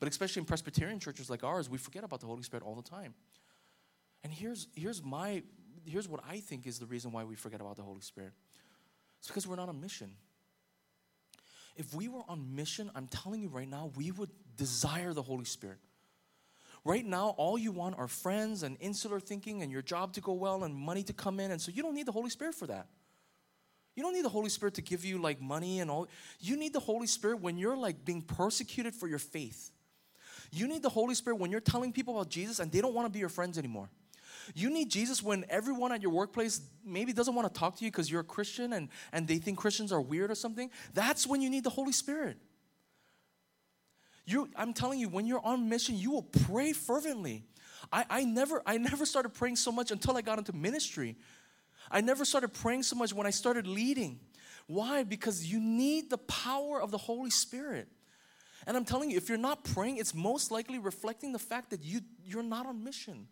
But 0.00 0.08
especially 0.08 0.40
in 0.40 0.46
Presbyterian 0.46 1.00
churches 1.00 1.28
like 1.28 1.42
ours, 1.42 1.68
we 1.68 1.78
forget 1.78 2.04
about 2.04 2.20
the 2.20 2.26
Holy 2.26 2.42
Spirit 2.42 2.64
all 2.64 2.74
the 2.74 2.88
time. 2.88 3.14
And 4.22 4.32
here's, 4.32 4.68
here's, 4.74 5.02
my, 5.02 5.42
here's 5.84 6.08
what 6.08 6.20
I 6.28 6.40
think 6.40 6.66
is 6.66 6.78
the 6.78 6.86
reason 6.86 7.12
why 7.12 7.24
we 7.24 7.34
forget 7.34 7.60
about 7.60 7.76
the 7.76 7.82
Holy 7.82 8.00
Spirit 8.00 8.32
it's 9.18 9.26
because 9.26 9.46
we're 9.46 9.56
not 9.56 9.68
on 9.68 9.80
mission. 9.80 10.12
If 11.76 11.94
we 11.94 12.08
were 12.08 12.22
on 12.28 12.54
mission, 12.54 12.90
I'm 12.94 13.06
telling 13.08 13.42
you 13.42 13.48
right 13.48 13.68
now, 13.68 13.90
we 13.96 14.10
would 14.10 14.30
desire 14.56 15.12
the 15.12 15.22
Holy 15.22 15.44
Spirit. 15.44 15.78
Right 16.84 17.04
now, 17.04 17.34
all 17.36 17.58
you 17.58 17.72
want 17.72 17.98
are 17.98 18.08
friends 18.08 18.62
and 18.62 18.76
insular 18.80 19.20
thinking 19.20 19.62
and 19.62 19.70
your 19.70 19.82
job 19.82 20.12
to 20.14 20.20
go 20.20 20.32
well 20.32 20.64
and 20.64 20.74
money 20.74 21.02
to 21.04 21.12
come 21.12 21.40
in. 21.40 21.50
And 21.50 21.60
so 21.60 21.70
you 21.72 21.82
don't 21.82 21.94
need 21.94 22.06
the 22.06 22.12
Holy 22.12 22.30
Spirit 22.30 22.54
for 22.54 22.66
that. 22.68 22.86
You 23.94 24.02
don't 24.02 24.12
need 24.12 24.24
the 24.24 24.28
Holy 24.28 24.48
Spirit 24.48 24.74
to 24.74 24.82
give 24.82 25.04
you 25.04 25.18
like 25.18 25.40
money 25.40 25.80
and 25.80 25.90
all. 25.90 26.06
You 26.40 26.56
need 26.56 26.72
the 26.72 26.80
Holy 26.80 27.08
Spirit 27.08 27.40
when 27.40 27.58
you're 27.58 27.76
like 27.76 28.04
being 28.04 28.22
persecuted 28.22 28.94
for 28.94 29.08
your 29.08 29.18
faith. 29.18 29.72
You 30.50 30.66
need 30.66 30.82
the 30.82 30.88
Holy 30.88 31.14
Spirit 31.14 31.36
when 31.36 31.50
you're 31.50 31.60
telling 31.60 31.92
people 31.92 32.14
about 32.14 32.30
Jesus 32.30 32.58
and 32.58 32.72
they 32.72 32.80
don't 32.80 32.94
want 32.94 33.06
to 33.06 33.12
be 33.12 33.18
your 33.18 33.28
friends 33.28 33.58
anymore. 33.58 33.90
You 34.54 34.70
need 34.70 34.90
Jesus 34.90 35.22
when 35.22 35.44
everyone 35.48 35.92
at 35.92 36.00
your 36.00 36.10
workplace 36.10 36.60
maybe 36.84 37.12
doesn't 37.12 37.34
want 37.34 37.52
to 37.52 37.58
talk 37.58 37.76
to 37.76 37.84
you 37.84 37.90
because 37.90 38.10
you're 38.10 38.22
a 38.22 38.24
Christian 38.24 38.72
and, 38.72 38.88
and 39.12 39.28
they 39.28 39.38
think 39.38 39.58
Christians 39.58 39.92
are 39.92 40.00
weird 40.00 40.30
or 40.30 40.34
something. 40.34 40.70
That's 40.94 41.26
when 41.26 41.42
you 41.42 41.50
need 41.50 41.64
the 41.64 41.70
Holy 41.70 41.92
Spirit. 41.92 42.38
You, 44.24 44.48
I'm 44.56 44.74
telling 44.74 45.00
you, 45.00 45.08
when 45.08 45.26
you're 45.26 45.44
on 45.44 45.68
mission, 45.68 45.96
you 45.96 46.10
will 46.10 46.22
pray 46.22 46.72
fervently. 46.72 47.44
I, 47.92 48.04
I, 48.10 48.24
never, 48.24 48.62
I 48.66 48.76
never 48.76 49.06
started 49.06 49.30
praying 49.30 49.56
so 49.56 49.72
much 49.72 49.90
until 49.90 50.16
I 50.16 50.20
got 50.20 50.38
into 50.38 50.54
ministry. 50.54 51.16
I 51.90 52.00
never 52.00 52.24
started 52.24 52.52
praying 52.52 52.82
so 52.82 52.96
much 52.96 53.12
when 53.14 53.26
I 53.26 53.30
started 53.30 53.66
leading. 53.66 54.20
Why? 54.66 55.02
Because 55.02 55.50
you 55.50 55.60
need 55.60 56.10
the 56.10 56.18
power 56.18 56.80
of 56.80 56.90
the 56.90 56.98
Holy 56.98 57.30
Spirit. 57.30 57.88
And 58.66 58.76
I'm 58.76 58.84
telling 58.84 59.10
you, 59.10 59.16
if 59.16 59.28
you're 59.28 59.38
not 59.38 59.64
praying, 59.64 59.98
it's 59.98 60.14
most 60.14 60.50
likely 60.50 60.78
reflecting 60.78 61.32
the 61.32 61.38
fact 61.38 61.70
that 61.70 61.82
you, 61.82 62.00
you're 62.24 62.42
not 62.42 62.66
on 62.66 62.84
mission. 62.84 63.28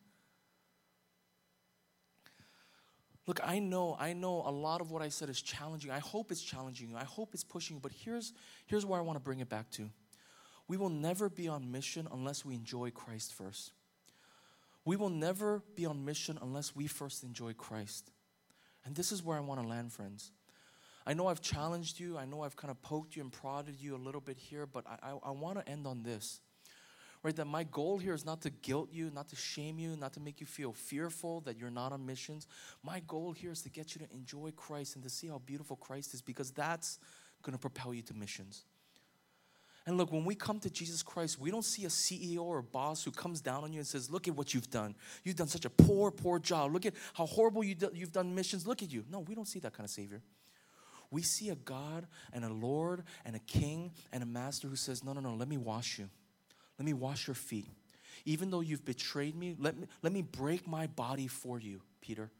Look, 3.26 3.40
I 3.42 3.58
know, 3.58 3.96
I 3.98 4.12
know 4.12 4.42
a 4.46 4.50
lot 4.50 4.80
of 4.80 4.92
what 4.92 5.02
I 5.02 5.08
said 5.08 5.28
is 5.28 5.42
challenging. 5.42 5.90
I 5.90 5.98
hope 5.98 6.30
it's 6.30 6.42
challenging 6.42 6.90
you. 6.90 6.96
I 6.96 7.04
hope 7.04 7.34
it's 7.34 7.42
pushing 7.42 7.76
you. 7.76 7.80
But 7.80 7.92
here's, 7.92 8.32
here's 8.66 8.86
where 8.86 9.00
I 9.00 9.02
want 9.02 9.16
to 9.16 9.20
bring 9.20 9.40
it 9.40 9.48
back 9.48 9.68
to. 9.72 9.90
We 10.68 10.76
will 10.76 10.90
never 10.90 11.28
be 11.28 11.48
on 11.48 11.70
mission 11.70 12.08
unless 12.12 12.44
we 12.44 12.54
enjoy 12.54 12.90
Christ 12.90 13.34
first. 13.34 13.72
We 14.84 14.94
will 14.94 15.10
never 15.10 15.62
be 15.74 15.86
on 15.86 16.04
mission 16.04 16.38
unless 16.40 16.76
we 16.76 16.86
first 16.86 17.24
enjoy 17.24 17.52
Christ. 17.52 18.12
And 18.84 18.94
this 18.94 19.10
is 19.10 19.24
where 19.24 19.36
I 19.36 19.40
want 19.40 19.60
to 19.60 19.66
land, 19.66 19.92
friends. 19.92 20.30
I 21.06 21.14
know 21.14 21.28
I've 21.28 21.40
challenged 21.40 22.00
you, 22.00 22.18
I 22.18 22.24
know 22.24 22.42
I've 22.42 22.56
kind 22.56 22.70
of 22.70 22.82
poked 22.82 23.14
you 23.14 23.22
and 23.22 23.32
prodded 23.32 23.80
you 23.80 23.94
a 23.94 23.96
little 23.96 24.20
bit 24.20 24.36
here, 24.36 24.66
but 24.66 24.84
I, 24.86 25.10
I, 25.10 25.18
I 25.26 25.30
want 25.30 25.58
to 25.58 25.68
end 25.68 25.86
on 25.86 26.02
this. 26.02 26.40
Right, 27.22 27.34
that 27.36 27.46
my 27.46 27.64
goal 27.64 27.98
here 27.98 28.14
is 28.14 28.24
not 28.24 28.42
to 28.42 28.50
guilt 28.50 28.90
you, 28.92 29.10
not 29.12 29.28
to 29.30 29.36
shame 29.36 29.78
you, 29.78 29.96
not 29.96 30.12
to 30.12 30.20
make 30.20 30.40
you 30.40 30.46
feel 30.46 30.72
fearful 30.72 31.40
that 31.40 31.56
you're 31.56 31.70
not 31.70 31.92
on 31.92 32.04
missions. 32.06 32.46
My 32.84 33.00
goal 33.00 33.32
here 33.32 33.50
is 33.50 33.62
to 33.62 33.70
get 33.70 33.94
you 33.94 34.06
to 34.06 34.12
enjoy 34.12 34.52
Christ 34.54 34.94
and 34.94 35.02
to 35.02 35.10
see 35.10 35.26
how 35.26 35.38
beautiful 35.38 35.76
Christ 35.76 36.14
is 36.14 36.22
because 36.22 36.50
that's 36.50 36.98
going 37.42 37.54
to 37.54 37.58
propel 37.58 37.94
you 37.94 38.02
to 38.02 38.14
missions. 38.14 38.64
And 39.86 39.96
look, 39.96 40.12
when 40.12 40.24
we 40.24 40.34
come 40.34 40.58
to 40.60 40.70
Jesus 40.70 41.02
Christ, 41.02 41.40
we 41.40 41.50
don't 41.50 41.64
see 41.64 41.84
a 41.84 41.88
CEO 41.88 42.40
or 42.40 42.58
a 42.58 42.62
boss 42.62 43.04
who 43.04 43.12
comes 43.12 43.40
down 43.40 43.62
on 43.62 43.72
you 43.72 43.78
and 43.78 43.86
says, 43.86 44.10
Look 44.10 44.26
at 44.26 44.34
what 44.34 44.52
you've 44.52 44.70
done. 44.70 44.96
You've 45.24 45.36
done 45.36 45.46
such 45.46 45.64
a 45.64 45.70
poor, 45.70 46.10
poor 46.10 46.40
job. 46.40 46.72
Look 46.72 46.86
at 46.86 46.94
how 47.14 47.26
horrible 47.26 47.62
you 47.62 47.76
you've 47.94 48.12
done 48.12 48.34
missions. 48.34 48.66
Look 48.66 48.82
at 48.82 48.92
you. 48.92 49.04
No, 49.08 49.20
we 49.20 49.36
don't 49.36 49.46
see 49.46 49.60
that 49.60 49.72
kind 49.72 49.84
of 49.84 49.90
Savior. 49.90 50.22
We 51.10 51.22
see 51.22 51.50
a 51.50 51.54
God 51.54 52.06
and 52.32 52.44
a 52.44 52.52
Lord 52.52 53.04
and 53.24 53.36
a 53.36 53.40
King 53.40 53.92
and 54.12 54.22
a 54.22 54.26
Master 54.26 54.68
who 54.68 54.76
says, 54.76 55.04
No, 55.04 55.12
no, 55.12 55.20
no, 55.20 55.34
let 55.34 55.48
me 55.48 55.56
wash 55.56 55.98
you. 55.98 56.08
Let 56.78 56.84
me 56.84 56.92
wash 56.92 57.26
your 57.26 57.34
feet. 57.34 57.68
Even 58.24 58.50
though 58.50 58.60
you've 58.60 58.84
betrayed 58.84 59.36
me, 59.36 59.56
let 59.58 59.78
me, 59.78 59.86
let 60.02 60.12
me 60.12 60.22
break 60.22 60.66
my 60.66 60.86
body 60.86 61.28
for 61.28 61.58
you, 61.58 61.80
Peter. 62.00 62.30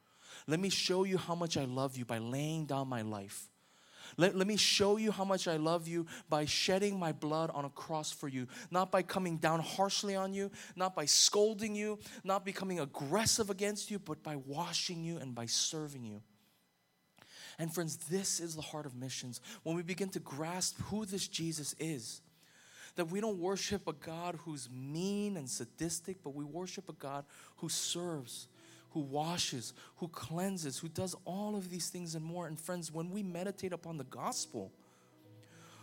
Let 0.47 0.61
me 0.61 0.69
show 0.69 1.05
you 1.05 1.17
how 1.17 1.35
much 1.35 1.57
I 1.57 1.65
love 1.65 1.97
you 1.97 2.05
by 2.05 2.19
laying 2.19 2.67
down 2.67 2.89
my 2.89 3.03
life. 3.03 3.49
Let, 4.17 4.37
let 4.37 4.47
me 4.47 4.57
show 4.57 4.97
you 4.97 5.11
how 5.11 5.25
much 5.25 5.49
I 5.49 5.57
love 5.57 5.89
you 5.89 6.07
by 6.29 6.45
shedding 6.45 6.99
my 6.99 7.13
blood 7.13 7.51
on 7.53 7.65
a 7.65 7.71
cross 7.71 8.13
for 8.13 8.29
you. 8.29 8.47
Not 8.71 8.91
by 8.91 9.03
coming 9.03 9.37
down 9.39 9.61
harshly 9.61 10.15
on 10.15 10.33
you, 10.33 10.51
not 10.77 10.95
by 10.95 11.07
scolding 11.07 11.75
you, 11.75 11.99
not 12.25 12.45
becoming 12.45 12.81
aggressive 12.81 13.51
against 13.51 13.91
you, 13.91 13.99
but 13.99 14.23
by 14.23 14.37
washing 14.37 15.03
you 15.03 15.19
and 15.19 15.35
by 15.35 15.47
serving 15.47 16.05
you. 16.05 16.23
And 17.59 17.73
friends, 17.73 17.97
this 17.97 18.41
is 18.41 18.55
the 18.55 18.63
heart 18.63 18.87
of 18.87 18.95
missions. 18.95 19.41
When 19.63 19.77
we 19.77 19.83
begin 19.83 20.11
to 20.11 20.21
grasp 20.21 20.79
who 20.83 21.07
this 21.07 21.27
Jesus 21.27 21.75
is, 21.79 22.21
that 22.97 23.11
we 23.11 23.21
don't 23.21 23.39
worship 23.39 23.87
a 23.87 23.93
God 23.93 24.39
who's 24.45 24.69
mean 24.71 25.37
and 25.37 25.49
sadistic, 25.49 26.19
but 26.23 26.35
we 26.35 26.45
worship 26.45 26.89
a 26.89 26.95
God 26.95 27.25
who 27.57 27.69
serves, 27.69 28.49
who 28.91 29.01
washes, 29.01 29.75
who 29.97 30.09
cleanses, 30.09 30.79
who 30.79 30.89
does 30.89 31.15
all 31.25 31.57
of 31.57 31.71
these 31.71 31.89
things 31.89 32.15
and 32.15 32.25
more. 32.25 32.47
And 32.47 32.59
friends, 32.59 32.93
when 32.93 33.11
we 33.11 33.23
meditate 33.23 33.73
upon 33.73 33.99
the 33.99 34.05
gospel, 34.05 34.73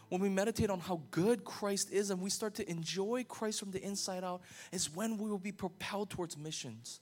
when 0.09 0.21
we 0.21 0.29
meditate 0.29 0.69
on 0.69 0.79
how 0.79 1.01
good 1.11 1.43
Christ 1.43 1.91
is 1.91 2.09
and 2.09 2.21
we 2.21 2.29
start 2.29 2.55
to 2.55 2.69
enjoy 2.69 3.23
Christ 3.27 3.59
from 3.59 3.71
the 3.71 3.83
inside 3.83 4.23
out, 4.23 4.41
is 4.71 4.93
when 4.93 5.17
we 5.17 5.29
will 5.29 5.39
be 5.39 5.51
propelled 5.51 6.09
towards 6.09 6.37
missions. 6.37 6.99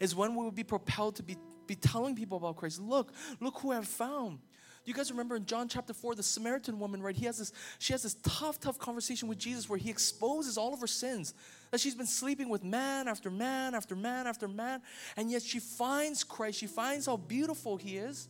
Is 0.00 0.14
when 0.14 0.34
we 0.34 0.44
will 0.44 0.52
be 0.52 0.64
propelled 0.64 1.16
to 1.16 1.22
be, 1.22 1.36
be 1.66 1.74
telling 1.74 2.14
people 2.14 2.38
about 2.38 2.56
Christ. 2.56 2.80
Look, 2.80 3.12
look 3.40 3.58
who 3.60 3.72
I've 3.72 3.88
found. 3.88 4.38
You 4.84 4.92
guys 4.92 5.10
remember 5.10 5.36
in 5.36 5.46
John 5.46 5.66
chapter 5.66 5.94
4, 5.94 6.14
the 6.14 6.22
Samaritan 6.22 6.78
woman, 6.78 7.02
right? 7.02 7.16
He 7.16 7.24
has 7.24 7.38
this, 7.38 7.52
she 7.78 7.94
has 7.94 8.02
this 8.02 8.16
tough, 8.22 8.60
tough 8.60 8.78
conversation 8.78 9.28
with 9.28 9.38
Jesus 9.38 9.68
where 9.68 9.78
he 9.78 9.88
exposes 9.88 10.58
all 10.58 10.74
of 10.74 10.80
her 10.80 10.86
sins. 10.86 11.32
That 11.70 11.80
she's 11.80 11.94
been 11.94 12.06
sleeping 12.06 12.50
with 12.50 12.62
man 12.62 13.08
after 13.08 13.30
man 13.30 13.74
after 13.74 13.96
man 13.96 14.26
after 14.26 14.46
man. 14.46 14.82
And 15.16 15.30
yet 15.30 15.42
she 15.42 15.58
finds 15.58 16.22
Christ. 16.22 16.58
She 16.58 16.66
finds 16.66 17.06
how 17.06 17.16
beautiful 17.16 17.78
he 17.78 17.96
is. 17.96 18.28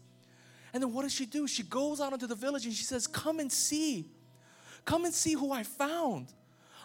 And 0.72 0.82
then 0.82 0.92
what 0.92 1.02
does 1.02 1.12
she 1.12 1.26
do? 1.26 1.48
She 1.48 1.64
goes 1.64 2.00
out 2.00 2.12
into 2.12 2.28
the 2.28 2.36
village 2.36 2.66
and 2.66 2.74
she 2.74 2.84
says, 2.84 3.08
Come 3.08 3.40
and 3.40 3.50
see. 3.50 4.10
Come 4.84 5.04
and 5.04 5.14
see 5.14 5.32
who 5.32 5.50
I 5.50 5.64
found. 5.64 6.32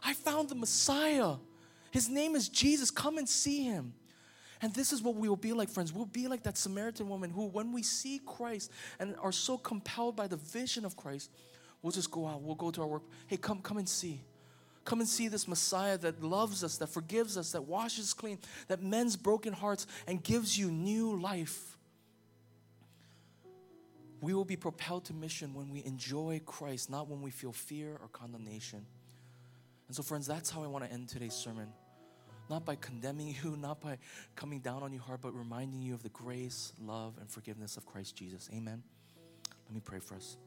I 0.03 0.13
found 0.13 0.49
the 0.49 0.55
Messiah. 0.55 1.35
His 1.91 2.09
name 2.09 2.35
is 2.35 2.49
Jesus. 2.49 2.89
Come 2.89 3.17
and 3.17 3.27
see 3.27 3.63
him. 3.63 3.93
And 4.61 4.73
this 4.73 4.91
is 4.91 5.01
what 5.01 5.15
we 5.15 5.29
will 5.29 5.37
be 5.37 5.53
like, 5.53 5.69
friends. 5.69 5.93
We'll 5.93 6.05
be 6.05 6.27
like 6.27 6.43
that 6.43 6.57
Samaritan 6.57 7.07
woman 7.07 7.29
who, 7.29 7.45
when 7.45 7.71
we 7.71 7.81
see 7.81 8.19
Christ 8.25 8.71
and 8.99 9.15
are 9.21 9.31
so 9.31 9.57
compelled 9.57 10.15
by 10.15 10.27
the 10.27 10.35
vision 10.35 10.83
of 10.83 10.97
Christ, 10.97 11.31
we'll 11.81 11.91
just 11.91 12.11
go 12.11 12.27
out. 12.27 12.41
We'll 12.41 12.55
go 12.55 12.69
to 12.71 12.81
our 12.81 12.87
work. 12.87 13.03
Hey, 13.27 13.37
come, 13.37 13.61
come 13.61 13.77
and 13.77 13.87
see. 13.87 14.21
Come 14.83 14.99
and 14.99 15.07
see 15.07 15.27
this 15.27 15.47
Messiah 15.47 15.97
that 15.99 16.21
loves 16.21 16.63
us, 16.63 16.77
that 16.77 16.87
forgives 16.87 17.37
us, 17.37 17.51
that 17.51 17.63
washes 17.63 18.13
clean, 18.13 18.39
that 18.67 18.81
mends 18.81 19.15
broken 19.15 19.53
hearts 19.53 19.87
and 20.07 20.21
gives 20.21 20.57
you 20.57 20.71
new 20.71 21.19
life. 21.19 21.77
We 24.21 24.33
will 24.33 24.45
be 24.45 24.57
propelled 24.57 25.05
to 25.05 25.13
mission 25.13 25.53
when 25.53 25.69
we 25.69 25.85
enjoy 25.85 26.41
Christ, 26.45 26.89
not 26.89 27.07
when 27.07 27.21
we 27.21 27.31
feel 27.31 27.53
fear 27.53 27.91
or 27.91 28.09
condemnation. 28.11 28.85
And 29.87 29.95
so, 29.95 30.03
friends, 30.03 30.27
that's 30.27 30.49
how 30.49 30.63
I 30.63 30.67
want 30.67 30.83
to 30.83 30.91
end 30.91 31.07
today's 31.07 31.33
sermon 31.33 31.69
not 32.49 32.65
by 32.65 32.75
condemning 32.75 33.35
you, 33.43 33.55
not 33.61 33.81
by 33.81 33.97
coming 34.35 34.59
down 34.59 34.83
on 34.83 34.91
your 34.91 35.01
heart, 35.01 35.21
but 35.21 35.33
reminding 35.35 35.81
you 35.81 35.93
of 35.93 36.03
the 36.03 36.09
grace, 36.09 36.73
love, 36.81 37.15
and 37.19 37.29
forgiveness 37.29 37.77
of 37.77 37.85
Christ 37.85 38.15
Jesus. 38.15 38.49
Amen. 38.53 38.83
Let 39.67 39.75
me 39.75 39.81
pray 39.83 39.99
for 39.99 40.15
us. 40.15 40.37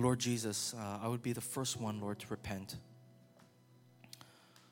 Lord 0.00 0.18
Jesus, 0.18 0.74
uh, 0.74 0.98
I 1.02 1.08
would 1.08 1.22
be 1.22 1.34
the 1.34 1.42
first 1.42 1.78
one, 1.78 2.00
Lord, 2.00 2.18
to 2.20 2.26
repent. 2.28 2.76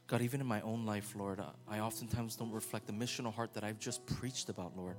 God, 0.08 0.22
even 0.22 0.40
in 0.40 0.46
my 0.46 0.62
own 0.62 0.86
life, 0.86 1.14
Lord, 1.14 1.40
I 1.68 1.80
oftentimes 1.80 2.34
don't 2.34 2.50
reflect 2.50 2.86
the 2.86 2.94
missional 2.94 3.32
heart 3.32 3.52
that 3.54 3.62
I've 3.62 3.78
just 3.78 4.04
preached 4.06 4.48
about, 4.48 4.74
Lord. 4.74 4.96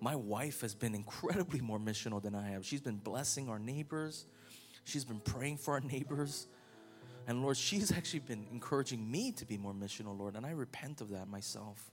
My 0.00 0.16
wife 0.16 0.60
has 0.62 0.74
been 0.74 0.96
incredibly 0.96 1.60
more 1.60 1.78
missional 1.78 2.20
than 2.20 2.34
I 2.34 2.50
have. 2.50 2.66
She's 2.66 2.80
been 2.80 2.96
blessing 2.96 3.48
our 3.48 3.60
neighbors, 3.60 4.26
she's 4.84 5.04
been 5.04 5.20
praying 5.20 5.58
for 5.58 5.74
our 5.74 5.80
neighbors. 5.80 6.48
And 7.28 7.42
Lord, 7.42 7.56
she's 7.56 7.90
actually 7.90 8.20
been 8.20 8.46
encouraging 8.52 9.10
me 9.10 9.32
to 9.32 9.44
be 9.44 9.56
more 9.56 9.74
missional, 9.74 10.16
Lord, 10.16 10.36
and 10.36 10.46
I 10.46 10.50
repent 10.50 11.00
of 11.00 11.10
that 11.10 11.28
myself. 11.28 11.90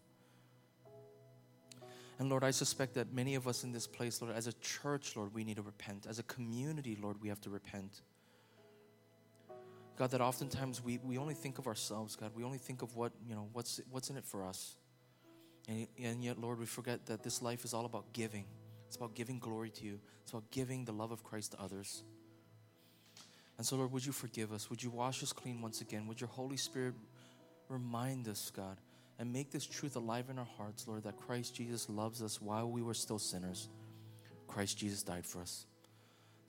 And 2.20 2.30
Lord, 2.30 2.44
I 2.44 2.52
suspect 2.52 2.94
that 2.96 3.14
many 3.14 3.34
of 3.36 3.48
us 3.48 3.64
in 3.64 3.72
this 3.72 3.88
place, 3.88 4.22
Lord, 4.22 4.36
as 4.36 4.46
a 4.46 4.54
church, 4.54 5.16
Lord, 5.16 5.34
we 5.34 5.44
need 5.44 5.56
to 5.56 5.64
repent. 5.64 6.06
As 6.08 6.20
a 6.20 6.24
community, 6.24 6.98
Lord, 7.02 7.18
we 7.22 7.30
have 7.30 7.42
to 7.42 7.50
repent. 7.50 8.02
God, 9.98 10.12
that 10.12 10.22
oftentimes 10.22 10.84
we, 10.84 11.00
we 11.04 11.18
only 11.18 11.34
think 11.34 11.60
of 11.60 11.68
ourselves, 11.68 12.16
God. 12.16 12.32
We 12.36 12.44
only 12.44 12.58
think 12.58 12.82
of 12.82 12.96
what, 12.96 13.12
you 13.28 13.36
know, 13.36 13.48
what's, 13.54 13.80
what's 13.92 14.10
in 14.10 14.18
it 14.18 14.26
for 14.26 14.44
us. 14.44 14.76
And, 15.68 15.88
and 16.02 16.24
yet, 16.24 16.40
Lord, 16.40 16.60
we 16.60 16.66
forget 16.66 17.06
that 17.06 17.24
this 17.24 17.42
life 17.42 17.64
is 17.64 17.74
all 17.74 17.86
about 17.86 18.12
giving. 18.14 18.46
It's 18.88 18.96
about 18.96 19.16
giving 19.16 19.40
glory 19.40 19.70
to 19.72 19.86
you. 19.86 20.00
It's 20.24 20.32
about 20.32 20.50
giving 20.52 20.86
the 20.86 20.92
love 20.92 21.12
of 21.12 21.24
Christ 21.24 21.52
to 21.52 21.62
others. 21.62 22.04
And 23.58 23.66
so, 23.66 23.76
Lord, 23.76 23.92
would 23.92 24.06
you 24.06 24.12
forgive 24.12 24.52
us? 24.52 24.70
Would 24.70 24.82
you 24.82 24.90
wash 24.90 25.22
us 25.22 25.32
clean 25.32 25.62
once 25.62 25.82
again? 25.82 26.08
Would 26.08 26.20
your 26.20 26.30
Holy 26.30 26.58
Spirit 26.58 26.96
remind 27.70 28.28
us, 28.28 28.52
God, 28.56 28.78
and 29.20 29.32
make 29.32 29.52
this 29.52 29.66
truth 29.66 29.96
alive 29.96 30.30
in 30.30 30.40
our 30.40 30.48
hearts, 30.58 30.88
Lord, 30.88 31.04
that 31.04 31.18
Christ 31.18 31.56
Jesus 31.56 31.88
loves 31.88 32.22
us 32.22 32.42
while 32.42 32.70
we 32.70 32.82
were 32.82 32.96
still 32.96 33.20
sinners. 33.20 33.70
Christ 34.48 34.78
Jesus 34.78 35.04
died 35.04 35.26
for 35.26 35.42
us. 35.42 35.66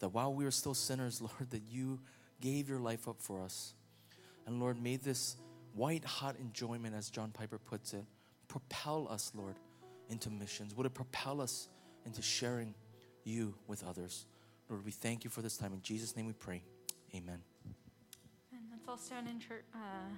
That 0.00 0.08
while 0.08 0.32
we 0.34 0.44
were 0.44 0.50
still 0.50 0.74
sinners, 0.74 1.20
Lord, 1.20 1.50
that 1.50 1.62
you 1.70 2.00
gave 2.40 2.68
your 2.68 2.78
life 2.78 3.08
up 3.08 3.16
for 3.20 3.42
us. 3.42 3.74
And 4.46 4.60
Lord, 4.60 4.82
may 4.82 4.96
this 4.96 5.36
white 5.74 6.04
hot 6.04 6.36
enjoyment, 6.38 6.94
as 6.94 7.10
John 7.10 7.30
Piper 7.30 7.58
puts 7.58 7.94
it, 7.94 8.04
propel 8.48 9.08
us, 9.10 9.32
Lord, 9.34 9.56
into 10.08 10.30
missions. 10.30 10.74
Would 10.74 10.86
it 10.86 10.94
propel 10.94 11.40
us 11.40 11.68
into 12.04 12.22
sharing 12.22 12.74
you 13.24 13.54
with 13.66 13.84
others? 13.84 14.26
Lord, 14.68 14.84
we 14.84 14.92
thank 14.92 15.24
you 15.24 15.30
for 15.30 15.42
this 15.42 15.56
time. 15.56 15.72
In 15.72 15.82
Jesus' 15.82 16.16
name 16.16 16.26
we 16.26 16.32
pray. 16.32 16.62
Amen. 17.14 17.40
And 18.52 18.60
let's 18.70 18.88
all 18.88 18.96
stand 18.96 19.28
in 19.28 19.40
church. 19.40 19.64
Uh, 19.74 20.08